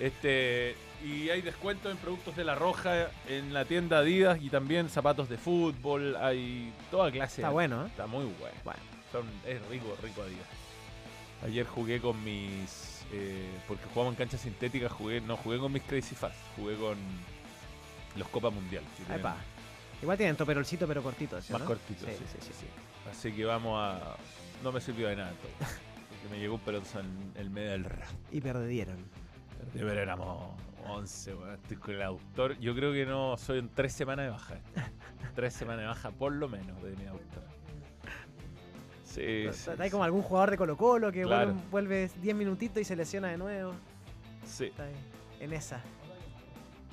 Este, 0.00 0.74
y 1.04 1.30
hay 1.30 1.42
descuentos 1.42 1.90
en 1.90 1.98
productos 1.98 2.36
de 2.36 2.44
La 2.44 2.54
Roja 2.54 3.08
en 3.28 3.54
la 3.54 3.64
tienda 3.64 3.98
Adidas 3.98 4.38
y 4.42 4.50
también 4.50 4.88
zapatos 4.88 5.28
de 5.28 5.38
fútbol. 5.38 6.16
Hay 6.16 6.72
toda 6.90 7.10
clase. 7.10 7.42
Está 7.42 7.50
bueno, 7.50 7.84
¿eh? 7.84 7.88
Está 7.88 8.06
muy 8.06 8.24
bueno. 8.24 8.56
Bueno. 8.64 8.80
Son, 9.12 9.24
es 9.46 9.64
rico, 9.68 9.96
rico 10.02 10.22
Adidas. 10.22 10.46
Ayer 11.44 11.66
jugué 11.66 12.00
con 12.00 12.22
mis. 12.24 13.04
eh, 13.12 13.46
porque 13.68 13.84
jugamos 13.92 14.12
en 14.12 14.16
cancha 14.18 14.38
sintética, 14.38 14.88
jugué, 14.88 15.20
no 15.20 15.36
jugué 15.36 15.58
con 15.58 15.72
mis 15.72 15.82
Crazy 15.82 16.14
Fast, 16.14 16.36
jugué 16.56 16.76
con 16.76 16.96
los 18.16 18.28
Copa 18.28 18.50
Mundial. 18.50 18.82
Epa. 19.14 19.36
Igual 20.02 20.16
tienen 20.18 20.36
toperolcito, 20.36 20.86
pero 20.86 21.02
cortito. 21.02 21.36
Más 21.36 21.50
¿no? 21.50 21.64
cortito, 21.64 22.04
Sí, 22.04 22.12
sí, 22.18 22.24
sí, 22.32 22.38
sí. 22.40 22.52
sí. 22.60 22.66
Así 23.10 23.32
que 23.32 23.44
vamos 23.44 23.78
a. 23.80 24.16
No 24.62 24.72
me 24.72 24.80
sirvió 24.80 25.08
de 25.08 25.16
nada 25.16 25.30
todo. 25.30 25.50
Porque 25.58 26.34
me 26.34 26.38
llegó 26.40 26.54
un 26.54 26.60
pelotazo 26.60 27.00
en 27.00 27.32
el 27.36 27.48
medio 27.50 27.70
del 27.70 27.84
rap. 27.84 28.08
Y 28.32 28.40
perdieron. 28.40 28.96
De 29.74 29.84
ver 29.84 29.98
éramos 29.98 30.54
11, 30.86 31.34
weón. 31.34 31.54
Estoy 31.54 31.76
con 31.76 31.94
el 31.94 32.02
autor. 32.02 32.58
Yo 32.58 32.74
creo 32.74 32.92
que 32.92 33.04
no 33.06 33.36
soy 33.36 33.58
en 33.58 33.68
tres 33.68 33.92
semanas 33.92 34.24
de 34.26 34.30
baja. 34.30 34.54
tres 35.34 35.54
semanas 35.54 35.80
de 35.82 35.86
baja, 35.86 36.10
por 36.10 36.32
lo 36.32 36.48
menos, 36.48 36.80
de 36.82 36.96
mi 36.96 37.06
autor. 37.06 37.42
Sí, 39.04 39.46
sí, 39.52 39.70
Hay 39.78 39.90
como 39.90 40.04
algún 40.04 40.20
jugador 40.22 40.50
de 40.50 40.58
Colo 40.58 40.76
Colo 40.76 41.10
que 41.10 41.22
Claro. 41.22 41.54
vuelve, 41.70 41.70
vuelve 42.06 42.10
10 42.20 42.36
minutitos 42.36 42.82
y 42.82 42.84
se 42.84 42.94
lesiona 42.96 43.28
de 43.28 43.38
nuevo. 43.38 43.72
sí, 44.44 44.66
Está 44.66 44.84
ahí, 44.84 44.94
en 45.40 45.52
esa. 45.54 45.80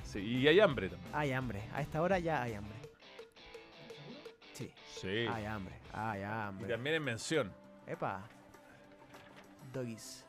sí. 0.04 0.20
Y 0.20 0.48
hay 0.48 0.58
hambre 0.60 0.88
también. 0.88 1.14
Hay 1.14 1.32
hambre. 1.32 1.62
A 1.74 1.82
esta 1.82 2.00
hora 2.00 2.18
ya 2.18 2.42
hay 2.42 2.54
hambre. 2.54 2.78
Sí. 4.54 4.72
Sí. 4.94 5.26
Hay 5.30 5.44
hambre. 5.44 5.74
Hay 5.92 6.20
Y 6.20 6.24
hambre. 6.24 6.68
también 6.68 6.96
en 6.96 7.02
mención. 7.04 7.52
Epa. 7.86 8.22
Doggies. 9.72 10.23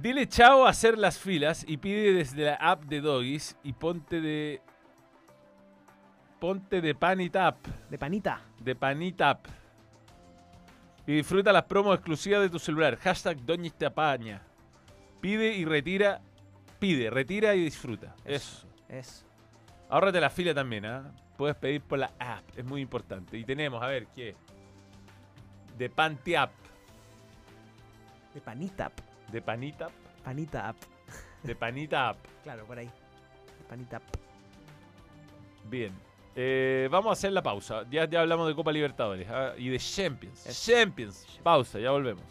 Dile 0.00 0.28
chao 0.28 0.64
a 0.64 0.70
hacer 0.70 0.96
las 0.96 1.18
filas 1.18 1.64
y 1.66 1.76
pide 1.76 2.12
desde 2.12 2.44
la 2.44 2.54
app 2.54 2.84
de 2.84 3.00
Doggies 3.00 3.56
y 3.64 3.72
ponte 3.72 4.20
de. 4.20 4.62
Ponte 6.38 6.80
de 6.80 6.94
pan 6.94 7.20
y 7.20 7.28
tap. 7.30 7.56
De 7.90 7.98
panita. 7.98 8.40
De 8.60 8.76
pan 8.76 9.02
y 9.02 9.12
disfruta 11.06 11.52
las 11.52 11.64
promos 11.64 11.94
exclusivas 11.96 12.42
de 12.42 12.50
tu 12.50 12.58
celular. 12.58 12.96
Hashtag 12.96 13.38
Doñis 13.44 13.72
te 13.72 13.86
apaña. 13.86 14.42
Pide 15.20 15.54
y 15.54 15.64
retira. 15.64 16.20
Pide, 16.78 17.10
retira 17.10 17.54
y 17.56 17.64
disfruta. 17.64 18.14
Eso. 18.24 18.68
Eso. 18.88 19.24
Ahórrate 19.88 20.20
la 20.20 20.30
fila 20.30 20.54
también, 20.54 20.84
¿ah? 20.84 21.10
Puedes 21.36 21.56
pedir 21.56 21.80
por 21.80 21.98
la 21.98 22.12
app. 22.18 22.44
Es 22.56 22.64
muy 22.64 22.82
importante. 22.82 23.36
Y 23.36 23.44
tenemos, 23.44 23.82
a 23.82 23.86
ver, 23.86 24.06
¿qué? 24.08 24.36
De 25.76 25.88
Panty 25.88 26.34
App. 26.34 26.52
De 28.34 28.40
panita. 28.40 28.92
De 29.30 29.42
Panita. 29.42 29.88
Panita 30.24 30.68
app. 30.68 30.76
De 31.42 31.54
Panita 31.54 32.10
App. 32.10 32.18
Claro, 32.42 32.64
por 32.64 32.78
ahí. 32.78 32.86
De 32.86 33.64
panita 33.68 33.96
app. 33.98 34.04
Bien. 35.68 35.92
Eh, 36.34 36.88
vamos 36.90 37.10
a 37.10 37.12
hacer 37.12 37.32
la 37.32 37.42
pausa. 37.42 37.84
Ya, 37.90 38.08
ya 38.08 38.20
hablamos 38.20 38.48
de 38.48 38.54
Copa 38.54 38.72
Libertadores 38.72 39.28
ah, 39.28 39.52
y 39.58 39.68
de 39.68 39.78
Champions. 39.78 40.44
Champions. 40.64 41.26
Pausa, 41.42 41.78
ya 41.78 41.90
volvemos. 41.90 42.24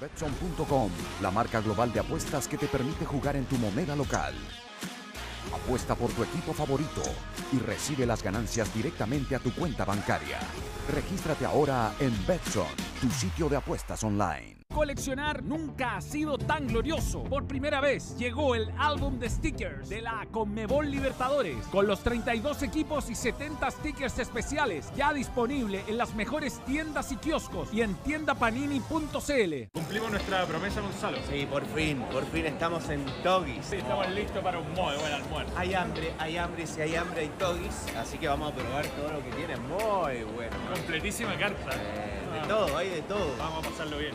Betson.com, 0.00 0.90
la 1.22 1.30
marca 1.30 1.60
global 1.62 1.90
de 1.92 2.00
apuestas 2.00 2.46
que 2.48 2.58
te 2.58 2.66
permite 2.66 3.06
jugar 3.06 3.36
en 3.36 3.46
tu 3.46 3.56
moneda 3.56 3.96
local. 3.96 4.34
Apuesta 5.54 5.94
por 5.94 6.10
tu 6.10 6.22
equipo 6.22 6.52
favorito 6.52 7.02
y 7.52 7.58
recibe 7.60 8.04
las 8.04 8.22
ganancias 8.22 8.74
directamente 8.74 9.36
a 9.36 9.38
tu 9.38 9.52
cuenta 9.54 9.86
bancaria. 9.86 10.38
Regístrate 10.92 11.46
ahora 11.46 11.94
en 11.98 12.12
Betson, 12.26 12.66
tu 13.00 13.08
sitio 13.08 13.48
de 13.48 13.56
apuestas 13.56 14.04
online. 14.04 14.65
Coleccionar 14.76 15.42
nunca 15.42 15.96
ha 15.96 16.00
sido 16.02 16.36
tan 16.36 16.66
glorioso. 16.66 17.22
Por 17.22 17.46
primera 17.46 17.80
vez 17.80 18.14
llegó 18.18 18.54
el 18.54 18.70
álbum 18.76 19.18
de 19.18 19.30
stickers 19.30 19.88
de 19.88 20.02
la 20.02 20.28
Conmebol 20.30 20.90
Libertadores, 20.90 21.66
con 21.68 21.86
los 21.86 22.00
32 22.02 22.62
equipos 22.62 23.08
y 23.08 23.14
70 23.14 23.70
stickers 23.70 24.18
especiales, 24.18 24.92
ya 24.94 25.14
disponible 25.14 25.82
en 25.88 25.96
las 25.96 26.14
mejores 26.14 26.62
tiendas 26.66 27.10
y 27.10 27.16
kioscos 27.16 27.72
y 27.72 27.80
en 27.80 27.94
tiendapanini.cl. 27.94 29.70
Cumplimos 29.72 30.10
nuestra 30.10 30.44
promesa, 30.44 30.82
Gonzalo. 30.82 31.16
Sí, 31.30 31.46
por 31.50 31.64
fin, 31.68 32.02
por 32.12 32.26
fin 32.26 32.44
estamos 32.44 32.86
en 32.90 33.02
Togis. 33.22 33.72
estamos 33.72 34.10
listos 34.10 34.44
para 34.44 34.58
un 34.58 34.70
muy 34.74 34.94
buen 34.94 35.10
almuerzo. 35.10 35.54
Hay 35.56 35.72
hambre, 35.72 36.12
hay 36.18 36.36
hambre, 36.36 36.64
y 36.64 36.66
si 36.66 36.82
hay 36.82 36.96
hambre 36.96 37.22
hay 37.22 37.30
Togis, 37.38 37.86
así 37.96 38.18
que 38.18 38.28
vamos 38.28 38.52
a 38.52 38.54
probar 38.54 38.86
todo 38.88 39.10
lo 39.10 39.24
que 39.24 39.30
tiene. 39.30 39.56
Muy 39.56 40.22
bueno. 40.34 40.54
Completísima 40.70 41.34
carta. 41.38 41.70
Eh, 41.72 42.42
de 42.42 42.46
todo, 42.46 42.76
hay 42.76 42.90
de 42.90 43.00
todo. 43.00 43.34
Vamos 43.38 43.64
a 43.64 43.70
pasarlo 43.70 43.96
bien. 43.96 44.14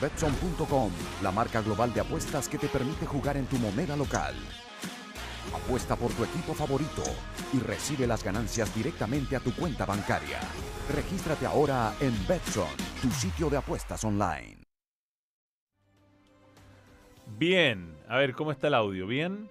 Betson.com, 0.00 0.90
la 1.22 1.30
marca 1.30 1.60
global 1.60 1.92
de 1.92 2.00
apuestas 2.00 2.48
que 2.48 2.56
te 2.56 2.68
permite 2.68 3.04
jugar 3.04 3.36
en 3.36 3.44
tu 3.46 3.58
moneda 3.58 3.96
local. 3.96 4.34
Apuesta 5.54 5.94
por 5.94 6.10
tu 6.12 6.24
equipo 6.24 6.54
favorito 6.54 7.02
y 7.52 7.58
recibe 7.58 8.06
las 8.06 8.24
ganancias 8.24 8.74
directamente 8.74 9.36
a 9.36 9.40
tu 9.40 9.52
cuenta 9.54 9.84
bancaria. 9.84 10.38
Regístrate 10.94 11.44
ahora 11.44 11.92
en 12.00 12.14
Betson, 12.26 12.68
tu 13.02 13.10
sitio 13.10 13.50
de 13.50 13.58
apuestas 13.58 14.02
online. 14.04 14.62
Bien, 17.38 17.94
a 18.08 18.16
ver, 18.16 18.34
¿cómo 18.34 18.52
está 18.52 18.68
el 18.68 18.74
audio? 18.74 19.06
¿Bien? 19.06 19.48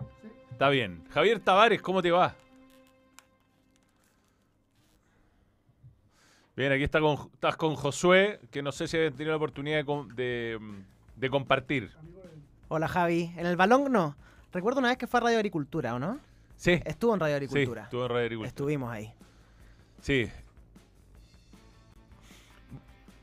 Está 0.52 0.70
bien. 0.70 1.04
Javier 1.12 1.40
Tavares, 1.40 1.82
¿cómo 1.82 2.02
te 2.02 2.12
va? 2.12 2.36
Bien, 6.60 6.74
aquí 6.74 6.84
está 6.84 7.00
con, 7.00 7.16
estás 7.34 7.56
con 7.56 7.74
Josué, 7.76 8.42
que 8.52 8.62
no 8.62 8.74
sé 8.74 8.86
si 8.90 8.98
habían 8.98 9.14
tenido 9.14 9.32
la 9.32 9.38
oportunidad 9.38 9.78
de, 9.78 9.86
com- 9.86 10.10
de, 10.10 10.58
mm, 10.60 10.76
de 11.16 11.30
compartir. 11.30 11.90
Hola 12.68 12.90
Javi. 12.90 13.32
En 13.38 13.46
el 13.46 13.56
balón 13.56 13.90
no. 13.90 14.18
Recuerdo 14.52 14.80
una 14.80 14.90
vez 14.90 14.98
que 14.98 15.08
fue 15.08 15.22
a 15.22 15.24
Radio 15.24 15.38
Agricultura, 15.38 15.96
¿o 15.96 16.00
no? 16.00 16.20
Sí. 16.58 16.82
Estuvo 16.84 17.14
en 17.14 17.22
Radio 17.22 17.36
Sí, 17.40 17.46
Agricultura. 17.46 17.84
estuvo 17.84 18.02
en 18.04 18.10
Radio 18.10 18.24
Agricultura. 18.26 18.48
Estuvimos 18.50 18.92
ahí. 18.92 19.14
Sí. 20.02 20.30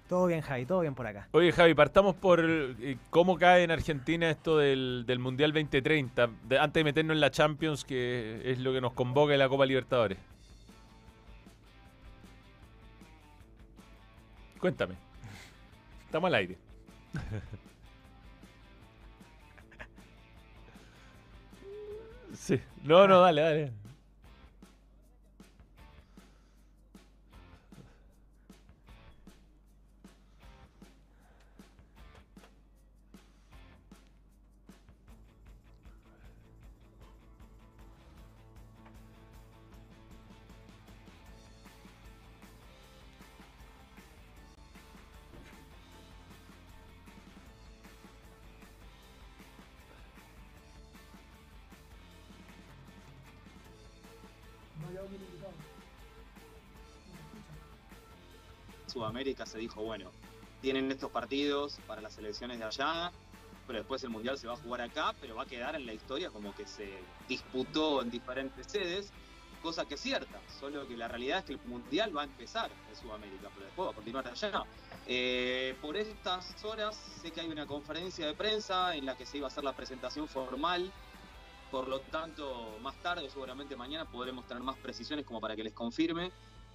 Todo 0.08 0.28
bien, 0.28 0.40
Javi, 0.40 0.64
todo 0.64 0.80
bien 0.80 0.94
por 0.94 1.06
acá. 1.06 1.28
Oye, 1.32 1.52
Javi, 1.52 1.74
partamos 1.74 2.14
por 2.14 2.40
eh, 2.42 2.96
cómo 3.10 3.36
cae 3.36 3.64
en 3.64 3.70
Argentina 3.70 4.30
esto 4.30 4.56
del, 4.56 5.04
del 5.06 5.18
Mundial 5.18 5.52
2030, 5.52 6.30
de- 6.48 6.58
antes 6.58 6.80
de 6.80 6.84
meternos 6.84 7.14
en 7.16 7.20
la 7.20 7.30
Champions, 7.30 7.84
que 7.84 8.40
es 8.46 8.58
lo 8.60 8.72
que 8.72 8.80
nos 8.80 8.94
convoca 8.94 9.34
en 9.34 9.40
la 9.40 9.48
Copa 9.50 9.66
Libertadores. 9.66 10.16
Cuéntame. 14.66 14.96
Estamos 16.06 16.26
al 16.26 16.34
aire. 16.34 16.58
sí. 22.34 22.60
No, 22.82 23.06
no, 23.06 23.20
dale, 23.20 23.42
dale. 23.42 23.72
Sudamérica 58.86 59.44
se 59.44 59.58
dijo, 59.58 59.82
bueno, 59.82 60.10
tienen 60.62 60.90
estos 60.90 61.10
partidos 61.10 61.78
para 61.86 62.00
las 62.00 62.16
elecciones 62.18 62.58
de 62.58 62.64
allá, 62.64 63.12
pero 63.66 63.80
después 63.80 64.02
el 64.04 64.10
Mundial 64.10 64.38
se 64.38 64.46
va 64.46 64.54
a 64.54 64.56
jugar 64.56 64.80
acá, 64.80 65.14
pero 65.20 65.34
va 65.34 65.42
a 65.42 65.46
quedar 65.46 65.74
en 65.74 65.86
la 65.86 65.92
historia 65.92 66.30
como 66.30 66.54
que 66.54 66.66
se 66.66 66.88
disputó 67.28 68.02
en 68.02 68.10
diferentes 68.10 68.66
sedes, 68.66 69.12
cosa 69.62 69.84
que 69.84 69.94
es 69.94 70.00
cierta, 70.00 70.40
solo 70.60 70.86
que 70.86 70.96
la 70.96 71.08
realidad 71.08 71.40
es 71.40 71.44
que 71.44 71.52
el 71.54 71.60
Mundial 71.66 72.16
va 72.16 72.22
a 72.22 72.24
empezar 72.24 72.70
en 72.88 72.96
Sudamérica, 72.96 73.50
pero 73.52 73.66
después 73.66 73.88
va 73.88 73.92
a 73.92 73.94
continuar 73.94 74.28
allá. 74.28 74.64
Eh, 75.08 75.76
por 75.80 75.96
estas 75.96 76.64
horas 76.64 76.96
sé 77.20 77.30
que 77.32 77.40
hay 77.40 77.48
una 77.48 77.66
conferencia 77.66 78.26
de 78.26 78.34
prensa 78.34 78.96
en 78.96 79.06
la 79.06 79.16
que 79.16 79.26
se 79.26 79.38
iba 79.38 79.46
a 79.46 79.50
hacer 79.50 79.62
la 79.62 79.72
presentación 79.72 80.26
formal, 80.26 80.90
por 81.70 81.88
lo 81.88 82.00
tanto 82.00 82.78
más 82.82 82.94
tarde, 83.02 83.28
seguramente 83.30 83.76
mañana, 83.76 84.04
podremos 84.04 84.46
tener 84.46 84.62
más 84.62 84.76
precisiones 84.76 85.24
como 85.24 85.40
para 85.40 85.56
que 85.56 85.64
les 85.64 85.72
confirme, 85.72 86.30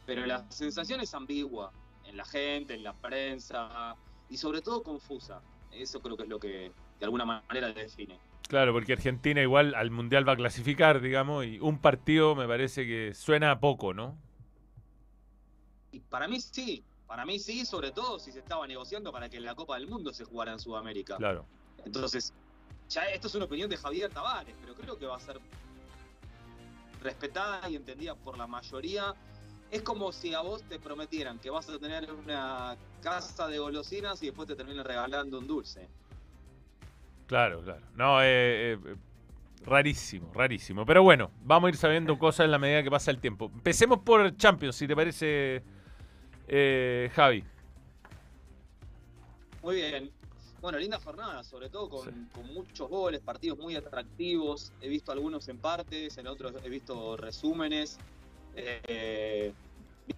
pero 0.05 0.25
la 0.25 0.49
sensación 0.51 1.01
es 1.01 1.13
ambigua 1.13 1.71
en 2.05 2.17
la 2.17 2.25
gente, 2.25 2.73
en 2.73 2.83
la 2.83 2.93
prensa 2.93 3.95
y 4.29 4.37
sobre 4.37 4.61
todo 4.61 4.83
confusa. 4.83 5.41
Eso 5.71 6.01
creo 6.01 6.17
que 6.17 6.23
es 6.23 6.29
lo 6.29 6.39
que 6.39 6.71
de 6.99 7.05
alguna 7.05 7.25
manera 7.25 7.71
define. 7.71 8.19
Claro, 8.47 8.73
porque 8.73 8.93
Argentina 8.93 9.41
igual 9.41 9.75
al 9.75 9.91
Mundial 9.91 10.27
va 10.27 10.33
a 10.33 10.35
clasificar, 10.35 10.99
digamos, 10.99 11.45
y 11.45 11.59
un 11.59 11.79
partido 11.79 12.35
me 12.35 12.47
parece 12.47 12.85
que 12.85 13.13
suena 13.13 13.51
a 13.51 13.59
poco, 13.59 13.93
¿no? 13.93 14.17
Y 15.93 15.99
para 16.01 16.27
mí 16.27 16.39
sí, 16.41 16.83
para 17.07 17.25
mí 17.25 17.39
sí, 17.39 17.65
sobre 17.65 17.91
todo 17.91 18.19
si 18.19 18.31
se 18.31 18.39
estaba 18.39 18.67
negociando 18.67 19.11
para 19.11 19.29
que 19.29 19.39
la 19.39 19.55
Copa 19.55 19.75
del 19.75 19.87
Mundo 19.87 20.11
se 20.11 20.25
jugara 20.25 20.51
en 20.51 20.59
Sudamérica. 20.59 21.17
Claro. 21.17 21.45
Entonces, 21.85 22.33
ya 22.91 23.05
esto 23.05 23.27
es 23.27 23.35
una 23.35 23.45
opinión 23.45 23.69
de 23.69 23.77
Javier 23.77 24.11
Tavares, 24.11 24.53
pero 24.59 24.75
creo 24.75 24.97
que 24.97 25.05
va 25.05 25.15
a 25.15 25.19
ser 25.19 25.39
respetada 27.01 27.69
y 27.69 27.75
entendida 27.75 28.15
por 28.15 28.37
la 28.37 28.47
mayoría. 28.47 29.15
Es 29.71 29.81
como 29.81 30.11
si 30.11 30.33
a 30.33 30.41
vos 30.41 30.63
te 30.63 30.77
prometieran 30.77 31.39
que 31.39 31.49
vas 31.49 31.69
a 31.69 31.79
tener 31.79 32.11
una 32.11 32.75
casa 33.01 33.47
de 33.47 33.59
golosinas 33.59 34.21
y 34.21 34.27
después 34.27 34.47
te 34.47 34.55
terminan 34.55 34.83
regalando 34.83 35.39
un 35.39 35.47
dulce. 35.47 35.87
Claro, 37.27 37.61
claro. 37.61 37.85
No, 37.95 38.21
eh, 38.21 38.73
eh, 38.73 38.95
rarísimo, 39.63 40.33
rarísimo. 40.33 40.85
Pero 40.85 41.01
bueno, 41.01 41.31
vamos 41.43 41.67
a 41.67 41.69
ir 41.69 41.77
sabiendo 41.77 42.19
cosas 42.19 42.43
en 42.43 42.51
la 42.51 42.59
medida 42.59 42.83
que 42.83 42.91
pasa 42.91 43.09
el 43.09 43.19
tiempo. 43.19 43.49
Empecemos 43.53 43.99
por 43.99 44.35
Champions, 44.35 44.75
si 44.75 44.85
te 44.85 44.95
parece, 44.97 45.63
eh, 46.49 47.09
Javi. 47.15 47.45
Muy 49.63 49.75
bien. 49.75 50.20
Bueno, 50.61 50.77
linda 50.77 50.99
jornada, 50.99 51.43
sobre 51.43 51.71
todo 51.71 51.89
con, 51.89 52.29
con 52.31 52.45
muchos 52.53 52.87
goles, 52.87 53.19
partidos 53.21 53.57
muy 53.57 53.75
atractivos. 53.75 54.71
He 54.79 54.89
visto 54.89 55.11
algunos 55.11 55.47
en 55.47 55.57
partes, 55.57 56.17
en 56.19 56.27
otros 56.27 56.53
he 56.63 56.69
visto 56.69 57.17
resúmenes. 57.17 57.97
Eh, 58.55 59.51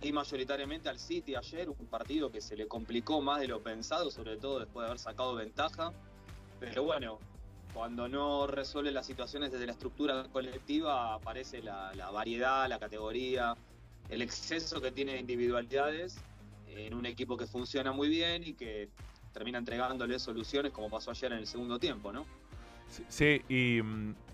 vi 0.01 0.11
mayoritariamente 0.11 0.89
al 0.89 0.99
City 0.99 1.35
ayer, 1.35 1.69
un 1.69 1.85
partido 1.85 2.29
que 2.29 2.41
se 2.41 2.57
le 2.57 2.67
complicó 2.67 3.21
más 3.21 3.39
de 3.39 3.47
lo 3.47 3.63
pensado, 3.63 4.11
sobre 4.11 4.35
todo 4.35 4.59
después 4.59 4.83
de 4.83 4.87
haber 4.87 4.99
sacado 4.99 5.33
ventaja. 5.35 5.93
Pero 6.59 6.83
bueno, 6.83 7.19
cuando 7.73 8.09
no 8.09 8.45
resuelve 8.45 8.91
las 8.91 9.05
situaciones 9.05 9.49
desde 9.49 9.65
la 9.65 9.71
estructura 9.71 10.27
colectiva, 10.29 11.13
aparece 11.13 11.63
la, 11.63 11.93
la 11.95 12.11
variedad, 12.11 12.67
la 12.67 12.79
categoría, 12.79 13.55
el 14.09 14.21
exceso 14.21 14.81
que 14.81 14.91
tiene 14.91 15.13
de 15.13 15.19
individualidades 15.19 16.17
en 16.67 16.93
un 16.95 17.05
equipo 17.05 17.37
que 17.37 17.47
funciona 17.47 17.93
muy 17.93 18.09
bien 18.09 18.43
y 18.43 18.55
que 18.55 18.89
termina 19.33 19.57
entregándole 19.57 20.19
soluciones 20.19 20.71
como 20.71 20.89
pasó 20.89 21.11
ayer 21.11 21.31
en 21.33 21.39
el 21.39 21.47
segundo 21.47 21.79
tiempo, 21.79 22.11
¿no? 22.13 22.25
Sí, 23.07 23.41
y, 23.49 23.79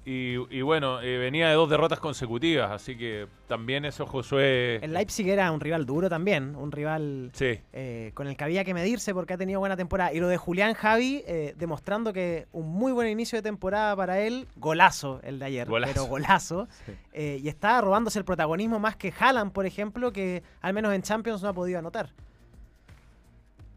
y, 0.06 0.36
y 0.50 0.62
bueno, 0.62 1.00
eh, 1.02 1.18
venía 1.18 1.48
de 1.48 1.54
dos 1.54 1.70
derrotas 1.70 2.00
consecutivas, 2.02 2.70
así 2.72 2.98
que 2.98 3.26
también 3.48 3.86
eso 3.86 4.06
Josué... 4.06 4.80
El 4.84 4.92
Leipzig 4.92 5.30
era 5.30 5.50
un 5.54 5.62
rival 5.62 5.86
duro 5.86 6.10
también, 6.10 6.58
un 6.58 6.70
rival 6.70 7.30
Sí. 7.34 7.58
eh, 7.72 8.12
con 8.16 8.28
el 8.28 8.36
que 8.36 8.44
había 8.44 8.66
que 8.66 8.74
medirse 8.74 9.14
porque 9.14 9.36
ha 9.36 9.38
tenido 9.38 9.62
buena 9.62 9.78
temporada. 9.78 10.12
Y 10.12 10.20
lo 10.20 10.28
de 10.28 10.36
Julián 10.36 10.74
Javi, 10.74 11.24
eh, 11.26 11.54
demostrando 11.58 12.12
que 12.12 12.48
un 12.52 12.68
muy 12.68 12.92
buen 12.92 13.08
inicio 13.08 13.38
de 13.38 13.44
temporada 13.44 13.96
para 13.96 14.20
él, 14.20 14.46
golazo 14.58 15.22
el 15.24 15.40
de 15.40 15.46
ayer, 15.46 15.70
Golazo. 15.70 15.94
pero 15.94 16.06
golazo. 16.08 16.68
Sí. 16.86 16.92
Eh, 17.14 17.40
y 17.42 17.48
está 17.48 17.80
robándose 17.80 18.20
el 18.20 18.26
protagonismo 18.26 18.78
más 18.80 18.98
que 18.98 19.14
Haaland, 19.18 19.54
por 19.54 19.66
ejemplo, 19.66 20.12
que 20.12 20.44
al 20.60 20.74
menos 20.74 20.94
en 20.94 21.02
Champions 21.02 21.42
no 21.42 21.48
ha 21.48 21.54
podido 21.54 21.80
anotar. 21.80 22.10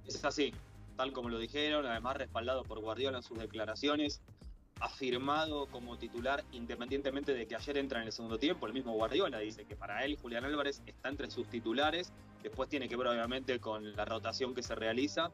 Es 0.09 0.25
así, 0.25 0.53
tal 0.97 1.13
como 1.13 1.29
lo 1.29 1.39
dijeron, 1.39 1.87
además 1.87 2.17
respaldado 2.17 2.65
por 2.65 2.81
Guardiola 2.81 3.19
en 3.19 3.23
sus 3.23 3.39
declaraciones, 3.39 4.21
afirmado 4.81 5.67
como 5.67 5.97
titular 5.97 6.45
independientemente 6.53 7.35
de 7.35 7.47
que 7.47 7.55
ayer 7.55 7.79
entra 7.79 8.01
en 8.01 8.07
el 8.07 8.13
segundo 8.13 8.39
tiempo. 8.39 8.67
El 8.67 8.73
mismo 8.73 8.93
Guardiola 8.95 9.39
dice 9.39 9.65
que 9.65 9.77
para 9.77 10.05
él 10.05 10.19
Julián 10.21 10.45
Álvarez 10.45 10.83
está 10.87 11.09
entre 11.09 11.31
sus 11.31 11.49
titulares, 11.49 12.13
después 12.43 12.69
tiene 12.69 12.89
que 12.89 12.97
ver 12.97 13.07
obviamente 13.07 13.61
con 13.61 13.95
la 13.95 14.05
rotación 14.05 14.55
que 14.55 14.63
se 14.63 14.75
realiza. 14.75 15.31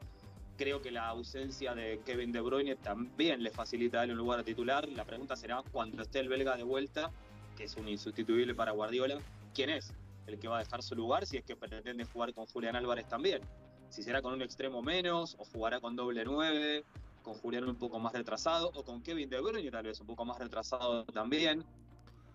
Creo 0.59 0.83
que 0.83 0.91
la 0.91 1.09
ausencia 1.09 1.75
de 1.75 2.01
Kevin 2.05 2.33
De 2.33 2.41
Bruyne 2.41 2.77
también 2.77 3.43
le 3.43 3.51
facilita 3.51 4.01
a 4.01 4.05
él 4.05 4.11
un 4.11 4.19
lugar 4.19 4.43
titular. 4.43 4.89
La 4.89 5.05
pregunta 5.05 5.37
será 5.37 5.63
cuando 5.71 6.03
esté 6.03 6.19
el 6.19 6.29
belga 6.29 6.57
de 6.57 6.65
vuelta, 6.65 7.11
que 7.57 7.65
es 7.65 7.77
un 7.77 7.89
insustituible 7.89 8.55
para 8.55 8.73
Guardiola, 8.73 9.19
¿quién 9.55 9.71
es 9.71 9.95
el 10.27 10.39
que 10.39 10.49
va 10.49 10.57
a 10.57 10.65
dejar 10.65 10.83
su 10.83 10.95
lugar 10.95 11.27
si 11.27 11.39
es 11.39 11.45
que 11.45 11.57
pretende 11.57 12.05
jugar 12.05 12.35
con 12.35 12.47
Julián 12.47 12.77
Álvarez 12.77 13.09
también? 13.09 13.41
Si 13.89 14.03
será 14.03 14.23
con 14.23 14.35
un 14.35 14.43
extremo 14.43 14.83
menos, 14.83 15.37
o 15.39 15.45
jugará 15.45 15.81
con 15.81 15.97
doble 15.97 16.25
9, 16.25 16.85
con 17.23 17.35
Julián 17.35 17.69
un 17.69 17.77
poco 17.77 17.99
más 17.99 18.13
retrasado, 18.13 18.71
o 18.75 18.85
con 18.85 19.03
Kevin 19.03 19.29
De 19.29 19.41
Bruyne 19.41 19.71
tal 19.71 19.85
vez 19.85 20.01
un 20.01 20.07
poco 20.07 20.25
más 20.25 20.39
retrasado 20.39 21.05
también. 21.07 21.65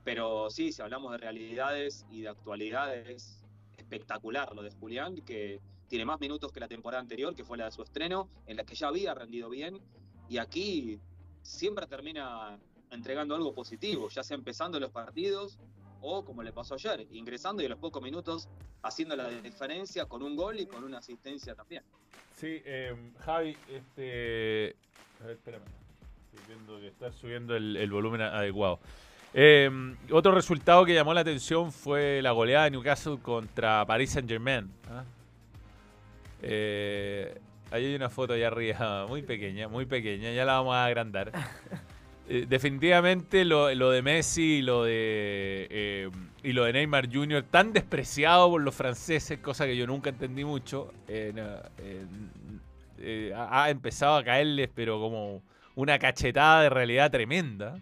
Pero 0.03 0.49
sí, 0.49 0.71
si 0.71 0.81
hablamos 0.81 1.11
de 1.11 1.17
realidades 1.17 2.05
y 2.11 2.21
de 2.21 2.29
actualidades, 2.29 3.41
espectacular 3.77 4.53
lo 4.53 4.61
de 4.61 4.71
Julián, 4.71 5.15
que 5.21 5.61
tiene 5.87 6.05
más 6.05 6.19
minutos 6.19 6.51
que 6.51 6.59
la 6.59 6.67
temporada 6.67 7.01
anterior, 7.01 7.35
que 7.35 7.43
fue 7.43 7.57
la 7.57 7.65
de 7.65 7.71
su 7.71 7.83
estreno, 7.83 8.29
en 8.47 8.57
la 8.57 8.63
que 8.63 8.75
ya 8.75 8.87
había 8.87 9.13
rendido 9.13 9.49
bien, 9.49 9.79
y 10.27 10.37
aquí 10.37 10.99
siempre 11.41 11.87
termina 11.87 12.57
entregando 12.89 13.35
algo 13.35 13.53
positivo, 13.53 14.09
ya 14.09 14.23
sea 14.23 14.35
empezando 14.35 14.79
los 14.79 14.91
partidos 14.91 15.57
o 16.03 16.23
como 16.23 16.43
le 16.43 16.51
pasó 16.51 16.75
ayer, 16.75 17.07
ingresando 17.11 17.63
y 17.63 17.65
a 17.65 17.69
los 17.69 17.79
pocos 17.79 18.03
minutos 18.03 18.49
haciendo 18.83 19.15
la 19.15 19.29
diferencia 19.29 20.05
con 20.05 20.21
un 20.21 20.35
gol 20.35 20.59
y 20.59 20.67
con 20.67 20.83
una 20.83 20.99
asistencia 20.99 21.55
también. 21.55 21.83
Sí, 22.35 22.61
eh, 22.65 22.93
Javi, 23.19 23.57
este... 23.69 24.75
A 25.21 25.25
ver, 25.25 25.35
espérame. 25.37 25.63
Estoy 26.33 26.55
viendo 26.55 26.79
que 26.79 26.87
está 26.87 27.11
subiendo 27.13 27.55
el, 27.55 27.77
el 27.77 27.89
volumen 27.89 28.21
adecuado. 28.21 28.79
Eh, 29.33 29.69
otro 30.11 30.31
resultado 30.31 30.85
que 30.85 30.93
llamó 30.93 31.13
la 31.13 31.21
atención 31.21 31.71
fue 31.71 32.21
la 32.21 32.31
goleada 32.31 32.65
de 32.65 32.71
Newcastle 32.71 33.17
contra 33.19 33.85
Paris 33.85 34.11
Saint 34.11 34.29
Germain. 34.29 34.69
Eh, 36.41 37.39
ahí 37.71 37.85
hay 37.85 37.95
una 37.95 38.09
foto 38.09 38.33
allá 38.33 38.47
arriba, 38.47 39.05
muy 39.09 39.23
pequeña, 39.23 39.67
muy 39.67 39.85
pequeña, 39.85 40.31
ya 40.31 40.45
la 40.45 40.53
vamos 40.53 40.75
a 40.75 40.85
agrandar. 40.85 41.31
Eh, 42.29 42.45
definitivamente 42.47 43.43
lo, 43.43 43.67
de 43.67 44.01
Messi 44.01 44.59
y 44.59 44.61
lo 44.61 44.85
de, 44.85 45.67
eh, 45.69 46.09
y 46.41 46.53
lo 46.53 46.63
de 46.63 46.73
Neymar 46.73 47.11
Jr. 47.11 47.43
tan 47.43 47.73
despreciado 47.73 48.49
por 48.49 48.61
los 48.61 48.73
franceses, 48.73 49.39
cosa 49.39 49.65
que 49.65 49.75
yo 49.75 49.85
nunca 49.85 50.09
entendí 50.09 50.45
mucho, 50.45 50.93
eh, 51.07 51.33
ha 53.35 53.69
empezado 53.69 54.15
a 54.15 54.23
caerles, 54.23 54.69
pero 54.73 54.99
como 54.99 55.41
una 55.75 55.99
cachetada 55.99 56.63
de 56.63 56.69
realidad 56.69 57.11
tremenda. 57.11 57.81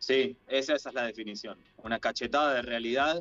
Sí, 0.00 0.36
esa, 0.48 0.74
esa 0.74 0.88
es 0.88 0.94
la 0.94 1.04
definición. 1.04 1.56
Una 1.78 2.00
cachetada 2.00 2.54
de 2.54 2.62
realidad 2.62 3.20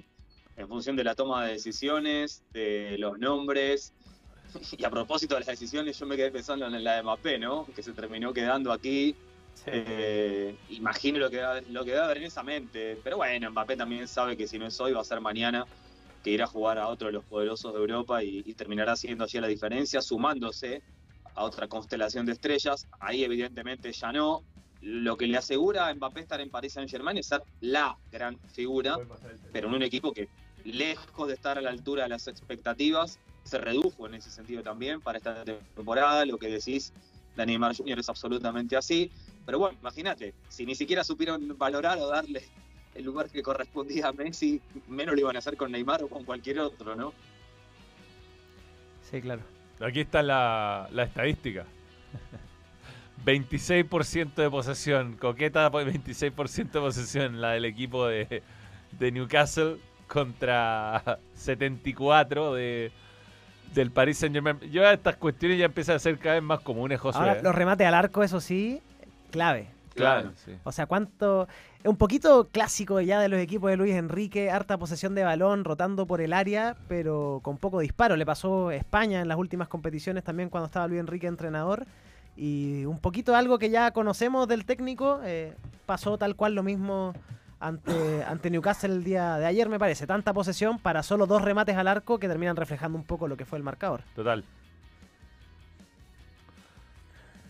en 0.57 0.67
función 0.67 0.95
de 0.95 1.03
la 1.03 1.15
toma 1.15 1.45
de 1.45 1.53
decisiones, 1.53 2.43
de 2.53 2.97
los 2.97 3.19
nombres. 3.19 3.93
Y 4.77 4.85
a 4.85 4.89
propósito 4.89 5.33
de 5.33 5.41
las 5.41 5.47
decisiones, 5.47 5.99
yo 5.99 6.05
me 6.05 6.15
quedé 6.15 6.31
pensando 6.31 6.65
en 6.65 6.81
la 6.81 6.95
de 6.95 7.03
Mbappé, 7.03 7.37
¿no? 7.37 7.67
Que 7.75 7.83
se 7.83 7.91
terminó 7.91 8.31
quedando 8.31 8.71
aquí. 8.71 9.13
Eh, 9.67 10.55
imagino 10.69 11.19
lo 11.19 11.29
que, 11.29 11.41
va- 11.41 11.61
lo 11.69 11.83
que 11.85 11.91
debe 11.91 12.03
haber 12.03 12.17
en 12.17 12.23
esa 12.25 12.43
mente. 12.43 12.97
Pero 13.03 13.17
bueno, 13.17 13.49
Mbappé 13.51 13.75
también 13.77 14.07
sabe 14.07 14.35
que 14.37 14.47
si 14.47 14.57
no 14.59 14.67
es 14.67 14.79
hoy, 14.79 14.93
va 14.93 15.01
a 15.01 15.03
ser 15.03 15.21
mañana, 15.21 15.65
que 16.23 16.31
irá 16.31 16.45
a 16.45 16.47
jugar 16.47 16.77
a 16.77 16.87
otro 16.87 17.07
de 17.07 17.13
los 17.13 17.25
poderosos 17.25 17.73
de 17.73 17.79
Europa 17.79 18.23
y, 18.23 18.43
y 18.45 18.53
terminará 18.55 18.93
haciendo 18.93 19.23
allí 19.23 19.39
la 19.39 19.47
diferencia, 19.47 20.01
sumándose 20.01 20.81
a 21.35 21.43
otra 21.43 21.67
constelación 21.67 22.25
de 22.25 22.33
estrellas. 22.33 22.87
Ahí 22.99 23.23
evidentemente 23.23 23.91
ya 23.91 24.11
no. 24.11 24.43
Lo 24.81 25.17
que 25.17 25.25
le 25.27 25.37
asegura 25.37 25.87
a 25.87 25.93
Mbappé 25.95 26.21
estar 26.21 26.39
en 26.41 26.49
Paris 26.51 26.73
Saint 26.73 26.89
Germain 26.89 27.17
es 27.17 27.27
ser 27.27 27.41
la 27.61 27.97
gran 28.11 28.39
figura, 28.53 28.97
pero 29.51 29.67
en 29.67 29.73
un 29.73 29.83
equipo 29.83 30.11
que 30.13 30.29
lejos 30.63 31.27
de 31.27 31.33
estar 31.33 31.57
a 31.57 31.61
la 31.61 31.69
altura 31.69 32.03
de 32.03 32.09
las 32.09 32.27
expectativas, 32.27 33.19
se 33.43 33.57
redujo 33.57 34.07
en 34.07 34.15
ese 34.15 34.31
sentido 34.31 34.61
también 34.63 35.01
para 35.01 35.17
esta 35.17 35.43
temporada. 35.43 36.25
Lo 36.25 36.37
que 36.37 36.47
decís 36.49 36.91
de 37.36 37.45
Neymar 37.45 37.75
Jr. 37.75 37.99
es 37.99 38.09
absolutamente 38.09 38.75
así. 38.75 39.11
Pero 39.45 39.59
bueno, 39.59 39.77
imagínate, 39.79 40.33
si 40.49 40.65
ni 40.65 40.75
siquiera 40.75 41.03
supieron 41.03 41.57
valorar 41.57 41.97
o 41.99 42.07
darle 42.07 42.43
el 42.95 43.03
lugar 43.03 43.29
que 43.29 43.43
correspondía 43.43 44.07
a 44.07 44.13
Messi, 44.13 44.61
menos 44.88 45.15
lo 45.15 45.21
iban 45.21 45.36
a 45.36 45.39
hacer 45.39 45.57
con 45.57 45.71
Neymar 45.71 46.03
o 46.03 46.07
con 46.07 46.23
cualquier 46.23 46.59
otro, 46.59 46.95
¿no? 46.95 47.13
Sí, 49.09 49.21
claro. 49.21 49.41
Aquí 49.81 50.01
está 50.01 50.23
la, 50.23 50.88
la 50.91 51.03
estadística. 51.03 51.65
26% 53.25 54.36
de 54.36 54.49
posesión, 54.49 55.17
coqueta 55.17 55.69
por 55.71 55.83
26% 55.83 56.71
de 56.71 56.79
posesión, 56.79 57.41
la 57.41 57.51
del 57.51 57.65
equipo 57.65 58.07
de, 58.07 58.43
de 58.91 59.11
Newcastle 59.11 59.77
contra 60.07 61.19
74 61.33 62.53
de, 62.53 62.91
del 63.76 63.91
Paris 63.91 64.17
Saint 64.17 64.34
Germain. 64.34 64.59
Yo 64.71 64.84
estas 64.89 65.17
cuestiones 65.17 65.59
ya 65.59 65.65
empiezan 65.65 65.97
a 65.97 65.99
ser 65.99 66.17
cada 66.17 66.36
vez 66.36 66.43
más 66.43 66.61
comunes, 66.61 66.99
José. 66.99 67.19
Ahora, 67.19 67.34
¿eh? 67.34 67.43
los 67.43 67.53
remates 67.53 67.86
al 67.86 67.93
arco, 67.93 68.23
eso 68.23 68.39
sí, 68.39 68.82
clave. 69.30 69.67
Claro, 69.93 70.32
sí. 70.43 70.53
O 70.63 70.71
sea, 70.71 70.88
cuánto. 70.88 71.47
Es 71.84 71.89
un 71.89 71.97
poquito 71.97 72.49
clásico 72.51 72.99
ya 72.99 73.19
de 73.19 73.30
los 73.30 73.39
equipos 73.39 73.69
de 73.69 73.78
Luis 73.78 73.93
Enrique, 73.93 74.49
harta 74.49 74.78
posesión 74.78 75.13
de 75.13 75.23
balón, 75.23 75.63
rotando 75.63 76.07
por 76.07 76.19
el 76.19 76.34
área, 76.34 76.76
pero 76.88 77.39
con 77.43 77.57
poco 77.57 77.80
disparo. 77.80 78.15
Le 78.15 78.26
pasó 78.26 78.69
a 78.69 78.76
España 78.76 79.21
en 79.21 79.28
las 79.28 79.38
últimas 79.38 79.67
competiciones 79.67 80.23
también 80.23 80.49
cuando 80.49 80.65
estaba 80.65 80.88
Luis 80.88 80.99
Enrique 80.99 81.28
entrenador. 81.28 81.86
Y 82.36 82.84
un 82.86 82.99
poquito 82.99 83.36
algo 83.36 83.59
que 83.59 83.69
ya 83.69 83.91
conocemos 83.91 84.47
del 84.47 84.65
técnico, 84.65 85.21
eh, 85.23 85.53
pasó 85.86 86.17
tal 86.17 86.36
cual 86.36 86.55
lo 86.55 86.63
mismo 86.63 87.13
ante, 87.59 88.23
ante 88.23 88.49
Newcastle 88.49 88.93
el 88.93 89.03
día 89.03 89.37
de 89.37 89.45
ayer, 89.45 89.69
me 89.69 89.79
parece. 89.79 90.05
Tanta 90.07 90.33
posesión 90.33 90.79
para 90.79 91.03
solo 91.03 91.25
dos 91.27 91.41
remates 91.41 91.75
al 91.77 91.87
arco 91.87 92.19
que 92.19 92.27
terminan 92.27 92.55
reflejando 92.55 92.97
un 92.97 93.03
poco 93.03 93.27
lo 93.27 93.37
que 93.37 93.45
fue 93.45 93.57
el 93.57 93.63
marcador. 93.63 94.01
Total. 94.15 94.43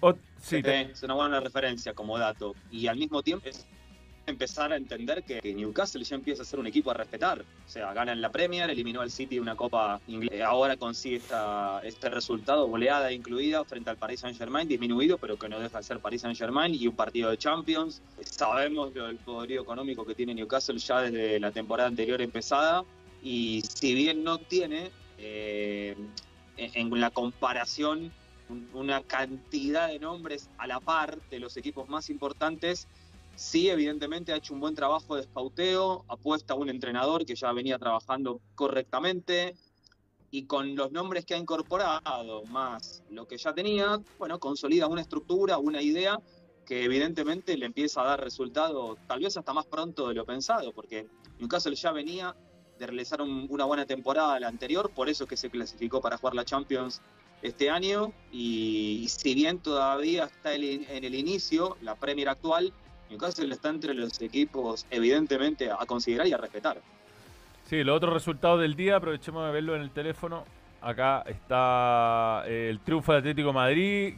O- 0.02 0.14
sí, 0.14 0.58
Sí, 0.58 0.62
te- 0.64 0.92
es 0.92 1.04
una 1.04 1.14
buena 1.16 1.40
referencia 1.40 1.94
como 1.94 2.18
dato. 2.18 2.56
Y 2.72 2.88
al 2.88 2.98
mismo 2.98 3.24
tiempo 3.24 3.48
es 3.50 3.66
empezar 4.28 4.74
a 4.74 4.76
entender 4.76 5.24
que 5.24 5.40
Newcastle 5.54 6.04
ya 6.04 6.16
empieza 6.16 6.42
a 6.44 6.46
ser 6.46 6.60
un 6.60 6.68
equipo 6.68 6.92
a 6.92 6.94
respetar. 6.94 7.42
O 7.42 7.70
sea, 7.70 7.94
gana 7.94 8.12
en 8.12 8.22
la 8.22 8.32
Premier, 8.32 8.70
eliminó 8.70 9.02
al 9.02 9.12
City 9.12 9.36
de 9.36 9.42
una 9.42 9.56
Copa 9.56 10.00
inglesa. 10.08 10.48
Ahora 10.48 10.78
consigue 10.78 11.22
este 11.84 12.10
resultado, 12.10 12.68
goleada 12.68 13.12
incluida, 13.12 13.64
frente 13.66 13.90
al 13.90 13.98
Paris 13.98 14.22
Saint 14.22 14.38
Germain, 14.38 14.68
disminuido, 14.68 15.18
pero 15.18 15.38
que 15.38 15.50
no 15.50 15.60
deja 15.60 15.78
de 15.78 15.84
ser 15.84 16.00
Paris 16.00 16.22
Saint 16.22 16.38
Germain 16.38 16.74
y 16.74 16.88
un 16.88 16.96
partido 16.96 17.30
de 17.30 17.38
Champions. 17.38 18.02
Sabemos 18.22 18.94
lo 18.96 19.08
del 19.08 19.18
poderío 19.18 19.62
económico 19.62 20.06
que 20.06 20.16
tiene 20.16 20.34
Newcastle 20.34 20.78
ya 20.80 21.02
desde 21.02 21.40
la 21.40 21.52
temporada 21.52 21.88
anterior 21.90 22.22
empezada. 22.22 22.84
Y 23.22 23.62
si 23.62 23.94
bien 23.94 24.24
no 24.24 24.38
tiene, 24.38 24.92
eh, 25.18 25.96
en 26.58 27.00
la 27.00 27.10
comparación 27.12 28.12
un- 28.48 28.70
una 28.74 29.02
cantidad 29.02 29.88
de 29.88 29.98
nombres 30.00 30.50
a 30.60 30.68
la 30.68 30.80
par 30.80 31.18
de 31.32 31.40
los 31.40 31.58
equipos 31.58 31.90
más 31.90 32.10
importantes. 32.12 32.88
Sí, 33.36 33.70
evidentemente 33.70 34.32
ha 34.32 34.38
hecho 34.38 34.54
un 34.54 34.62
buen 34.62 34.76
trabajo 34.76 35.16
de 35.16 35.22
escauteo, 35.22 36.06
apuesta 36.08 36.54
a 36.54 36.58
un 36.58 36.70
entrenador 36.70 37.26
que 37.26 37.36
ya 37.36 37.52
venía 37.52 37.78
trabajando 37.78 38.40
correctamente 38.56 39.56
y 40.32 40.46
con 40.46 40.76
los 40.76 40.92
nombres 40.92 41.26
que 41.26 41.34
ha 41.36 41.38
incorporado 41.38 42.46
más 42.46 43.04
lo 43.10 43.26
que 43.28 43.38
ya 43.38 43.54
tenía, 43.54 44.00
bueno, 44.18 44.40
consolida 44.40 44.88
una 44.88 45.02
estructura, 45.02 45.58
una 45.58 45.82
idea 45.82 46.18
que 46.66 46.84
evidentemente 46.84 47.58
le 47.58 47.66
empieza 47.68 48.02
a 48.02 48.06
dar 48.06 48.22
resultado 48.22 48.98
tal 49.08 49.20
vez 49.20 49.38
hasta 49.38 49.54
más 49.54 49.66
pronto 49.68 50.08
de 50.08 50.16
lo 50.16 50.26
pensado, 50.26 50.74
porque 50.74 51.06
Newcastle 51.40 51.76
ya 51.76 51.92
venía 51.92 52.36
de 52.80 52.88
realizar 52.88 53.22
un- 53.22 53.48
una 53.50 53.66
buena 53.66 53.86
temporada 53.86 54.40
la 54.40 54.48
anterior, 54.48 54.92
por 54.94 55.10
eso 55.10 55.26
es 55.26 55.30
que 55.30 55.38
se 55.38 55.50
clasificó 55.50 56.02
para 56.02 56.18
jugar 56.18 56.36
la 56.36 56.46
Champions 56.46 57.02
este 57.42 57.70
año 57.70 58.14
y, 58.32 59.08
si 59.10 59.36
bien 59.36 59.60
todavía 59.60 60.24
está 60.26 60.56
en 60.56 61.04
el 61.06 61.16
inicio, 61.16 61.78
la 61.82 61.96
Premier 61.96 62.30
actual, 62.30 62.74
Newcastle 63.10 63.54
está 63.54 63.70
entre 63.70 63.94
los 63.94 64.20
equipos 64.22 64.86
evidentemente 64.90 65.70
a 65.72 65.86
considerar 65.86 66.28
y 66.28 66.34
a 66.34 66.38
respetar. 66.38 66.78
Sí, 67.70 67.84
los 67.84 67.98
otros 67.98 68.14
resultados 68.14 68.62
del 68.62 68.76
día, 68.76 68.98
aprovechemos 68.98 69.46
de 69.46 69.52
verlo 69.52 69.76
en 69.76 69.82
el 69.82 69.90
teléfono. 69.92 70.46
Acá 70.82 71.24
está 71.28 72.44
eh, 72.46 72.68
el 72.70 72.80
triunfo 72.80 73.12
del 73.12 73.20
Atlético 73.22 73.48
de 73.48 73.54
Madrid, 73.54 74.14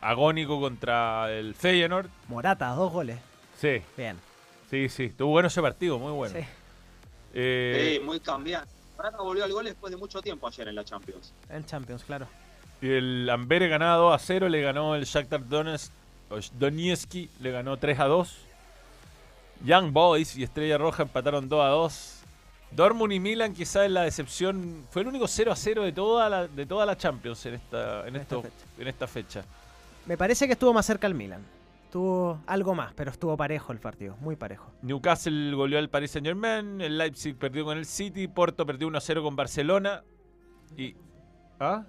agónico 0.00 0.60
contra 0.60 1.32
el 1.32 1.54
Feyenoord. 1.54 2.08
Morata, 2.28 2.68
dos 2.70 2.92
goles. 2.92 3.18
Sí. 3.58 3.82
Bien. 3.96 4.16
Sí, 4.70 4.88
sí, 4.88 5.04
estuvo 5.04 5.30
bueno 5.30 5.48
ese 5.48 5.60
partido, 5.60 5.98
muy 5.98 6.12
bueno. 6.12 6.34
Sí. 6.38 6.44
Eh, 7.34 7.98
Sí, 7.98 8.04
muy 8.04 8.20
cambiante. 8.20 8.68
Morata 8.96 9.18
volvió 9.18 9.44
al 9.44 9.52
gol 9.52 9.64
después 9.64 9.90
de 9.90 9.96
mucho 9.96 10.20
tiempo 10.22 10.46
ayer 10.46 10.68
en 10.68 10.74
la 10.76 10.84
Champions. 10.84 11.32
En 11.48 11.64
Champions, 11.64 12.04
claro. 12.04 12.26
y 12.80 12.88
el 12.90 13.28
Amberes 13.30 13.68
ganaba 13.68 13.96
2 13.96 14.14
a 14.14 14.18
0, 14.18 14.48
le 14.48 14.62
ganó 14.62 14.94
el 14.94 15.04
Shakhtar 15.04 15.48
Donetsk, 15.48 15.92
o 16.32 16.38
Donetsk 16.58 17.14
le 17.40 17.50
ganó 17.50 17.76
3 17.76 17.98
a 18.00 18.04
2. 18.06 18.36
Young 19.64 19.92
Boys 19.92 20.36
y 20.36 20.42
Estrella 20.42 20.78
Roja 20.78 21.04
empataron 21.04 21.48
2 21.48 21.64
a 21.64 21.68
2. 21.68 22.18
Dortmund 22.72 23.12
y 23.12 23.20
Milan 23.20 23.52
quizás 23.52 23.90
la 23.90 24.02
decepción, 24.02 24.84
fue 24.90 25.02
el 25.02 25.08
único 25.08 25.28
0 25.28 25.52
a 25.52 25.56
0 25.56 25.82
de 25.82 25.92
toda 25.92 26.28
la, 26.30 26.48
de 26.48 26.64
toda 26.66 26.86
la 26.86 26.96
Champions 26.96 27.44
en 27.46 27.54
esta, 27.54 28.06
en, 28.08 28.16
esto- 28.16 28.42
en 28.78 28.88
esta 28.88 29.06
fecha. 29.06 29.44
Me 30.06 30.16
parece 30.16 30.46
que 30.46 30.54
estuvo 30.54 30.72
más 30.72 30.86
cerca 30.86 31.06
el 31.06 31.14
Milan. 31.14 31.42
Tuvo 31.92 32.40
algo 32.46 32.74
más, 32.74 32.94
pero 32.94 33.10
estuvo 33.10 33.36
parejo 33.36 33.70
el 33.72 33.78
partido, 33.78 34.16
muy 34.20 34.34
parejo. 34.34 34.70
Newcastle 34.80 35.54
goleó 35.54 35.78
al 35.78 35.90
Paris 35.90 36.12
Saint 36.12 36.26
Germain, 36.26 36.80
el 36.80 36.96
Leipzig 36.96 37.36
perdió 37.36 37.66
con 37.66 37.76
el 37.76 37.84
City, 37.84 38.26
Porto 38.28 38.64
perdió 38.64 38.88
1 38.88 38.96
a 38.96 39.00
0 39.02 39.22
con 39.22 39.36
Barcelona 39.36 40.02
y... 40.76 40.96
¿Ah? 41.60 41.84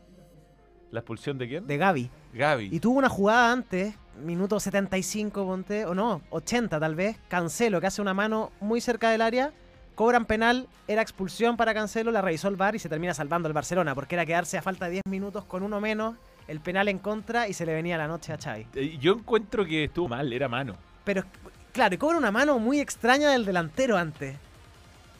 ¿La 0.93 0.99
expulsión 0.99 1.39
de 1.39 1.47
quién? 1.47 1.65
De 1.65 1.75
Gaby. 1.77 2.11
Gaby. 2.35 2.69
Y 2.71 2.79
tuvo 2.79 2.99
una 2.99 3.09
jugada 3.09 3.51
antes, 3.51 3.95
minuto 4.23 4.59
75, 4.59 5.43
ponte, 5.43 5.85
o 5.85 5.95
no, 5.95 6.21
80 6.29 6.79
tal 6.79 6.93
vez, 6.93 7.17
Cancelo, 7.27 7.81
que 7.81 7.87
hace 7.87 7.99
una 7.99 8.13
mano 8.13 8.51
muy 8.61 8.79
cerca 8.79 9.09
del 9.09 9.23
área, 9.23 9.51
cobran 9.95 10.25
penal, 10.25 10.67
era 10.87 11.01
expulsión 11.01 11.57
para 11.57 11.73
Cancelo, 11.73 12.11
la 12.11 12.21
revisó 12.21 12.47
el 12.47 12.57
VAR 12.57 12.75
y 12.75 12.79
se 12.79 12.89
termina 12.89 13.15
salvando 13.15 13.47
el 13.47 13.53
Barcelona, 13.55 13.95
porque 13.95 14.13
era 14.13 14.23
quedarse 14.27 14.55
a 14.55 14.61
falta 14.61 14.85
de 14.85 14.91
10 14.91 15.01
minutos 15.09 15.45
con 15.45 15.63
uno 15.63 15.81
menos, 15.81 16.15
el 16.47 16.59
penal 16.59 16.87
en 16.87 16.99
contra 16.99 17.47
y 17.47 17.53
se 17.53 17.65
le 17.65 17.73
venía 17.73 17.97
la 17.97 18.07
noche 18.07 18.31
a 18.31 18.37
Xavi. 18.37 18.67
Eh, 18.75 18.99
Yo 18.99 19.13
encuentro 19.13 19.65
que 19.65 19.85
estuvo 19.85 20.07
mal, 20.07 20.31
era 20.31 20.47
mano. 20.47 20.75
Pero, 21.03 21.23
claro, 21.71 21.95
y 21.95 21.97
cobra 21.97 22.19
una 22.19 22.31
mano 22.31 22.59
muy 22.59 22.79
extraña 22.79 23.31
del 23.31 23.45
delantero 23.45 23.97
antes. 23.97 24.35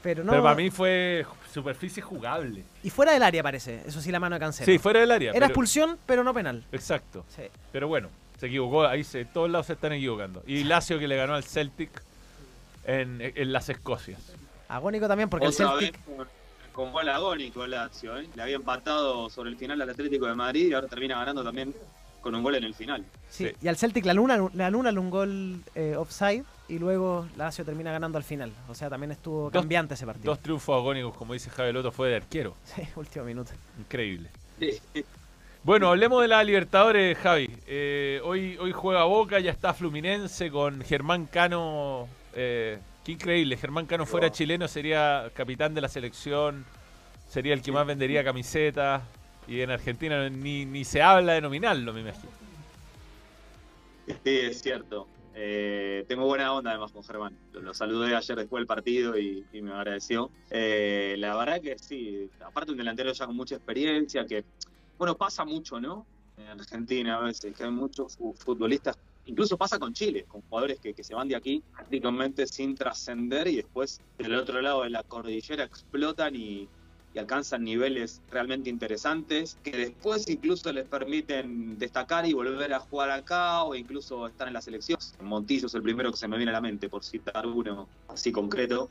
Pero 0.04 0.24
no... 0.24 0.32
Pero 0.32 0.43
para 0.43 0.56
mí 0.56 0.70
fue 0.70 1.26
superficie 1.51 2.04
jugable. 2.04 2.64
Y 2.84 2.89
fuera 2.89 3.14
del 3.14 3.24
área 3.24 3.41
parece, 3.41 3.82
eso 3.88 4.01
sí, 4.01 4.12
la 4.12 4.20
mano 4.20 4.36
de 4.36 4.41
Cancelo. 4.41 4.66
Sí, 4.66 4.78
fuera 4.78 4.99
del 4.99 5.10
área. 5.12 5.30
Era 5.30 5.39
pero- 5.39 5.45
expulsión, 5.47 5.97
pero 6.06 6.24
no 6.24 6.34
penal. 6.34 6.64
Exacto. 6.72 7.26
Sí. 7.36 7.43
Pero 7.72 7.88
bueno, 7.88 8.10
se 8.39 8.47
equivocó. 8.47 8.86
Ahí 8.86 9.04
se, 9.04 9.26
todos 9.26 9.49
lados 9.49 9.68
se 9.68 9.74
están 9.74 9.93
equivocando. 9.93 10.43
Y 10.45 10.66
Lazio 10.66 10.99
que 10.99 11.08
le 11.08 11.16
ganó 11.16 11.34
al 11.36 11.43
Celtic 11.43 11.89
en, 12.86 13.20
en 13.22 13.54
las 13.54 13.70
Escocias. 13.70 14.20
Agónico 14.68 15.08
también 15.08 15.30
porque 15.30 15.45
el 15.45 15.54
Otra 15.54 15.70
Celtic... 15.80 16.06
vez 16.06 16.28
con, 16.74 16.91
gol 16.91 17.08
agónico 17.08 17.66
Lazio, 17.66 18.18
¿eh? 18.18 18.28
Le 18.36 18.41
había 18.41 18.56
empatado 18.56 19.30
sobre 19.30 19.51
el 19.51 19.58
final 19.58 19.82
al 19.82 19.89
Atlético 19.89 20.26
de 20.26 20.36
Madrid 20.36 20.68
y 20.68 20.74
ahora 20.74 20.88
termina 20.88 21.16
ganando 21.18 21.43
también 21.43 21.74
con 22.20 22.34
un 22.36 22.43
gol 22.43 22.56
en 22.56 22.64
el 22.64 22.74
final. 22.74 23.06
Sí, 23.30 23.51
y 23.62 23.68
al 23.68 23.78
Celtic 23.78 24.04
le 24.06 24.12
anulan, 24.12 24.49
le 24.54 24.64
anulan 24.64 24.97
un 24.97 25.10
gol 25.10 25.62
eh, 25.76 25.95
offside 25.95 26.43
y 26.70 26.80
luego 26.80 27.28
Lazio 27.36 27.66
termina 27.66 27.91
ganando 27.91 28.18
al 28.18 28.24
final. 28.24 28.51
O 28.70 28.76
sea, 28.76 28.89
también 28.89 29.11
estuvo 29.11 29.43
Dos- 29.49 29.51
cambiante 29.51 29.93
ese 29.95 30.05
partido. 30.05 30.32
Dos 30.32 30.39
triunfos 30.41 30.76
agónicos, 30.76 31.16
como 31.18 31.34
dice 31.34 31.49
Javier 31.49 31.76
Loto, 31.76 31.91
fue 31.91 32.09
de 32.09 32.16
arquero. 32.18 32.55
Sí, 32.66 32.82
último 32.95 33.26
minuto. 33.26 33.51
Increíble. 33.80 34.30
Bueno, 35.64 35.89
hablemos 35.89 36.22
de 36.22 36.28
la 36.28 36.43
Libertadores, 36.43 37.18
Javi. 37.18 37.49
Eh, 37.68 38.20
hoy, 38.24 38.57
hoy 38.57 38.72
juega 38.72 39.03
Boca, 39.05 39.39
ya 39.39 39.51
está 39.51 39.74
Fluminense 39.74 40.51
con 40.51 40.82
Germán 40.82 41.26
Cano. 41.26 42.07
eh, 42.34 42.80
qué 43.05 43.14
increíble, 43.14 43.57
Germán 43.57 43.86
Cano 43.86 44.05
fuera 44.05 44.32
chileno 44.32 44.68
sería 44.68 45.30
capitán 45.34 45.74
de 45.74 45.82
la 45.82 45.89
selección, 45.89 46.66
sería 47.30 47.53
el 47.53 47.61
que 47.61 47.72
más 47.72 47.86
vendería 47.86 48.24
camisetas. 48.24 49.03
Y 49.47 49.59
en 49.61 49.72
Argentina 49.72 50.30
ni, 50.30 50.66
ni 50.66 50.86
se 50.86 51.01
habla 51.01 51.34
de 51.34 51.41
nominarlo, 51.41 51.91
me 51.91 51.99
imagino. 52.01 52.32
Sí, 54.07 54.16
es 54.39 54.61
cierto. 54.61 55.07
Eh, 55.36 56.05
tengo 56.07 56.25
buena 56.25 56.53
onda 56.53 56.71
además 56.71 56.91
con 56.91 57.03
Germán. 57.03 57.38
Lo, 57.53 57.73
saludé 57.73 58.15
ayer 58.15 58.38
después 58.38 58.61
del 58.61 58.67
partido 58.67 59.17
y, 59.17 59.45
me 59.53 59.71
agradeció. 59.71 60.31
Eh, 60.49 61.15
la 61.17 61.36
verdad 61.36 61.61
que 61.61 61.77
sí, 61.77 62.29
aparte 62.39 62.71
un 62.71 62.77
delantero 62.77 63.11
ya 63.11 63.25
con 63.25 63.36
mucha 63.36 63.55
experiencia, 63.55 64.25
que, 64.25 64.45
bueno, 64.97 65.15
pasa 65.15 65.43
mucho, 65.45 65.79
¿no? 65.79 66.05
En 66.38 66.47
Argentina 66.47 67.17
a 67.17 67.21
veces, 67.21 67.53
que 67.55 67.63
hay 67.63 67.71
muchos 67.71 68.15
fu- 68.15 68.34
futbolistas, 68.34 68.95
incluso 69.25 69.57
pasa 69.57 69.79
con 69.79 69.93
Chile, 69.93 70.25
con 70.27 70.41
jugadores 70.41 70.79
que, 70.79 70.93
que 70.93 71.03
se 71.03 71.15
van 71.15 71.27
de 71.27 71.36
aquí 71.36 71.63
prácticamente 71.75 72.45
sin 72.47 72.75
trascender 72.75 73.47
y 73.47 73.57
después 73.57 74.01
del 74.17 74.36
otro 74.36 74.61
lado 74.61 74.84
de 74.84 74.89
la 74.89 75.03
cordillera 75.03 75.63
explotan 75.63 76.36
y, 76.36 76.69
y 77.14 77.20
alcanzan 77.20 77.64
niveles 77.64 78.22
realmente 78.32 78.70
interesantes 78.70 79.57
que 79.64 79.72
después 79.72 80.28
incluso 80.30 80.72
les 80.74 80.88
permiten 80.88 81.78
destacar 81.78 82.26
y 82.26 82.34
volver 82.34 82.74
a 82.74 82.80
jugar 82.80 83.11
acá 83.11 83.64
o 83.64 83.76
incluso 83.76 84.28
estar 84.28 84.47
en 84.47 84.53
la 84.53 84.61
selección. 84.61 84.97
Montillo 85.22 85.68
es 85.68 85.74
el 85.76 85.84
primero 85.84 86.11
que 86.11 86.18
se 86.18 86.28
me 86.28 86.38
viene 86.38 86.49
a 86.49 86.53
la 86.53 86.61
mente, 86.61 86.89
por 86.89 87.03
citar 87.03 87.45
uno 87.45 87.88
así 88.07 88.32
concreto. 88.32 88.89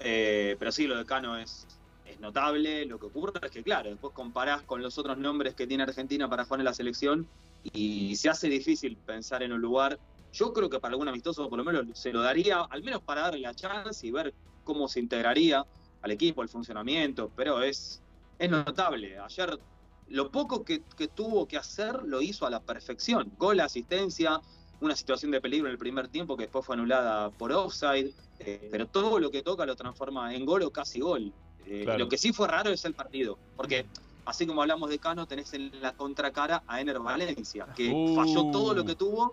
Eh, 0.00 0.56
pero 0.58 0.72
sí, 0.72 0.86
lo 0.86 0.96
de 0.96 1.04
Cano 1.04 1.36
es, 1.36 1.66
es 2.04 2.18
notable. 2.18 2.84
Lo 2.86 2.98
que 2.98 3.06
ocurre 3.06 3.40
es 3.42 3.50
que, 3.50 3.62
claro, 3.62 3.90
después 3.90 4.12
comparás 4.12 4.62
con 4.62 4.82
los 4.82 4.98
otros 4.98 5.16
nombres 5.18 5.54
que 5.54 5.68
tiene 5.68 5.84
Argentina 5.84 6.28
para 6.28 6.44
jugar 6.44 6.60
en 6.60 6.64
la 6.64 6.74
selección 6.74 7.28
y 7.62 8.16
se 8.16 8.28
hace 8.28 8.48
difícil 8.48 8.96
pensar 8.96 9.44
en 9.44 9.52
un 9.52 9.60
lugar. 9.60 10.00
Yo 10.32 10.52
creo 10.52 10.68
que 10.68 10.80
para 10.80 10.92
algún 10.92 11.08
amistoso, 11.08 11.48
por 11.48 11.58
lo 11.58 11.64
menos, 11.64 11.86
se 11.94 12.12
lo 12.12 12.22
daría, 12.22 12.62
al 12.62 12.82
menos 12.82 13.02
para 13.02 13.22
darle 13.22 13.40
la 13.40 13.54
chance 13.54 14.04
y 14.04 14.10
ver 14.10 14.34
cómo 14.64 14.88
se 14.88 14.98
integraría 14.98 15.64
al 16.02 16.10
equipo, 16.10 16.42
al 16.42 16.48
funcionamiento, 16.48 17.30
pero 17.34 17.62
es, 17.62 18.02
es 18.38 18.50
notable. 18.50 19.18
Ayer 19.18 19.58
lo 20.08 20.30
poco 20.30 20.64
que, 20.64 20.82
que 20.96 21.08
tuvo 21.08 21.46
que 21.46 21.56
hacer 21.56 22.02
lo 22.04 22.20
hizo 22.20 22.44
a 22.46 22.50
la 22.50 22.60
perfección. 22.60 23.32
Gol, 23.38 23.60
asistencia, 23.60 24.40
una 24.80 24.96
situación 24.96 25.30
de 25.30 25.40
peligro 25.40 25.68
en 25.68 25.72
el 25.72 25.78
primer 25.78 26.08
tiempo 26.08 26.36
que 26.36 26.44
después 26.44 26.66
fue 26.66 26.74
anulada 26.74 27.30
por 27.30 27.52
offside, 27.52 28.12
eh, 28.40 28.68
pero 28.70 28.86
todo 28.88 29.18
lo 29.20 29.30
que 29.30 29.42
toca 29.42 29.64
lo 29.64 29.76
transforma 29.76 30.34
en 30.34 30.44
gol 30.44 30.62
o 30.62 30.70
casi 30.70 31.00
gol. 31.00 31.32
Eh, 31.66 31.82
Claro. 31.84 32.00
Lo 32.00 32.08
que 32.08 32.18
sí 32.18 32.32
fue 32.32 32.48
raro 32.48 32.70
es 32.70 32.84
el 32.84 32.92
partido, 32.94 33.38
porque 33.56 33.86
así 34.24 34.44
como 34.46 34.60
hablamos 34.62 34.90
de 34.90 34.98
Cano, 34.98 35.26
tenés 35.26 35.54
en 35.54 35.70
la 35.80 35.92
contracara 35.92 36.64
a 36.66 36.80
Ener 36.80 36.98
Valencia, 36.98 37.66
que 37.76 37.90
Uh. 37.90 38.16
falló 38.16 38.50
todo 38.50 38.74
lo 38.74 38.84
que 38.84 38.96
tuvo 38.96 39.32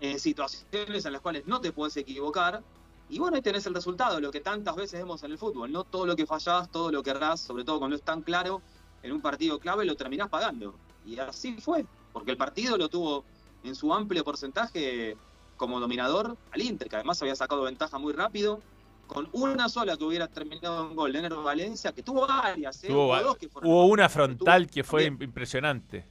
en 0.00 0.18
situaciones 0.18 1.04
en 1.04 1.12
las 1.12 1.20
cuales 1.20 1.46
no 1.46 1.60
te 1.60 1.72
puedes 1.72 1.94
equivocar. 1.98 2.62
Y 3.10 3.18
bueno, 3.18 3.36
ahí 3.36 3.42
tenés 3.42 3.66
el 3.66 3.74
resultado, 3.74 4.20
lo 4.20 4.30
que 4.30 4.40
tantas 4.40 4.76
veces 4.76 5.00
vemos 5.00 5.22
en 5.24 5.32
el 5.32 5.38
fútbol, 5.38 5.72
¿no? 5.72 5.82
Todo 5.82 6.06
lo 6.06 6.14
que 6.14 6.26
fallás, 6.26 6.70
todo 6.70 6.92
lo 6.92 7.02
que 7.02 7.10
errás, 7.10 7.40
sobre 7.40 7.64
todo 7.64 7.80
cuando 7.80 7.96
es 7.96 8.02
tan 8.02 8.22
claro, 8.22 8.62
en 9.02 9.10
un 9.12 9.20
partido 9.20 9.58
clave 9.58 9.84
lo 9.84 9.96
terminás 9.96 10.28
pagando. 10.28 10.76
Y 11.04 11.18
así 11.18 11.54
fue, 11.54 11.84
porque 12.12 12.30
el 12.30 12.36
partido 12.36 12.78
lo 12.78 12.88
tuvo 12.88 13.24
en 13.64 13.74
su 13.74 13.92
amplio 13.92 14.22
porcentaje 14.22 15.16
como 15.56 15.80
dominador 15.80 16.36
al 16.52 16.62
Inter, 16.62 16.88
que 16.88 16.96
además 16.96 17.20
había 17.20 17.34
sacado 17.34 17.62
ventaja 17.62 17.98
muy 17.98 18.12
rápido, 18.12 18.60
con 19.08 19.28
una 19.32 19.68
sola 19.68 19.96
que 19.96 20.04
hubiera 20.04 20.28
terminado 20.28 20.88
en 20.88 20.94
gol 20.94 21.12
de 21.12 21.28
Valencia, 21.28 21.90
que 21.90 22.04
tuvo 22.04 22.28
varias, 22.28 22.84
¿eh? 22.84 22.88
Tuvo, 22.88 23.20
dos 23.20 23.36
que 23.36 23.48
fueron 23.48 23.68
hubo 23.68 23.86
una 23.86 24.08
frontal 24.08 24.68
que 24.70 24.84
fue 24.84 25.06
también. 25.06 25.28
impresionante. 25.30 26.06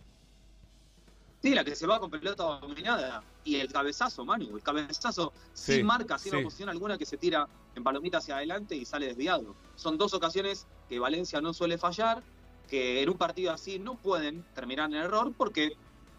Sí, 1.42 1.54
la 1.54 1.64
que 1.64 1.76
se 1.76 1.88
va 1.88 2.00
con 2.00 2.10
pelota 2.10 2.44
dominada. 2.44 3.24
Y 3.46 3.56
el 3.56 3.72
cabezazo, 3.72 4.26
Manu, 4.26 4.58
el 4.58 4.62
cabezazo 4.64 5.32
Sí, 5.54 5.76
sin 5.76 5.86
marca, 5.86 6.18
sin 6.18 6.34
sí. 6.34 6.38
oposición 6.38 6.70
alguna, 6.70 6.98
que 6.98 7.06
se 7.06 7.18
tira 7.18 7.48
en 7.76 7.84
palomita 7.84 8.18
hacia 8.18 8.36
adelante 8.38 8.76
y 8.76 8.86
sale 8.86 9.08
desviado. 9.08 9.56
Son 9.76 9.98
dos 9.98 10.14
ocasiones 10.14 10.68
que 10.90 11.00
Valencia 11.00 11.40
no 11.40 11.54
suele 11.54 11.78
fallar, 11.78 12.22
que 12.68 13.02
en 13.02 13.10
un 13.10 13.18
partido 13.18 13.54
así 13.54 13.80
no 13.80 13.96
pueden 13.96 14.44
terminar 14.54 14.90
en 14.90 14.98
error, 14.98 15.34
porque 15.38 15.72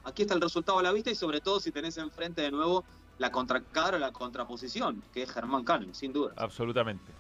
aquí 0.05 0.23
está 0.23 0.35
el 0.35 0.41
resultado 0.41 0.79
a 0.79 0.83
la 0.83 0.93
vista 0.93 1.11
y 1.11 1.15
sobre 1.15 1.41
todo 1.41 1.61
si 1.61 1.71
tenés 1.71 1.99
enfrente 1.99 2.41
de 2.43 2.51
nuevo 2.51 2.85
la 3.19 3.31
contracara 3.31 3.99
o 3.99 4.01
la 4.01 4.13
contraposición, 4.13 5.03
que 5.13 5.23
es 5.25 5.31
Germán 5.31 5.65
Cano, 5.65 5.93
sin 5.93 6.13
duda. 6.15 6.33
Absolutamente. 6.37 7.13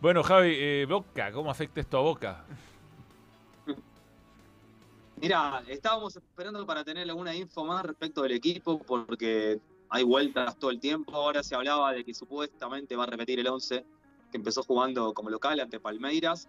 Bueno, 0.00 0.22
Javi, 0.22 0.54
eh, 0.56 0.86
Boca, 0.88 1.30
¿cómo 1.32 1.50
afecta 1.50 1.80
esto 1.80 1.98
a 1.98 2.00
Boca? 2.02 2.44
Mira, 5.20 5.64
estábamos 5.68 6.16
esperando 6.16 6.64
para 6.64 6.84
tener 6.84 7.08
alguna 7.08 7.34
info 7.34 7.64
más 7.64 7.84
respecto 7.84 8.22
del 8.22 8.32
equipo 8.32 8.78
porque 8.78 9.60
hay 9.90 10.04
vueltas 10.04 10.56
todo 10.58 10.70
el 10.70 10.78
tiempo. 10.78 11.14
Ahora 11.14 11.42
se 11.42 11.54
hablaba 11.54 11.92
de 11.92 12.04
que 12.04 12.14
supuestamente 12.14 12.94
va 12.94 13.04
a 13.04 13.06
repetir 13.06 13.40
el 13.40 13.48
11 13.48 13.84
que 14.30 14.36
empezó 14.36 14.62
jugando 14.62 15.12
como 15.14 15.30
local 15.30 15.58
ante 15.58 15.80
Palmeiras. 15.80 16.48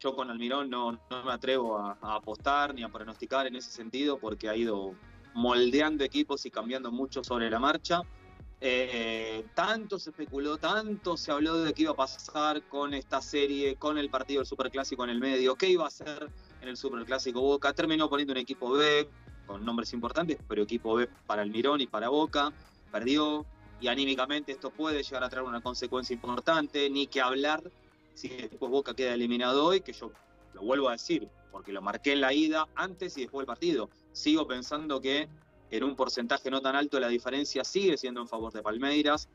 Yo 0.00 0.14
con 0.14 0.30
Almirón 0.30 0.70
no, 0.70 0.92
me 0.92 1.32
atrevo 1.32 1.78
a, 1.78 1.98
a 2.00 2.16
apostar 2.16 2.74
ni 2.74 2.82
a 2.82 2.88
pronosticar 2.88 3.46
en 3.46 3.56
ese 3.56 3.70
sentido 3.70 4.18
porque 4.18 4.48
ha 4.48 4.56
ido 4.56 4.94
moldeando 5.34 6.04
equipos 6.04 6.46
y 6.46 6.50
cambiando 6.50 6.92
mucho 6.92 7.24
sobre 7.24 7.50
la 7.50 7.58
marcha. 7.58 8.02
Eh, 8.60 9.44
tanto 9.54 9.98
se 9.98 10.10
especuló, 10.10 10.56
tanto 10.56 11.16
se 11.16 11.32
habló 11.32 11.58
de 11.58 11.74
qué 11.74 11.82
iba 11.82 11.92
a 11.92 11.96
pasar 11.96 12.62
con 12.68 12.94
esta 12.94 13.20
serie, 13.20 13.76
con 13.76 13.98
el 13.98 14.08
partido 14.08 14.40
del 14.40 14.46
Superclásico 14.46 15.04
en 15.04 15.10
el 15.10 15.20
medio, 15.20 15.56
qué 15.56 15.68
iba 15.68 15.84
a 15.84 15.88
hacer 15.88 16.30
en 16.64 16.70
el 16.70 16.76
Superclásico 16.76 17.40
Boca. 17.40 17.72
Terminó 17.72 18.08
poniendo 18.08 18.32
un 18.32 18.38
equipo 18.38 18.70
B 18.70 19.08
con 19.46 19.64
nombres 19.64 19.92
importantes, 19.92 20.38
pero 20.48 20.62
equipo 20.62 20.94
B 20.94 21.08
para 21.26 21.42
Almirón 21.42 21.80
y 21.80 21.86
para 21.86 22.08
Boca. 22.08 22.52
Perdió 22.90 23.46
y 23.80 23.88
anímicamente 23.88 24.52
esto 24.52 24.70
puede 24.70 25.02
llegar 25.02 25.22
a 25.22 25.28
traer 25.28 25.46
una 25.46 25.60
consecuencia 25.60 26.14
importante. 26.14 26.88
Ni 26.90 27.06
que 27.06 27.20
hablar 27.20 27.62
si 28.14 28.28
después 28.28 28.70
Boca 28.70 28.94
queda 28.94 29.14
eliminado 29.14 29.64
hoy, 29.64 29.80
que 29.80 29.92
yo 29.92 30.10
lo 30.54 30.62
vuelvo 30.62 30.88
a 30.88 30.92
decir, 30.92 31.28
porque 31.52 31.72
lo 31.72 31.82
marqué 31.82 32.12
en 32.12 32.20
la 32.20 32.32
ida, 32.32 32.66
antes 32.74 33.16
y 33.18 33.22
después 33.22 33.42
del 33.42 33.46
partido. 33.46 33.90
Sigo 34.12 34.46
pensando 34.46 35.00
que 35.00 35.28
en 35.70 35.84
un 35.84 35.96
porcentaje 35.96 36.50
no 36.50 36.60
tan 36.60 36.76
alto 36.76 36.98
la 36.98 37.08
diferencia 37.08 37.64
sigue 37.64 37.96
siendo 37.96 38.20
en 38.20 38.28
favor 38.28 38.52
de 38.52 38.62
Palmeiras, 38.62 39.28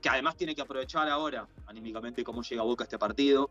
que 0.00 0.08
además 0.08 0.36
tiene 0.36 0.54
que 0.54 0.62
aprovechar 0.62 1.08
ahora 1.08 1.46
anímicamente 1.66 2.24
cómo 2.24 2.42
llega 2.42 2.62
Boca 2.62 2.84
este 2.84 2.98
partido, 2.98 3.50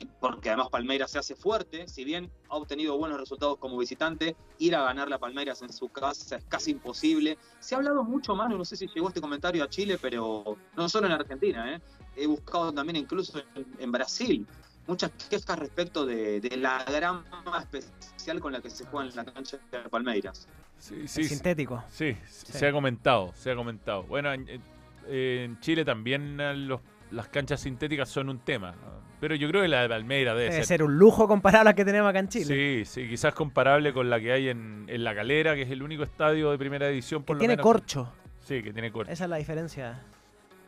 y 0.00 0.08
porque 0.20 0.48
además 0.50 0.68
Palmeiras 0.70 1.10
se 1.10 1.18
hace 1.18 1.34
fuerte, 1.34 1.86
si 1.88 2.04
bien 2.04 2.30
ha 2.48 2.56
obtenido 2.56 2.96
buenos 2.98 3.18
resultados 3.18 3.58
como 3.58 3.76
visitante, 3.78 4.36
ir 4.58 4.74
a 4.76 4.82
ganar 4.84 5.08
la 5.08 5.18
Palmeiras 5.18 5.62
en 5.62 5.72
su 5.72 5.88
casa 5.88 6.36
es 6.36 6.44
casi 6.44 6.70
imposible. 6.72 7.36
Se 7.60 7.74
ha 7.74 7.78
hablado 7.78 8.04
mucho, 8.04 8.34
Manu, 8.34 8.56
no 8.58 8.64
sé 8.64 8.76
si 8.76 8.86
llegó 8.88 9.08
este 9.08 9.20
comentario 9.20 9.64
a 9.64 9.68
Chile, 9.68 9.98
pero 10.00 10.56
no 10.76 10.88
solo 10.88 11.06
en 11.06 11.12
Argentina, 11.12 11.74
¿eh? 11.74 11.80
he 12.16 12.26
buscado 12.26 12.72
también 12.72 12.96
incluso 12.96 13.38
en, 13.54 13.66
en 13.78 13.92
Brasil 13.92 14.46
muchas 14.86 15.10
quejas 15.30 15.58
respecto 15.58 16.04
de, 16.04 16.40
de 16.40 16.56
la 16.56 16.82
grama 16.84 17.24
especial 17.60 18.40
con 18.40 18.52
la 18.52 18.60
que 18.60 18.68
se 18.70 18.84
juega 18.86 19.08
en 19.08 19.16
la 19.16 19.24
cancha 19.24 19.58
de 19.70 19.78
Palmeiras. 19.88 20.48
Sí, 20.78 21.06
sí, 21.06 21.24
sintético. 21.24 21.82
Sí, 21.88 22.16
se 22.28 22.66
ha 22.66 22.72
comentado, 22.72 23.32
se 23.36 23.52
ha 23.52 23.54
comentado. 23.54 24.02
Bueno, 24.04 24.32
en, 24.32 25.60
Chile 25.60 25.84
también 25.84 26.36
los- 26.68 26.80
las 27.12 27.28
canchas 27.28 27.60
sintéticas 27.60 28.08
son 28.08 28.28
un 28.28 28.38
tema, 28.40 28.74
pero 29.20 29.34
yo 29.34 29.48
creo 29.48 29.62
que 29.62 29.68
la 29.68 29.82
de 29.82 29.88
Palmeira 29.88 30.34
debe, 30.34 30.50
Debe 30.50 30.64
ser 30.64 30.82
un 30.82 30.96
lujo 30.98 31.28
comparado 31.28 31.60
a 31.62 31.64
la 31.64 31.74
que 31.74 31.84
tenemos 31.84 32.08
acá 32.10 32.18
en 32.18 32.28
Chile. 32.28 32.44
Sí, 32.44 32.84
sí, 32.84 33.08
quizás 33.08 33.34
comparable 33.34 33.92
con 33.92 34.10
la 34.10 34.18
que 34.20 34.32
hay 34.32 34.48
en, 34.48 34.84
en 34.88 35.04
La 35.04 35.14
Calera, 35.14 35.54
que 35.54 35.62
es 35.62 35.70
el 35.70 35.82
único 35.82 36.02
estadio 36.02 36.50
de 36.50 36.58
primera 36.58 36.88
división 36.88 37.22
por 37.22 37.36
lo 37.36 37.40
Tiene 37.40 37.52
menos. 37.52 37.64
corcho. 37.64 38.12
Sí, 38.40 38.62
que 38.62 38.72
tiene 38.72 38.90
corcho. 38.90 39.12
Esa 39.12 39.24
es 39.24 39.30
la 39.30 39.36
diferencia 39.36 40.00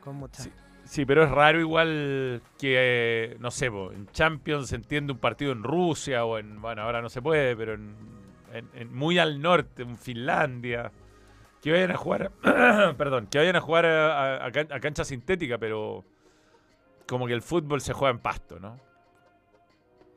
con 0.03 0.17
muchas. 0.17 0.49
Sí, 0.85 1.07
pero 1.07 1.25
es 1.25 1.31
raro 1.31 1.59
igual 1.59 2.43
que, 2.59 3.37
no 3.41 3.51
sé, 3.51 3.71
po, 3.71 3.91
en 3.91 4.07
Champions 4.09 4.69
se 4.69 4.77
entiende 4.77 5.13
un 5.15 5.19
partido 5.19 5.51
en 5.53 5.63
Rusia 5.63 6.25
o 6.27 6.39
en, 6.39 6.61
bueno, 6.61 6.83
ahora 6.83 7.01
no 7.01 7.09
se 7.09 7.23
puede, 7.23 7.57
pero 7.57 7.73
en, 7.75 7.97
en- 8.53 8.69
en 8.75 8.95
muy 8.95 9.19
al 9.19 9.41
norte, 9.41 9.83
en 9.83 9.97
Finlandia, 9.97 10.93
que 11.63 11.73
vayan 11.73 11.91
a 11.91 11.97
jugar, 11.97 12.31
perdón, 12.99 13.29
que 13.29 13.39
vayan 13.39 13.57
a 13.57 13.61
jugar 13.63 13.87
a 13.87 14.51
cancha 14.81 15.05
sintética, 15.05 15.57
pero 15.57 16.05
como 17.07 17.27
que 17.27 17.33
el 17.35 17.43
fútbol 17.43 17.81
se 17.81 17.93
juega 17.93 18.11
en 18.13 18.21
pasto, 18.21 18.59
¿no? 18.59 18.81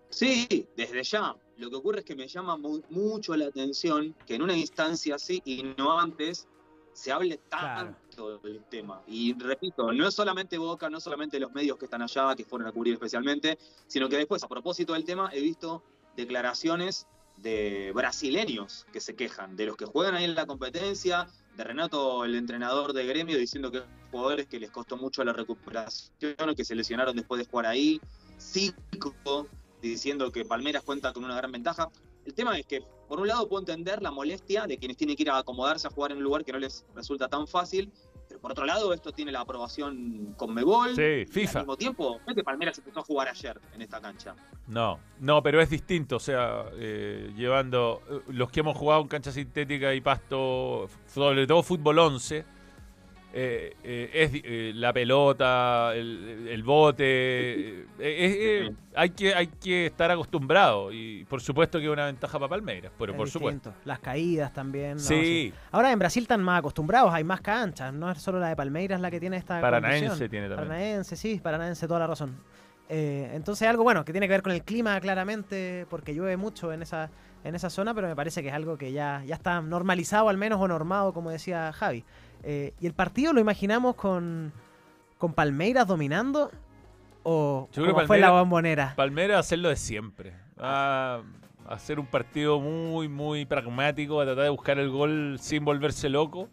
Sí, 0.09 0.67
desde 0.75 1.03
ya. 1.03 1.35
Lo 1.57 1.69
que 1.69 1.75
ocurre 1.75 1.99
es 1.99 2.05
que 2.05 2.15
me 2.15 2.27
llama 2.27 2.55
mu- 2.55 2.81
mucho 2.89 3.35
la 3.35 3.45
atención 3.47 4.15
que 4.25 4.35
en 4.35 4.41
una 4.43 4.55
instancia 4.55 5.15
así 5.15 5.41
y 5.43 5.63
no 5.77 5.99
antes 5.99 6.47
se 6.93 7.11
hable 7.11 7.37
tanto 7.49 8.39
del 8.39 8.63
tema. 8.65 9.01
Y 9.07 9.37
repito, 9.37 9.91
no 9.91 10.07
es 10.07 10.13
solamente 10.13 10.57
Boca, 10.57 10.89
no 10.89 10.97
es 10.97 11.03
solamente 11.03 11.39
los 11.39 11.51
medios 11.53 11.77
que 11.77 11.85
están 11.85 12.01
allá, 12.01 12.35
que 12.35 12.43
fueron 12.45 12.67
a 12.67 12.71
cubrir 12.71 12.93
especialmente, 12.93 13.57
sino 13.87 14.07
que 14.09 14.17
después, 14.17 14.43
a 14.43 14.47
propósito 14.47 14.93
del 14.93 15.03
tema, 15.03 15.29
he 15.33 15.41
visto 15.41 15.83
declaraciones 16.15 17.05
de 17.37 17.91
brasileños 17.93 18.87
que 18.91 18.99
se 18.99 19.15
quejan, 19.15 19.55
de 19.55 19.67
los 19.67 19.77
que 19.77 19.85
juegan 19.85 20.15
ahí 20.15 20.23
en 20.23 20.33
la 20.33 20.47
competencia, 20.47 21.27
de 21.57 21.63
Renato, 21.63 22.23
el 22.23 22.35
entrenador 22.35 22.93
de 22.93 23.05
gremio, 23.05 23.37
diciendo 23.37 23.71
que 23.71 23.81
jugadores 24.11 24.45
que 24.45 24.59
les 24.59 24.69
costó 24.69 24.95
mucho 24.95 25.23
la 25.23 25.33
recuperación, 25.33 26.55
que 26.55 26.63
se 26.63 26.75
lesionaron 26.75 27.15
después 27.15 27.39
de 27.39 27.49
jugar 27.49 27.65
ahí. 27.65 27.99
Zico 28.39 29.15
diciendo 29.81 30.31
que 30.31 30.45
Palmeiras 30.45 30.83
cuenta 30.83 31.11
con 31.13 31.23
una 31.25 31.35
gran 31.35 31.51
ventaja. 31.51 31.89
El 32.25 32.33
tema 32.33 32.57
es 32.57 32.65
que, 32.65 32.83
por 33.07 33.19
un 33.19 33.27
lado, 33.27 33.47
puedo 33.49 33.61
entender 33.61 34.01
la 34.01 34.11
molestia 34.11 34.67
de 34.67 34.77
quienes 34.77 34.97
tienen 34.97 35.15
que 35.15 35.23
ir 35.23 35.31
a 35.31 35.37
acomodarse 35.37 35.87
a 35.87 35.89
jugar 35.89 36.11
en 36.11 36.19
un 36.19 36.23
lugar 36.23 36.45
que 36.45 36.51
no 36.51 36.59
les 36.59 36.85
resulta 36.93 37.27
tan 37.27 37.47
fácil, 37.47 37.91
por 38.47 38.53
otro 38.53 38.65
lado, 38.65 38.93
esto 38.93 39.11
tiene 39.11 39.29
la 39.29 39.41
aprobación 39.41 40.33
con 40.37 40.53
Mebol. 40.53 40.95
Sí, 40.95 41.25
FIFA. 41.29 41.59
al 41.59 41.65
mismo 41.65 41.75
tiempo, 41.75 42.21
no 42.25 42.31
es 42.31 42.33
que 42.33 42.43
Palmeiras 42.45 42.77
empezó 42.77 43.01
a 43.01 43.03
jugar 43.03 43.27
ayer 43.27 43.59
en 43.73 43.81
esta 43.81 43.99
cancha. 43.99 44.35
No, 44.67 45.01
no, 45.19 45.43
pero 45.43 45.59
es 45.59 45.69
distinto, 45.69 46.15
o 46.15 46.19
sea, 46.19 46.63
eh, 46.75 47.33
llevando 47.35 48.01
eh, 48.09 48.21
los 48.29 48.49
que 48.49 48.61
hemos 48.61 48.77
jugado 48.77 49.01
en 49.01 49.09
cancha 49.09 49.33
sintética 49.33 49.93
y 49.93 49.99
pasto, 49.99 50.87
sobre 51.07 51.45
todo 51.45 51.61
fútbol 51.61 51.99
11, 51.99 52.45
eh, 53.39 53.75
eh, 53.83 54.09
es 54.13 54.31
eh, 54.43 54.71
la 54.73 54.91
pelota, 54.91 55.93
el, 55.93 56.47
el 56.49 56.63
bote, 56.63 57.85
eh, 57.99 58.71
hay, 58.95 59.09
que, 59.11 59.35
hay 59.35 59.45
que 59.45 59.85
estar 59.85 60.09
acostumbrado 60.09 60.91
y 60.91 61.23
por 61.25 61.39
supuesto 61.39 61.77
que 61.77 61.85
es 61.85 61.91
una 61.91 62.07
ventaja 62.07 62.39
para 62.39 62.49
Palmeiras, 62.49 62.91
pero 62.97 63.11
Es 63.11 63.17
por 63.17 63.29
supuesto. 63.29 63.75
Las 63.85 63.99
caídas 63.99 64.51
también. 64.53 64.93
no, 64.93 64.99
Sí. 65.03 65.53
Ahora 65.71 65.91
en 65.91 65.99
Brasil 65.99 66.23
están 66.23 66.41
más 66.41 66.57
acostumbrados, 66.57 67.13
hay 67.13 67.23
más 67.23 67.41
canchas. 67.41 67.93
No 67.93 68.09
es 68.09 68.19
solo 68.19 68.39
la 68.39 68.49
de 68.49 68.55
Palmeiras 68.55 68.99
la 68.99 69.11
que 69.11 69.19
tiene 69.19 69.37
esta. 69.37 69.61
Paranaense 69.61 70.07
condición. 70.07 70.29
tiene 70.31 70.47
también. 70.47 70.69
Paranaense, 70.69 71.15
sí, 71.15 71.39
Paranaense, 71.39 71.87
toda 71.87 71.99
la 71.99 72.07
razón. 72.07 72.37
Eh, 72.89 73.29
entonces 73.33 73.67
algo 73.67 73.83
bueno 73.83 74.03
que 74.03 74.13
tiene 74.13 74.27
que 74.27 74.33
ver 74.33 74.41
con 74.41 74.53
el 74.53 74.63
clima 74.63 74.99
claramente, 74.99 75.85
porque 75.91 76.15
llueve 76.15 76.37
mucho 76.37 76.73
en 76.73 76.81
esa, 76.81 77.11
en 77.43 77.53
esa 77.53 77.69
zona, 77.69 77.93
pero 77.93 78.07
me 78.07 78.15
parece 78.15 78.41
que 78.41 78.47
es 78.47 78.53
algo 78.55 78.77
que 78.77 78.91
ya, 78.93 79.21
ya 79.25 79.35
está 79.35 79.61
normalizado 79.61 80.29
al 80.29 80.37
menos 80.37 80.59
o 80.59 80.67
normado, 80.67 81.13
como 81.13 81.29
decía 81.29 81.71
Javi. 81.73 82.03
Eh, 82.43 82.73
¿Y 82.79 82.87
el 82.87 82.93
partido 82.93 83.33
lo 83.33 83.41
imaginamos 83.41 83.95
con, 83.95 84.51
con 85.17 85.33
Palmeiras 85.33 85.87
dominando? 85.87 86.51
¿O 87.23 87.67
Yo 87.73 87.83
creo 87.83 88.07
fue 88.07 88.19
la 88.19 88.31
bombonera? 88.31 88.93
Palmeiras 88.95 89.35
va 89.35 89.37
a 89.37 89.41
hacer 89.41 89.59
lo 89.59 89.69
de 89.69 89.75
siempre. 89.75 90.33
Va 90.61 91.15
a 91.15 91.21
hacer 91.67 91.99
un 91.99 92.05
partido 92.05 92.59
muy, 92.59 93.07
muy 93.09 93.45
pragmático, 93.45 94.21
a 94.21 94.25
tratar 94.25 94.45
de 94.45 94.49
buscar 94.49 94.79
el 94.79 94.89
gol 94.89 95.37
sin 95.39 95.65
volverse 95.65 96.09
loco 96.09 96.49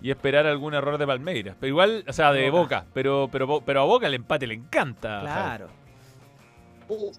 y 0.00 0.10
esperar 0.10 0.46
algún 0.46 0.74
error 0.74 0.98
de 0.98 1.06
Palmeiras. 1.06 1.56
Pero 1.58 1.68
igual, 1.68 2.04
o 2.06 2.12
sea, 2.12 2.32
de 2.32 2.50
Boca. 2.50 2.86
Pero, 2.94 3.28
pero, 3.30 3.60
pero 3.60 3.80
a 3.80 3.84
Boca 3.84 4.06
el 4.06 4.14
empate 4.14 4.46
le 4.46 4.54
encanta. 4.54 5.20
Claro. 5.20 5.68
Uf. 6.88 7.16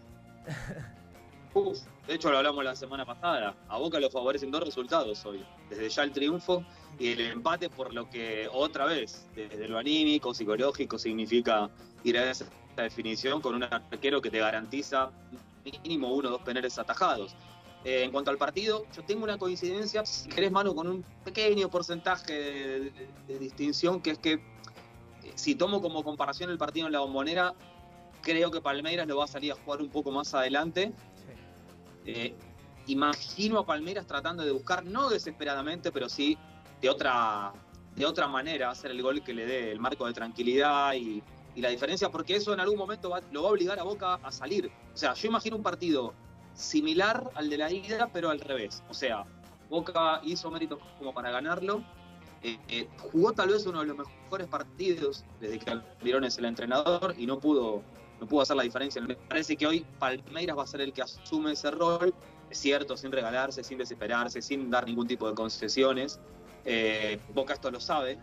Uf. 1.54 1.78
De 2.10 2.16
hecho, 2.16 2.32
lo 2.32 2.40
hablamos 2.40 2.64
la 2.64 2.76
semana 2.76 3.06
pasada. 3.06 3.54
A 3.68 3.78
Boca 3.78 4.00
lo 4.00 4.10
favorecen 4.10 4.50
dos 4.50 4.64
resultados 4.64 5.24
hoy. 5.28 5.46
Desde 5.70 5.88
ya 5.90 6.02
el 6.02 6.12
triunfo 6.12 6.66
y 6.98 7.10
el 7.10 7.20
empate, 7.22 7.70
por 7.70 7.94
lo 7.94 8.10
que 8.10 8.50
otra 8.52 8.86
vez, 8.86 9.28
desde 9.36 9.68
lo 9.68 9.78
anímico, 9.78 10.34
psicológico, 10.34 10.98
significa 10.98 11.70
ir 12.04 12.18
a 12.18 12.32
esa 12.32 12.48
definición 12.76 13.42
con 13.42 13.54
un 13.54 13.62
arquero 13.64 14.24
que 14.24 14.32
te 14.32 14.40
garantiza 14.40 15.12
mínimo 15.84 16.12
uno 16.12 16.30
o 16.30 16.32
dos 16.32 16.42
penales 16.42 16.80
atajados. 16.80 17.36
Eh, 17.86 18.06
en 18.06 18.12
cuanto 18.12 18.32
al 18.32 18.40
partido, 18.40 18.88
yo 18.92 19.04
tengo 19.04 19.24
una 19.24 19.38
coincidencia, 19.38 20.04
si 20.04 20.30
querés, 20.30 20.52
mano, 20.52 20.74
con 20.74 20.88
un 20.88 21.06
pequeño 21.24 21.70
porcentaje 21.70 22.34
de, 22.34 22.92
de- 23.28 23.38
distinción, 23.38 24.02
que 24.02 24.10
es 24.10 24.18
que 24.18 24.34
eh, 24.34 24.40
si 25.36 25.54
tomo 25.54 25.80
como 25.80 26.04
comparación 26.04 26.50
el 26.50 26.58
partido 26.58 26.88
en 26.88 26.94
la 26.94 27.02
bombonera, 27.02 27.54
creo 28.22 28.50
que 28.50 28.62
Palmeiras 28.62 29.08
lo 29.08 29.18
va 29.18 29.26
a 29.26 29.28
salir 29.28 29.52
a 29.52 29.56
jugar 29.56 29.80
un 29.80 29.90
poco 29.90 30.10
más 30.12 30.34
adelante. 30.34 30.92
Eh, 32.12 32.34
imagino 32.88 33.60
a 33.60 33.66
Palmeiras 33.66 34.08
tratando 34.08 34.44
de 34.44 34.52
buscar, 34.52 34.84
no 34.84 35.10
desesperadamente, 35.10 35.92
pero 35.92 36.10
sí 36.10 36.38
de 36.82 36.90
otra, 36.90 37.54
de 37.96 38.06
otra 38.06 38.28
manera, 38.28 38.72
hacer 38.72 38.90
el 38.92 39.02
gol 39.04 39.22
que 39.22 39.34
le 39.34 39.46
dé 39.46 39.72
el 39.72 39.80
marco 39.80 40.08
de 40.08 40.14
tranquilidad 40.14 40.94
y, 40.94 41.22
la 41.56 41.68
diferencia, 41.70 42.10
porque 42.10 42.38
eso 42.38 42.54
en 42.54 42.62
algún 42.62 42.78
momento 42.78 43.10
va- 43.10 43.22
lo 43.34 43.44
va 43.44 43.50
a 43.50 43.52
obligar 43.52 43.78
a 43.80 43.84
Boca 43.84 44.14
a 44.24 44.32
salir. 44.32 44.72
O 44.94 44.98
sea, 44.98 45.14
yo 45.14 45.28
imagino 45.28 45.58
un 45.58 45.64
partido 45.64 46.14
similar 46.54 47.30
al 47.36 47.50
de 47.50 47.58
la 47.58 47.70
ida, 47.70 48.08
pero 48.14 48.30
al 48.30 48.40
revés. 48.40 48.82
O 48.90 48.94
sea, 48.94 49.26
Boca 49.70 50.22
hizo 50.24 50.50
méritos 50.50 50.80
como 50.98 51.14
para 51.14 51.32
ganarlo. 51.32 51.84
Eh, 52.44 52.58
eh, 52.70 52.88
jugó 53.12 53.34
tal 53.34 53.50
vez 53.50 53.66
uno 53.66 53.82
de 53.82 53.88
los 53.88 53.98
mejores 53.98 54.48
partidos 54.48 55.26
desde 55.42 55.60
que 55.60 55.70
Almirón 55.70 56.24
es 56.24 56.38
el 56.38 56.46
entrenador 56.46 57.14
y 57.18 57.26
no 57.26 57.40
pudo, 57.42 57.84
no 58.20 58.28
pudo 58.28 58.42
hacer 58.42 58.56
la 58.56 58.64
diferencia. 58.64 59.02
Me 59.02 59.16
parece 59.16 59.56
que 59.56 59.66
hoy 59.68 59.86
Palmeiras 59.98 60.58
va 60.58 60.64
a 60.64 60.68
ser 60.68 60.82
el 60.82 60.94
que 60.94 61.02
asume 61.02 61.54
ese 61.54 61.72
rol, 61.72 62.14
es 62.50 62.58
cierto, 62.58 62.98
sin 62.98 63.12
regalarse, 63.12 63.64
sin 63.64 63.78
desesperarse, 63.78 64.42
sin 64.42 64.70
dar 64.70 64.86
ningún 64.86 65.08
tipo 65.08 65.28
de 65.30 65.36
concesiones. 65.36 66.20
Eh, 66.66 67.20
Boca 67.34 67.54
esto 67.54 67.72
lo 67.72 67.80
sabe. 67.80 68.18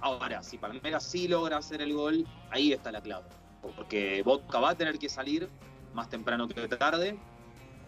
Ahora, 0.00 0.42
si 0.42 0.58
Palmeiras 0.58 1.02
sí 1.04 1.28
logra 1.28 1.56
hacer 1.56 1.80
el 1.82 1.94
gol, 1.94 2.26
ahí 2.50 2.72
está 2.72 2.92
la 2.92 3.00
clave. 3.00 3.26
Porque 3.76 4.22
Boca 4.22 4.60
va 4.60 4.70
a 4.70 4.74
tener 4.74 4.98
que 4.98 5.08
salir 5.08 5.48
más 5.94 6.08
temprano 6.10 6.46
que 6.46 6.68
tarde 6.68 7.16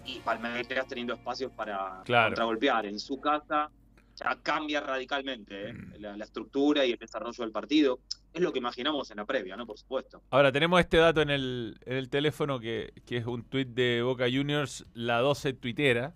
y 0.05 0.21
Palmeiras 0.21 0.87
teniendo 0.89 1.15
espacios 1.15 1.53
para 1.53 2.03
Claro. 2.05 2.29
contragolpear 2.31 2.87
en 2.87 2.99
su 2.99 3.21
casa 3.21 3.71
ya 4.19 4.35
cambia 4.43 4.81
radicalmente 4.81 5.71
¿eh? 5.71 5.75
la, 5.99 6.17
la 6.17 6.25
estructura 6.25 6.87
y 6.87 6.93
el 6.93 6.99
desarrollo 6.99 7.45
del 7.45 7.53
partido. 7.53 7.99
Es 8.37 8.43
lo 8.43 8.53
que 8.53 8.59
imaginamos 8.59 9.11
en 9.11 9.17
la 9.17 9.25
previa, 9.25 9.57
¿no? 9.57 9.67
Por 9.67 9.79
supuesto. 9.79 10.21
Ahora, 10.31 10.53
tenemos 10.53 10.79
este 10.79 10.99
dato 10.99 11.23
en 11.23 11.31
el, 11.31 11.79
en 11.87 11.97
el 11.97 12.09
teléfono 12.11 12.61
que, 12.61 12.93
que 13.07 13.17
es 13.17 13.25
un 13.27 13.43
tuit 13.45 13.69
de 13.69 14.03
Boca 14.03 14.27
Juniors, 14.31 14.85
la 14.93 15.21
12 15.21 15.55
tuitera, 15.55 16.13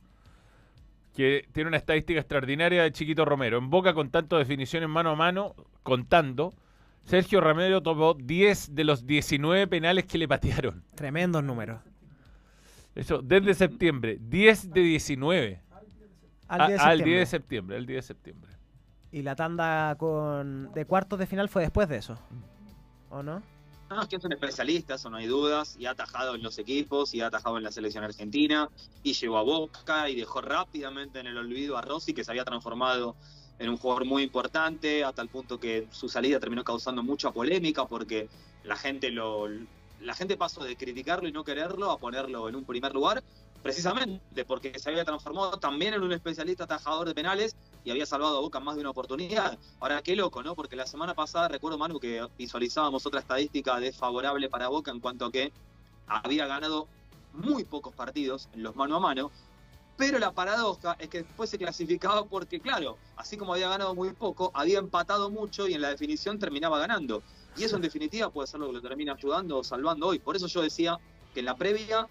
que 1.17 1.49
tiene 1.53 1.69
una 1.69 1.79
estadística 1.79 2.21
extraordinaria 2.21 2.83
de 2.83 2.93
Chiquito 2.93 3.25
Romero. 3.25 3.57
En 3.59 3.71
Boca, 3.71 3.95
con 3.95 4.11
tanto 4.11 4.37
definiciones 4.37 4.89
mano 4.89 5.11
a 5.11 5.17
mano, 5.17 5.55
contando, 5.83 6.53
Sergio 7.05 7.41
Romero 7.41 7.83
tomó 7.83 8.13
10 8.13 8.75
de 8.75 8.85
los 8.85 9.07
19 9.07 9.67
penales 9.67 10.05
que 10.05 10.19
le 10.19 10.29
patearon. 10.29 10.85
Tremendos 10.95 11.43
números. 11.43 11.81
Eso, 12.95 13.23
desde 13.23 13.55
septiembre. 13.55 14.19
10 14.21 14.73
de 14.73 14.81
19. 14.83 15.61
Al 16.49 16.61
A- 16.61 16.67
10 16.69 16.79
de 16.79 16.85
al 16.85 16.99
septiembre. 16.99 17.11
10 17.15 17.19
de 17.21 17.27
septiembre. 17.27 17.77
Al 17.79 17.87
10 17.87 17.97
de 17.97 18.03
septiembre. 18.03 18.51
Y 19.13 19.23
la 19.23 19.35
tanda 19.35 19.95
con 19.97 20.73
de 20.73 20.85
cuartos 20.85 21.19
de 21.19 21.27
final 21.27 21.49
fue 21.49 21.63
después 21.63 21.89
de 21.89 21.97
eso. 21.97 22.19
¿O 23.11 23.23
no? 23.23 23.43
No, 23.91 24.03
es 24.03 24.09
que 24.09 24.17
es 24.17 24.25
un 24.25 24.33
especialista, 24.33 24.95
eso 24.95 25.11
no 25.11 25.17
hay 25.17 25.27
dudas, 25.27 25.75
y 25.77 25.87
ha 25.87 25.91
atajado 25.91 26.37
en 26.37 26.45
los 26.45 26.59
equipos, 26.59 27.13
y 27.13 27.23
ha 27.23 27.27
atajado 27.27 27.59
en 27.59 27.65
la 27.65 27.73
selección 27.73 28.05
argentina, 28.05 28.69
y 29.03 29.15
llegó 29.15 29.37
a 29.37 29.43
Boca, 29.43 30.09
y 30.09 30.15
dejó 30.15 30.41
rápidamente 30.41 31.19
en 31.19 31.27
el 31.27 31.37
olvido 31.37 31.77
a 31.77 31.83
Rossi, 31.83 32.15
que 32.15 32.23
se 32.23 32.31
había 32.31 32.45
transformado 32.45 33.17
en 33.59 33.69
un 33.69 33.77
jugador 33.77 34.05
muy 34.05 34.23
importante, 34.23 35.03
hasta 35.03 35.23
el 35.23 35.29
punto 35.29 35.59
que 35.59 35.89
su 35.91 36.09
salida 36.09 36.39
terminó 36.39 36.63
causando 36.63 37.03
mucha 37.03 37.33
polémica, 37.33 37.85
porque 37.87 38.29
la 38.63 38.77
gente 38.77 39.11
lo 39.11 39.49
la 40.01 40.15
gente 40.15 40.37
pasó 40.37 40.65
de 40.65 40.77
criticarlo 40.77 41.29
y 41.29 41.33
no 41.33 41.45
quererlo 41.45 41.91
a 41.91 41.99
ponerlo 41.99 42.49
en 42.49 42.57
un 42.57 42.65
primer 42.65 42.95
lugar, 42.95 43.23
precisamente 43.63 44.45
porque 44.47 44.79
se 44.79 44.89
había 44.89 45.05
transformado 45.05 45.59
también 45.59 45.95
en 45.95 46.03
un 46.03 46.13
especialista 46.13 46.65
atajador 46.65 47.07
de 47.07 47.15
penales 47.15 47.55
y 47.85 47.91
había 47.91 48.07
salvado 48.07 48.39
a 48.39 48.41
Boca 48.41 48.61
más 48.61 48.77
de 48.77 48.83
una 48.83 48.91
oportunidad. 48.91 49.59
Ahora, 49.81 50.03
qué 50.03 50.17
loco, 50.17 50.43
¿no? 50.43 50.55
Porque 50.55 50.77
la 50.77 50.87
semana 50.87 51.15
pasada, 51.15 51.49
recuerdo, 51.49 51.79
Manu, 51.79 51.99
que 51.99 52.27
visualizábamos 52.37 53.07
otra 53.07 53.21
estadística 53.21 53.79
desfavorable 53.81 54.49
para 54.49 54.69
Boca 54.69 54.91
en 54.91 55.01
cuanto 55.01 55.27
a 55.27 55.33
que 55.33 55.53
había 56.07 56.47
ganado 56.47 56.89
muy 57.33 57.65
pocos 57.65 57.95
partidos 57.95 58.49
en 58.53 58.63
los 58.63 58.77
mano 58.77 58.97
a 58.97 59.01
mano, 59.01 59.31
pero 59.97 60.19
la 60.19 60.33
paradoja 60.33 60.97
es 60.99 61.09
que 61.09 61.23
después 61.23 61.51
se 61.51 61.59
clasificaba 61.59 62.25
porque, 62.25 62.59
claro, 62.59 62.97
así 63.17 63.37
como 63.37 63.53
había 63.53 63.69
ganado 63.69 63.95
muy 63.95 64.13
poco, 64.15 64.51
había 64.55 64.79
empatado 64.79 65.31
mucho 65.31 65.69
y 65.69 65.75
en 65.75 65.83
la 65.83 65.91
definición 65.91 66.39
terminaba 66.39 66.79
ganando. 66.79 67.23
Y 67.57 67.65
eso 67.65 67.77
en 67.77 67.83
definitiva 67.83 68.31
puede 68.31 68.47
ser 68.47 68.61
lo 68.61 68.69
que 68.69 68.73
lo 68.73 68.81
termina 68.81 69.13
ayudando 69.13 69.59
o 69.59 69.65
salvando 69.65 70.07
hoy. 70.07 70.19
Por 70.19 70.37
eso 70.37 70.47
yo 70.47 70.63
decía 70.63 70.99
que 71.35 71.41
en 71.41 71.47
la 71.47 71.55
previa 71.55 72.09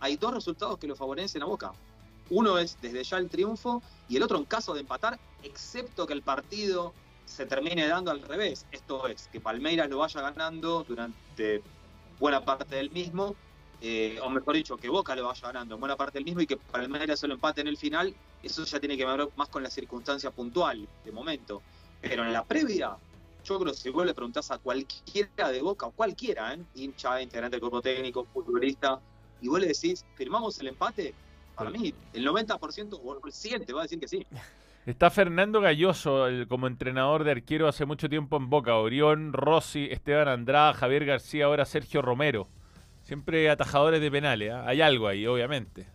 hay 0.00 0.16
dos 0.16 0.34
resultados 0.34 0.78
que 0.78 0.86
lo 0.86 0.96
favorecen 0.96 1.42
a 1.42 1.46
Boca. 1.46 1.72
Uno 2.30 2.58
es 2.58 2.78
desde 2.80 3.02
ya 3.04 3.18
el 3.18 3.28
triunfo 3.28 3.82
y 4.08 4.16
el 4.16 4.22
otro 4.22 4.38
en 4.38 4.44
caso 4.44 4.72
de 4.72 4.80
empatar, 4.80 5.18
excepto 5.42 6.06
que 6.06 6.12
el 6.12 6.22
partido 6.22 6.94
se 7.24 7.46
termine 7.46 7.86
dando 7.86 8.10
al 8.10 8.22
revés. 8.22 8.66
Esto 8.72 9.06
es, 9.06 9.28
que 9.32 9.40
Palmeiras 9.40 9.88
lo 9.88 9.98
vaya 9.98 10.20
ganando 10.20 10.84
durante 10.84 11.62
buena 12.18 12.44
parte 12.44 12.76
del 12.76 12.90
mismo, 12.90 13.34
eh, 13.80 14.18
o 14.22 14.28
mejor 14.28 14.54
dicho, 14.54 14.76
que 14.76 14.88
Boca 14.88 15.14
lo 15.16 15.26
vaya 15.26 15.48
ganando 15.48 15.74
en 15.74 15.80
buena 15.80 15.96
parte 15.96 16.18
del 16.18 16.24
mismo 16.24 16.40
y 16.40 16.46
que 16.46 16.56
Palmeiras 16.56 17.20
solo 17.20 17.34
empate 17.34 17.60
en 17.62 17.68
el 17.68 17.76
final, 17.76 18.14
eso 18.42 18.64
ya 18.64 18.78
tiene 18.78 18.96
que 18.96 19.06
ver 19.06 19.28
más 19.36 19.48
con 19.48 19.62
la 19.62 19.70
circunstancia 19.70 20.30
puntual 20.30 20.86
de 21.04 21.12
momento. 21.12 21.62
Pero 22.00 22.24
en 22.24 22.32
la 22.32 22.44
previa, 22.44 22.96
yo 23.44 23.58
creo 23.58 23.72
que 23.72 23.78
si 23.78 23.90
vos 23.90 24.04
le 24.06 24.14
preguntás 24.14 24.50
a 24.50 24.58
cualquiera 24.58 25.50
de 25.50 25.62
Boca, 25.62 25.86
o 25.86 25.92
cualquiera, 25.92 26.54
¿eh? 26.54 26.62
hincha, 26.74 27.20
integrante 27.22 27.56
del 27.56 27.60
cuerpo 27.60 27.80
técnico, 27.80 28.24
futbolista, 28.24 29.00
y 29.40 29.48
vos 29.48 29.60
le 29.60 29.68
decís, 29.68 30.04
¿firmamos 30.14 30.58
el 30.60 30.68
empate? 30.68 31.14
Para 31.64 31.70
mí, 31.78 31.94
el 32.12 32.26
90% 32.26 33.00
o 33.02 33.26
el 33.26 33.32
100 33.32 33.64
te 33.64 33.72
va 33.72 33.80
a 33.80 33.82
decir 33.84 33.98
que 34.00 34.08
sí. 34.08 34.26
Está 34.86 35.10
Fernando 35.10 35.60
Galloso 35.60 36.26
el- 36.26 36.48
como 36.48 36.66
entrenador 36.66 37.22
de 37.24 37.32
arquero 37.32 37.68
hace 37.68 37.84
mucho 37.84 38.08
tiempo 38.08 38.36
en 38.38 38.48
Boca. 38.50 38.76
Orión, 38.76 39.32
Rossi, 39.32 39.88
Esteban 39.90 40.28
Andrada, 40.28 40.72
Javier 40.74 41.04
García, 41.04 41.44
ahora 41.44 41.64
Sergio 41.64 42.00
Romero. 42.02 42.48
Siempre 43.04 43.50
atajadores 43.50 44.00
de 44.00 44.10
penales. 44.10 44.52
¿ah? 44.52 44.64
Hay 44.66 44.80
algo 44.80 45.06
ahí, 45.08 45.26
obviamente. 45.26 45.86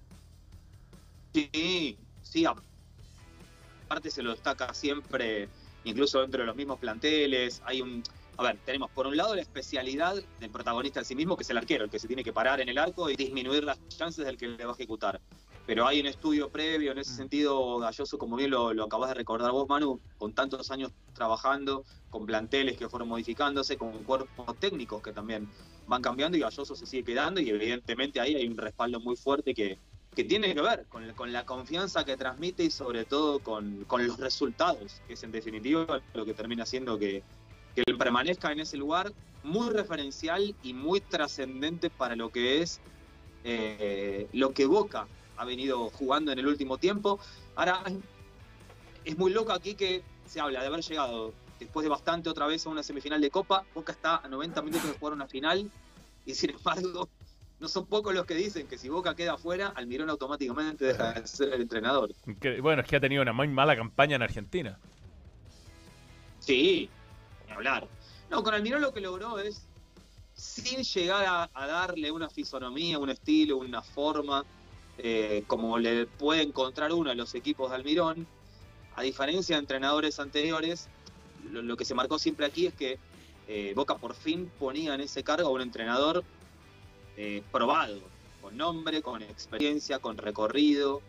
Sí, 1.34 1.97
sí. 2.22 2.45
aparte 2.45 4.09
se 4.09 4.24
lo 4.24 4.32
destaca 4.32 4.74
siempre, 4.74 5.47
incluso 5.84 6.22
dentro 6.22 6.41
de 6.41 6.47
los 6.47 6.55
mismos 6.55 6.80
planteles. 6.80 7.61
Hay 7.66 7.82
un. 7.82 8.03
A 8.38 8.43
ver, 8.43 8.57
tenemos 8.66 8.91
por 8.91 9.07
un 9.07 9.16
lado 9.16 9.34
la 9.36 9.41
especialidad 9.41 10.16
del 10.39 10.49
protagonista 10.49 10.99
en 10.99 11.05
sí 11.05 11.16
mismo, 11.16 11.38
que 11.38 11.43
es 11.43 11.49
el 11.49 11.57
arquero, 11.57 11.86
el 11.86 11.89
que 11.89 11.99
se 11.99 12.07
tiene 12.07 12.24
que 12.24 12.34
parar 12.34 12.59
en 12.59 12.68
el 12.70 12.78
arco 12.78 13.09
y 13.09 13.16
disminuir 13.16 13.63
las 13.63 13.80
chances 13.89 14.26
del 14.26 14.38
que 14.38 14.47
le 14.47 14.66
va 14.66 14.72
a 14.72 14.76
ejecutar. 14.76 15.22
Pero 15.66 15.88
hay 15.88 15.99
un 15.99 16.05
estudio 16.05 16.49
previo 16.49 16.91
en 16.91 16.99
ese 16.99 17.13
sentido, 17.13 17.80
Galloso, 17.80 18.18
como 18.18 18.36
bien 18.36 18.51
lo, 18.51 18.74
lo 18.74 18.84
acabas 18.84 19.09
de 19.09 19.16
recordar 19.16 19.51
vos, 19.51 19.68
Manu, 19.68 19.99
con 20.18 20.34
tantos 20.34 20.70
años 20.70 20.91
trabajando, 21.13 21.84
con 22.09 22.26
planteles 22.26 22.78
que 22.78 22.88
fueron 22.88 23.09
modificándose, 23.09 23.76
con 23.76 23.91
cuerpos 24.03 24.59
técnicos 24.59 25.01
que 25.01 25.11
también 25.11 25.49
van 25.88 26.01
cambiando 26.01 26.38
y 26.38 26.41
Galloso 26.41 26.76
se 26.76 26.86
sigue 26.86 27.03
quedando 27.03 27.39
y 27.39 27.49
evidentemente 27.49 28.20
ahí 28.20 28.36
hay 28.36 28.47
un 28.47 28.57
respaldo 28.57 28.99
muy 28.99 29.16
fuerte 29.16 29.53
que, 29.53 29.80
que 30.16 30.24
tiene 30.24 30.53
que 30.53 30.61
ver 30.61 30.86
con, 30.88 31.11
con 31.13 31.34
la 31.34 31.45
confianza 31.45 32.05
que 32.05 32.16
transmite 32.16 32.63
y 32.63 32.72
sobre 32.72 33.05
todo 33.05 33.39
con, 33.39 33.86
con 33.86 34.05
los 34.05 34.18
resultados, 34.20 35.01
que 35.07 35.13
es 35.13 35.24
en 35.24 35.32
definitiva 35.32 36.01
lo 36.13 36.26
que 36.26 36.34
termina 36.34 36.63
haciendo 36.63 36.97
que, 36.97 37.24
que 37.76 37.84
él 37.86 37.97
permanezca 37.97 38.51
en 38.51 38.59
ese 38.59 38.78
lugar 38.78 39.11
muy 39.43 39.70
referencial 39.70 40.55
y 40.63 40.74
muy 40.74 41.01
trascendente 41.01 41.89
para 41.89 42.16
lo 42.16 42.30
que 42.30 42.61
es 42.61 42.80
eh, 43.43 44.28
lo 44.34 44.53
que 44.53 44.66
Boca 44.66 45.07
ha 45.38 45.46
venido 45.46 45.90
jugando 45.90 46.32
en 46.32 46.40
el 46.40 46.48
último 46.48 46.78
tiempo. 46.78 47.20
Ahora, 47.56 47.84
es 49.04 49.18
muy 49.18 49.32
loco 49.32 49.52
aquí 49.52 49.76
que 49.76 50.04
se 50.26 50.40
habla 50.40 50.62
de 50.62 50.68
haber 50.68 50.82
llegado 50.82 51.34
después 51.60 51.84
de 51.84 51.90
bastante 51.90 52.30
otra 52.30 52.48
vez 52.48 52.66
a 52.66 52.70
una 52.70 52.84
semifinal 52.84 53.22
de 53.22 53.30
Copa. 53.30 53.64
Boca 53.74 53.92
está 53.94 54.18
a 54.18 54.28
90 54.28 54.62
minutos 54.62 54.88
de 54.92 54.98
jugar 54.98 55.14
una 55.14 55.28
final 55.28 55.70
y 56.26 56.34
sin 56.34 56.50
embargo 56.52 57.08
no 57.60 57.68
son 57.70 57.86
pocos 57.86 58.14
los 58.14 58.26
que 58.26 58.34
dicen 58.36 58.68
que 58.68 58.78
si 58.78 58.90
Boca 58.90 59.16
queda 59.16 59.34
afuera, 59.34 59.72
Almirón 59.76 60.10
automáticamente 60.10 60.86
deja 60.86 61.14
de 61.14 61.28
ser 61.28 61.54
el 61.54 61.62
entrenador. 61.62 62.12
Que- 62.42 62.60
bueno, 62.60 62.82
es 62.82 62.88
que 62.88 62.98
ha 62.98 63.00
tenido 63.00 63.22
una 63.22 63.32
muy 63.34 63.48
mala 63.48 63.76
campaña 63.76 64.16
en 64.18 64.24
Argentina. 64.24 64.78
Sí, 66.40 66.90
ni 67.48 67.54
hablar. 67.54 67.88
No, 68.30 68.44
con 68.44 68.54
Almirón 68.54 68.82
lo 68.82 68.94
que 68.94 69.02
logró 69.02 69.40
es, 69.40 69.62
sin 70.36 70.84
llegar 70.84 71.26
a, 71.26 71.50
a 71.54 71.68
darle 71.68 72.12
una 72.12 72.30
fisonomía, 72.30 73.00
un 73.00 73.10
estilo, 73.10 73.58
una 73.58 73.82
forma, 73.82 74.44
eh, 74.98 75.43
como 75.48 75.78
le 75.78 76.06
puede 76.06 76.41
encontrar 76.41 76.93
uno 76.93 77.12
a 77.12 77.16
los 77.16 77.36
equipos 77.36 77.70
de 77.70 77.76
Almirón, 77.76 78.28
a 78.96 79.02
diferencia 79.02 79.56
de 79.56 79.60
entrenadores 79.60 80.20
anteriores, 80.20 80.88
lo, 81.52 81.76
que 81.76 81.86
se 81.86 81.93
marcó 81.93 82.18
siempre 82.18 82.46
aquí 82.46 82.68
es 82.68 82.74
que 82.74 82.98
eh, 83.48 83.74
Boca 83.76 83.96
por 83.96 84.16
fin 84.16 84.50
ponía 84.58 84.96
en 84.96 85.02
ese 85.02 85.24
cargo 85.24 85.50
a 85.50 85.52
un 85.52 85.62
entrenador 85.62 86.24
eh, 87.18 87.43
probado, 87.52 88.00
con 88.41 88.58
nombre, 88.58 89.02
con 89.02 89.22
experiencia, 89.22 90.00
con 90.00 90.18
recorrido. 90.18 91.02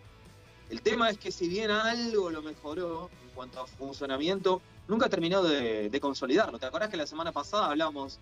El 0.68 0.82
tema 0.82 1.08
es 1.08 1.18
que 1.18 1.30
si 1.30 1.48
bien 1.48 1.70
algo 1.70 2.30
lo 2.30 2.42
mejoró 2.42 3.08
en 3.22 3.30
cuanto 3.34 3.60
a 3.60 3.66
funcionamiento, 3.66 4.60
nunca 4.88 5.06
ha 5.06 5.08
terminado 5.08 5.44
de, 5.44 5.88
de 5.88 6.00
consolidarlo. 6.00 6.58
¿Te 6.58 6.66
acordás 6.66 6.90
que 6.90 6.96
la 6.96 7.06
semana 7.06 7.30
pasada 7.32 7.66
hablamos 7.66 8.18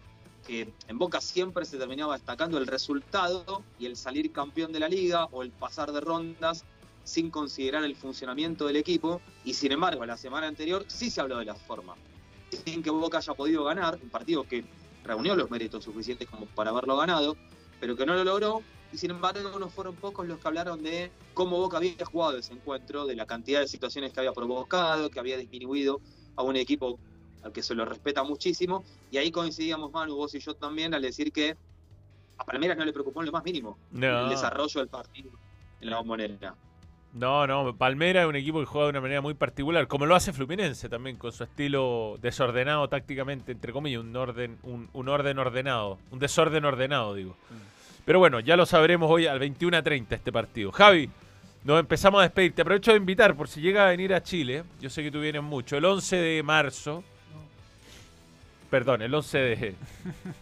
que 0.46 0.72
en 0.88 0.98
Boca 0.98 1.20
siempre 1.20 1.64
se 1.64 1.78
terminaba 1.78 2.14
destacando 2.14 2.58
el 2.58 2.66
resultado 2.66 3.62
y 3.78 3.86
el 3.86 3.96
salir 3.96 4.32
campeón 4.32 4.72
de 4.72 4.80
la 4.80 4.88
liga 4.88 5.26
o 5.32 5.42
el 5.42 5.50
pasar 5.50 5.92
de 5.92 6.00
rondas 6.00 6.64
sin 7.04 7.30
considerar 7.30 7.84
el 7.84 7.96
funcionamiento 7.96 8.66
del 8.66 8.76
equipo? 8.76 9.20
Y 9.44 9.54
sin 9.54 9.72
embargo, 9.72 10.04
la 10.06 10.16
semana 10.16 10.46
anterior 10.46 10.84
sí 10.88 11.10
se 11.10 11.20
habló 11.20 11.38
de 11.38 11.44
la 11.44 11.54
forma. 11.54 11.94
Sin 12.64 12.82
que 12.82 12.90
Boca 12.90 13.18
haya 13.18 13.34
podido 13.34 13.64
ganar, 13.64 13.98
un 14.02 14.10
partido 14.10 14.44
que 14.44 14.64
reunió 15.04 15.36
los 15.36 15.50
méritos 15.50 15.84
suficientes 15.84 16.28
como 16.28 16.46
para 16.46 16.70
haberlo 16.70 16.96
ganado, 16.96 17.36
pero 17.80 17.96
que 17.96 18.06
no 18.06 18.14
lo 18.14 18.24
logró. 18.24 18.62
Y 18.92 18.98
sin 18.98 19.10
embargo, 19.10 19.58
no 19.58 19.68
fueron 19.68 19.96
pocos 19.96 20.26
los 20.26 20.38
que 20.38 20.48
hablaron 20.48 20.82
de 20.82 21.10
cómo 21.34 21.58
Boca 21.58 21.78
había 21.78 22.04
jugado 22.04 22.38
ese 22.38 22.52
encuentro, 22.52 23.06
de 23.06 23.16
la 23.16 23.26
cantidad 23.26 23.60
de 23.60 23.68
situaciones 23.68 24.12
que 24.12 24.20
había 24.20 24.32
provocado, 24.32 25.10
que 25.10 25.18
había 25.18 25.36
disminuido 25.36 26.00
a 26.36 26.42
un 26.42 26.56
equipo 26.56 26.98
al 27.44 27.52
que 27.52 27.62
se 27.62 27.74
lo 27.74 27.84
respeta 27.84 28.24
muchísimo. 28.24 28.84
Y 29.10 29.18
ahí 29.18 29.30
coincidíamos, 29.30 29.92
Manu, 29.92 30.16
vos 30.16 30.34
y 30.34 30.40
yo 30.40 30.54
también, 30.54 30.94
al 30.94 31.02
decir 31.02 31.30
que 31.30 31.56
a 32.38 32.44
Palmeiras 32.44 32.76
no 32.76 32.84
le 32.84 32.92
preocupó 32.92 33.20
en 33.20 33.26
lo 33.26 33.32
más 33.32 33.44
mínimo 33.44 33.78
No. 33.92 34.24
el 34.24 34.30
desarrollo 34.30 34.80
del 34.80 34.88
partido 34.88 35.30
en 35.80 35.90
la 35.90 35.98
bombonera. 35.98 36.54
No, 37.12 37.46
no, 37.46 37.76
Palmera 37.76 38.22
es 38.22 38.28
un 38.28 38.34
equipo 38.34 38.58
que 38.58 38.66
juega 38.66 38.86
de 38.86 38.90
una 38.90 39.00
manera 39.00 39.20
muy 39.20 39.34
particular, 39.34 39.86
como 39.86 40.04
lo 40.04 40.16
hace 40.16 40.32
Fluminense 40.32 40.88
también, 40.88 41.16
con 41.16 41.30
su 41.30 41.44
estilo 41.44 42.18
desordenado 42.20 42.88
tácticamente, 42.88 43.52
entre 43.52 43.72
comillas, 43.72 44.00
un 44.00 44.16
orden, 44.16 44.58
un, 44.64 44.88
un 44.92 45.08
orden 45.08 45.38
ordenado, 45.38 45.98
un 46.10 46.18
desorden 46.18 46.64
ordenado, 46.64 47.14
digo. 47.14 47.36
Pero 48.04 48.18
bueno, 48.18 48.40
ya 48.40 48.56
lo 48.56 48.66
sabremos 48.66 49.08
hoy 49.08 49.26
al 49.28 49.38
21 49.38 49.76
a 49.76 49.82
30 49.82 50.12
este 50.16 50.32
partido. 50.32 50.72
Javi, 50.72 51.08
nos 51.62 51.78
empezamos 51.78 52.18
a 52.18 52.24
despedir. 52.24 52.52
Te 52.52 52.62
aprovecho 52.62 52.90
de 52.90 52.96
invitar 52.96 53.36
por 53.36 53.46
si 53.46 53.60
llega 53.60 53.86
a 53.86 53.90
venir 53.90 54.12
a 54.12 54.20
Chile. 54.22 54.64
Yo 54.80 54.90
sé 54.90 55.02
que 55.04 55.12
tú 55.12 55.20
vienes 55.20 55.42
mucho. 55.42 55.76
El 55.76 55.84
11 55.84 56.16
de 56.16 56.42
marzo. 56.42 57.04
Perdón, 58.74 59.02
el 59.02 59.14
11 59.14 59.38
de, 59.38 59.74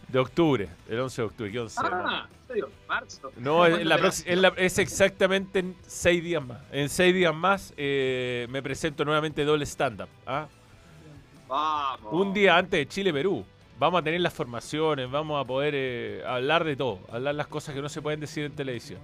de 0.07 0.19
octubre. 0.19 0.67
El 0.89 0.99
11 1.01 1.21
de 1.21 1.25
octubre. 1.27 1.51
¿Qué 1.51 1.59
11 1.59 1.83
de 1.83 1.89
marzo? 1.91 2.07
Ah, 2.09 2.27
¿en 2.41 2.47
serio? 2.47 2.69
¿Marzo? 2.87 3.31
No, 3.37 3.65
es, 3.67 3.85
la 3.85 3.99
proxi- 3.99 4.23
es 4.25 4.37
la- 4.39 4.53
es 4.57 4.77
exactamente 4.79 5.59
en 5.59 5.75
seis 5.85 6.23
días 6.23 6.43
más. 6.43 6.59
En 6.71 6.89
seis 6.89 7.13
días 7.13 7.35
más 7.35 7.75
eh, 7.77 8.47
me 8.49 8.63
presento 8.63 9.05
nuevamente 9.05 9.45
doble 9.45 9.67
stand-up. 9.67 10.07
¿ah? 10.25 10.47
Vamos. 11.47 12.11
Un 12.11 12.33
día 12.33 12.57
antes 12.57 12.79
de 12.79 12.87
Chile-Perú. 12.87 13.45
Vamos 13.77 14.01
a 14.01 14.03
tener 14.03 14.19
las 14.19 14.33
formaciones, 14.33 15.11
vamos 15.11 15.39
a 15.39 15.45
poder 15.45 15.73
eh, 15.75 16.23
hablar 16.25 16.63
de 16.63 16.75
todo, 16.75 17.01
hablar 17.11 17.35
las 17.35 17.45
cosas 17.45 17.75
que 17.75 17.81
no 17.83 17.89
se 17.89 18.01
pueden 18.01 18.19
decir 18.19 18.45
en 18.45 18.55
televisión. 18.55 18.99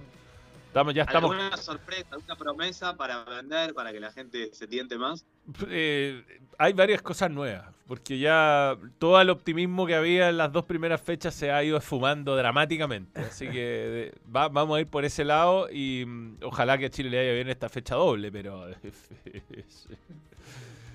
Estamos, 0.66 0.92
ya 0.92 1.02
estamos. 1.04 1.30
¿Alguna 1.30 1.56
sorpresa, 1.56 2.06
alguna 2.10 2.34
promesa 2.36 2.96
para 2.96 3.22
vender, 3.24 3.74
para 3.74 3.92
que 3.92 4.00
la 4.00 4.10
gente 4.10 4.52
se 4.54 4.66
tiente 4.66 4.98
más? 4.98 5.24
eh, 5.68 6.24
hay 6.58 6.72
varias 6.72 7.00
cosas 7.02 7.30
nuevas, 7.30 7.66
porque 7.90 8.20
ya 8.20 8.76
todo 9.00 9.20
el 9.20 9.30
optimismo 9.30 9.84
que 9.84 9.96
había 9.96 10.28
en 10.28 10.36
las 10.36 10.52
dos 10.52 10.64
primeras 10.64 11.00
fechas 11.00 11.34
se 11.34 11.50
ha 11.50 11.64
ido 11.64 11.76
esfumando 11.76 12.36
dramáticamente. 12.36 13.20
Así 13.20 13.48
que 13.48 13.52
de- 13.58 14.14
va- 14.32 14.48
vamos 14.48 14.78
a 14.78 14.80
ir 14.80 14.86
por 14.86 15.04
ese 15.04 15.24
lado 15.24 15.68
y 15.72 16.04
mm, 16.06 16.36
ojalá 16.44 16.78
que 16.78 16.86
a 16.86 16.90
Chile 16.90 17.10
le 17.10 17.18
haya 17.18 17.32
bien 17.32 17.48
esta 17.48 17.68
fecha 17.68 17.96
doble, 17.96 18.30
pero 18.30 18.68
difícil. 18.82 19.98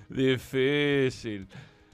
Difícil. 0.08 1.48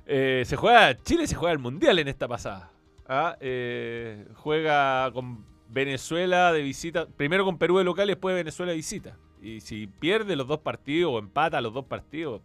Eh, 0.06 0.44
se 0.46 0.56
juega, 0.56 0.96
Chile 1.02 1.26
se 1.26 1.34
juega 1.36 1.52
el 1.54 1.58
Mundial 1.60 1.98
en 1.98 2.08
esta 2.08 2.28
pasada. 2.28 2.70
¿ah? 3.08 3.36
Eh, 3.40 4.28
juega 4.36 5.10
con 5.14 5.44
Venezuela 5.70 6.52
de 6.54 6.62
visita, 6.62 7.08
primero 7.08 7.44
con 7.44 7.58
Perú 7.58 7.80
de 7.80 7.86
local 7.86 8.08
y 8.08 8.14
después 8.14 8.36
Venezuela 8.36 8.72
de 8.72 8.76
visita. 8.76 9.18
Y 9.42 9.62
si 9.62 9.88
pierde 9.88 10.36
los 10.36 10.48
dos 10.48 10.60
partidos 10.60 11.12
o 11.14 11.18
empata 11.18 11.60
los 11.60 11.74
dos 11.74 11.86
partidos, 11.86 12.42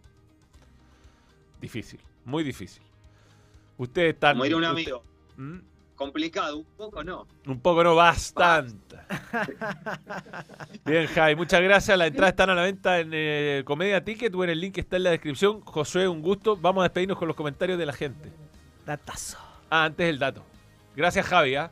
difícil, 1.61 1.99
muy 2.27 2.43
difícil. 2.43 2.83
Ustedes 3.77 4.13
están... 4.13 4.33
Como 4.33 4.43
diría 4.43 4.57
un 4.57 4.63
usted- 4.63 4.71
amigo, 4.73 5.03
¿Mm? 5.37 5.57
complicado, 5.95 6.57
un 6.57 6.65
poco 6.77 7.03
no. 7.03 7.25
Un 7.45 7.59
poco 7.59 7.83
no, 7.83 7.95
bastante. 7.95 8.97
Bien, 10.85 11.07
Jai, 11.07 11.35
muchas 11.35 11.61
gracias. 11.61 11.97
Las 11.97 12.07
entradas 12.09 12.33
están 12.33 12.49
a 12.49 12.55
la 12.55 12.63
venta 12.63 12.99
en 12.99 13.09
eh, 13.13 13.63
Comedia 13.65 14.03
Ticket 14.03 14.33
o 14.35 14.43
en 14.43 14.49
el 14.51 14.59
link 14.59 14.75
que 14.75 14.81
está 14.81 14.97
en 14.97 15.03
la 15.03 15.11
descripción. 15.11 15.61
Josué, 15.61 16.07
un 16.07 16.21
gusto. 16.21 16.55
Vamos 16.57 16.81
a 16.81 16.83
despedirnos 16.83 17.17
con 17.17 17.27
los 17.27 17.37
comentarios 17.37 17.77
de 17.79 17.85
la 17.85 17.93
gente. 17.93 18.31
Datazo. 18.85 19.37
Ah, 19.69 19.85
antes 19.85 20.07
el 20.07 20.19
dato. 20.19 20.43
Gracias, 20.95 21.25
Javi. 21.25 21.55
¿ah? 21.55 21.71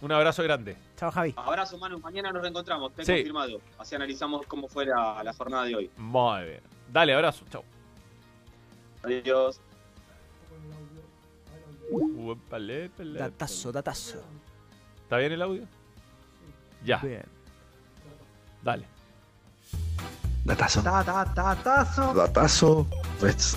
Un 0.00 0.12
abrazo 0.12 0.42
grande. 0.42 0.76
Chao, 0.96 1.10
Javi. 1.10 1.34
Abrazo, 1.36 1.76
Manu. 1.78 1.98
Mañana 1.98 2.32
nos 2.32 2.42
reencontramos. 2.42 2.92
Te 2.94 3.04
Sí. 3.04 3.12
confirmado. 3.12 3.60
Así 3.78 3.94
analizamos 3.94 4.46
cómo 4.46 4.68
fue 4.68 4.86
la, 4.86 5.22
la 5.22 5.32
jornada 5.32 5.64
de 5.64 5.76
hoy. 5.76 5.90
Muy 5.96 6.44
bien. 6.44 6.60
Dale, 6.92 7.14
abrazo. 7.14 7.44
Chao. 7.50 7.64
Adiós. 9.02 9.60
Uh, 11.90 12.36
pale, 12.48 12.90
pale, 12.90 13.18
Datazo, 13.18 13.72
datazo. 13.72 14.22
¿Está 15.02 15.18
bien 15.18 15.32
el 15.32 15.42
audio? 15.42 15.66
Ya. 16.84 16.98
Bien. 16.98 17.24
Dale. 18.62 18.86
Datazo. 20.44 20.82
Ta, 20.82 21.04
ta, 21.04 21.34
ta, 21.34 21.56
tazo. 21.56 22.14
Datazo. 22.14 22.86
Pues, 23.18 23.56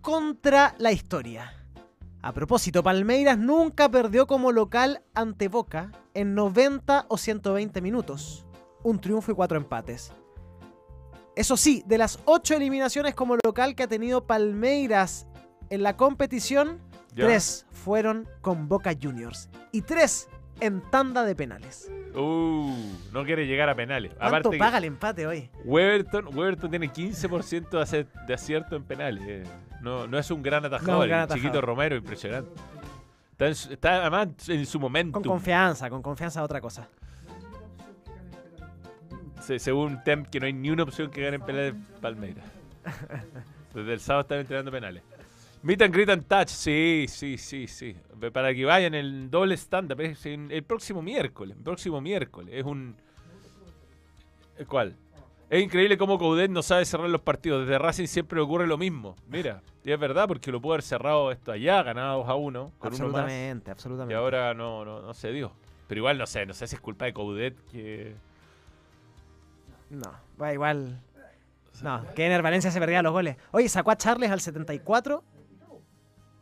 Contra 0.00 0.74
la 0.78 0.92
historia. 0.92 1.54
A 2.22 2.32
propósito, 2.32 2.82
Palmeiras 2.82 3.38
nunca 3.38 3.90
perdió 3.90 4.26
como 4.26 4.52
local 4.52 5.02
ante 5.14 5.48
Boca 5.48 5.92
en 6.12 6.34
90 6.34 7.06
o 7.08 7.16
120 7.16 7.80
minutos. 7.80 8.46
Un 8.82 9.00
triunfo 9.00 9.32
y 9.32 9.34
cuatro 9.34 9.56
empates. 9.56 10.12
Eso 11.36 11.56
sí, 11.56 11.82
de 11.86 11.98
las 11.98 12.18
ocho 12.24 12.54
eliminaciones 12.54 13.14
como 13.14 13.36
local 13.44 13.74
que 13.74 13.84
ha 13.84 13.88
tenido 13.88 14.26
Palmeiras 14.26 15.26
en 15.70 15.82
la 15.82 15.96
competición, 15.96 16.80
Ya. 17.14 17.26
tres 17.26 17.66
fueron 17.70 18.28
con 18.40 18.68
Boca 18.68 18.92
Juniors 19.00 19.48
y 19.72 19.82
tres 19.82 20.28
en 20.60 20.82
tanda 20.90 21.24
de 21.24 21.34
penales. 21.34 21.90
Uh, 22.14 22.74
no 23.12 23.24
quiere 23.24 23.46
llegar 23.46 23.68
a 23.68 23.74
penales. 23.74 24.12
¿Cuánto 24.14 24.36
Aparte 24.36 24.58
paga 24.58 24.78
el 24.78 24.84
empate 24.84 25.26
hoy? 25.26 25.50
Weberton, 25.64 26.36
Weberton 26.36 26.70
tiene 26.70 26.92
15% 26.92 28.06
de, 28.26 28.34
acierto 28.34 28.76
en 28.76 28.84
penales. 28.84 29.24
eh. 29.26 29.44
No, 29.80 30.06
no 30.06 30.18
es 30.18 30.30
un 30.30 30.42
gran 30.42 30.64
atajador. 30.64 30.94
No, 30.94 31.00
un 31.00 31.08
gran 31.08 31.22
el 31.22 31.28
chiquito 31.28 31.48
atajador. 31.48 31.64
Romero, 31.64 31.96
impresionante. 31.96 32.50
Está, 33.32 33.46
en 33.46 33.72
está 33.72 34.00
además 34.02 34.28
en 34.48 34.66
su 34.66 34.78
momento. 34.78 35.12
Con 35.14 35.22
confianza, 35.22 35.88
con 35.88 36.02
confianza 36.02 36.42
otra 36.42 36.60
cosa. 36.60 36.86
Se- 39.50 39.58
según 39.58 40.02
Temp, 40.04 40.28
que 40.28 40.38
no 40.38 40.46
hay 40.46 40.52
ni 40.52 40.70
una 40.70 40.84
opción 40.84 41.10
que 41.10 41.22
gane 41.22 41.36
en 41.36 41.42
penales 41.42 41.74
Palmeiras. 42.00 42.44
Desde 43.74 43.92
el 43.94 43.98
sábado 44.00 44.22
están 44.22 44.38
entrenando 44.38 44.70
penales. 44.70 45.02
Meet 45.62 45.82
and 45.82 45.92
greet 45.94 46.08
and 46.08 46.24
touch, 46.26 46.48
sí, 46.48 47.06
sí, 47.08 47.36
sí, 47.36 47.66
sí. 47.66 47.96
Para 48.32 48.54
que 48.54 48.64
vayan 48.64 48.94
el 48.94 49.28
doble 49.30 49.56
stand-up. 49.56 50.00
Es 50.00 50.24
en- 50.26 50.50
el 50.52 50.62
próximo 50.62 51.02
miércoles. 51.02 51.56
El 51.56 51.64
próximo 51.64 52.00
miércoles. 52.00 52.54
Es 52.56 52.64
un. 52.64 52.94
¿El 54.56 54.66
¿Cuál? 54.66 54.94
Es 55.48 55.60
increíble 55.64 55.98
cómo 55.98 56.16
Coudet 56.16 56.48
no 56.50 56.62
sabe 56.62 56.84
cerrar 56.84 57.10
los 57.10 57.20
partidos. 57.22 57.66
Desde 57.66 57.76
Racing 57.78 58.06
siempre 58.06 58.40
ocurre 58.40 58.68
lo 58.68 58.78
mismo. 58.78 59.16
Mira, 59.28 59.62
y 59.84 59.90
es 59.90 59.98
verdad 59.98 60.28
porque 60.28 60.52
lo 60.52 60.60
pudo 60.60 60.74
haber 60.74 60.82
cerrado 60.82 61.32
esto 61.32 61.50
allá, 61.50 61.82
ganado 61.82 62.18
2 62.20 62.28
a 62.28 62.34
1. 62.36 62.72
Con 62.78 62.94
uno 62.94 63.08
más. 63.08 63.22
Absolutamente, 63.22 63.70
absolutamente. 63.72 64.14
Y 64.14 64.16
ahora 64.16 64.54
no, 64.54 64.84
no, 64.84 65.02
no 65.02 65.12
se 65.12 65.32
dio. 65.32 65.50
Pero 65.88 65.98
igual 65.98 66.18
no 66.18 66.26
sé, 66.28 66.46
no 66.46 66.54
sé 66.54 66.68
si 66.68 66.76
es 66.76 66.80
culpa 66.80 67.06
de 67.06 67.12
Coudet 67.12 67.56
que. 67.72 68.14
No, 69.90 70.12
va 70.40 70.52
igual. 70.52 71.00
No, 71.82 72.04
que 72.14 72.26
Ener 72.26 72.42
Valencia 72.42 72.70
se 72.70 72.78
perdía 72.78 73.02
los 73.02 73.12
goles. 73.12 73.36
Oye, 73.52 73.68
sacó 73.68 73.90
a 73.90 73.96
Charles 73.96 74.30
al 74.30 74.40
74 74.40 75.22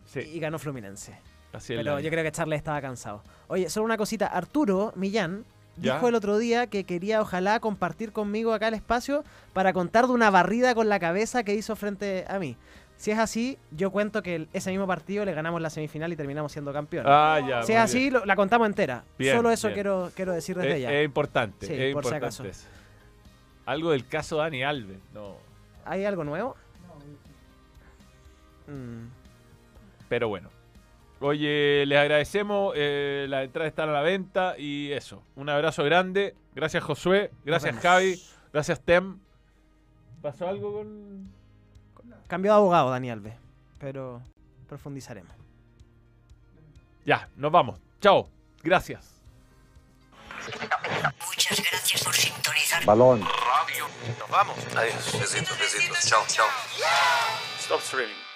Sí. 0.05 0.21
y 0.21 0.41
ganó 0.41 0.59
Fluminense. 0.59 1.13
Así 1.53 1.75
es 1.75 1.79
Pero 1.79 2.01
yo 2.01 2.11
creo 2.11 2.25
que 2.25 2.33
Charles 2.33 2.59
estaba 2.59 2.81
cansado. 2.81 3.23
Oye, 3.47 3.71
solo 3.71 3.85
una 3.87 3.97
cosita. 3.97 4.27
Arturo 4.27 4.93
Millán 4.97 5.45
¿Ya? 5.77 5.95
dijo 5.95 6.09
el 6.09 6.15
otro 6.15 6.39
día 6.39 6.67
que 6.67 6.85
quería 6.85 7.21
ojalá 7.21 7.61
compartir 7.61 8.13
conmigo 8.13 8.53
acá 8.53 8.69
el 8.69 8.75
espacio 8.75 9.25
para 9.53 9.73
contar 9.73 10.07
de 10.07 10.13
una 10.13 10.31
barrida 10.31 10.75
con 10.75 10.89
la 10.89 10.99
cabeza 10.99 11.45
que 11.45 11.55
hizo 11.55 11.77
frente 11.77 12.25
a 12.29 12.39
mí. 12.39 12.57
Si 12.97 13.13
es 13.13 13.19
así, 13.19 13.59
yo 13.71 13.93
cuento 13.93 14.23
que 14.25 14.49
ese 14.53 14.71
mismo 14.71 14.87
partido 14.89 15.25
le 15.25 15.33
ganamos 15.33 15.63
la 15.63 15.71
semifinal 15.71 16.13
y 16.13 16.17
terminamos 16.17 16.51
siendo 16.51 16.73
campeones. 16.73 17.09
Ah, 17.15 17.39
ya, 17.49 17.63
Si 17.63 17.73
es 17.73 17.79
así, 17.79 18.11
lo- 18.11 18.25
la 18.25 18.35
contamos 18.35 18.67
entera. 18.67 19.05
Bien, 19.17 19.37
Solo 19.37 19.53
eso 19.53 19.69
bien. 19.69 19.75
quiero, 19.75 20.11
quiero 20.17 20.33
decir 20.33 20.57
desde 20.57 20.77
Es, 20.79 20.83
ya. 20.83 20.93
es 20.93 21.05
importante, 21.05 21.67
Sí, 21.67 21.73
es 21.75 21.95
por 21.95 22.05
si 22.05 22.15
acaso. 22.15 22.45
Algo 23.69 23.91
del 23.91 24.07
caso 24.07 24.39
Dani 24.39 24.63
Alves. 24.63 24.99
No. 25.13 25.37
¿Hay 25.85 26.07
algo 26.07 26.25
nuevo? 26.25 26.57
Mm. 28.67 29.09
Pero 30.09 30.29
bueno. 30.29 30.49
Oye, 31.21 31.85
les 31.85 31.99
agradecemos. 31.99 32.73
eh, 32.77 33.27
las 33.29 33.45
entradas 33.45 33.69
están 33.69 33.91
a 33.91 33.93
la 33.93 34.01
venta 34.01 34.59
y 34.59 34.91
eso. 34.93 35.23
Un 35.37 35.51
abrazo 35.51 35.85
grande. 35.85 36.35
Gracias, 36.55 36.83
Josué. 36.83 37.31
Gracias. 37.45 37.77
Javi. 37.77 38.19
Gracias, 38.55 38.81
Tem. 38.81 39.19
¿Pasó 40.23 40.49
algo 40.49 40.73
con.? 40.73 41.31
Cambió 42.27 42.53
de 42.53 42.57
abogado, 42.57 42.89
Dani 42.89 43.11
Alves. 43.11 43.35
Pero 43.79 44.23
profundizaremos. 44.67 45.35
Ya, 47.05 47.29
nos 47.37 47.53
vamos. 47.53 47.79
Chao. 48.01 48.31
Gracias. 48.63 49.18
Muchas 51.27 51.61
gracias 51.71 52.03
por 52.03 52.15
sintonizar. 52.15 52.85
Balón. 52.85 53.21
Nos 54.19 54.29
vamos. 54.31 54.57
Adiós. 54.77 55.21
Besitos, 55.21 55.59
besitos. 55.59 56.07
Chao, 56.07 56.25
chao. 56.29 56.47
Stop 57.61 57.81
streaming. 57.83 58.28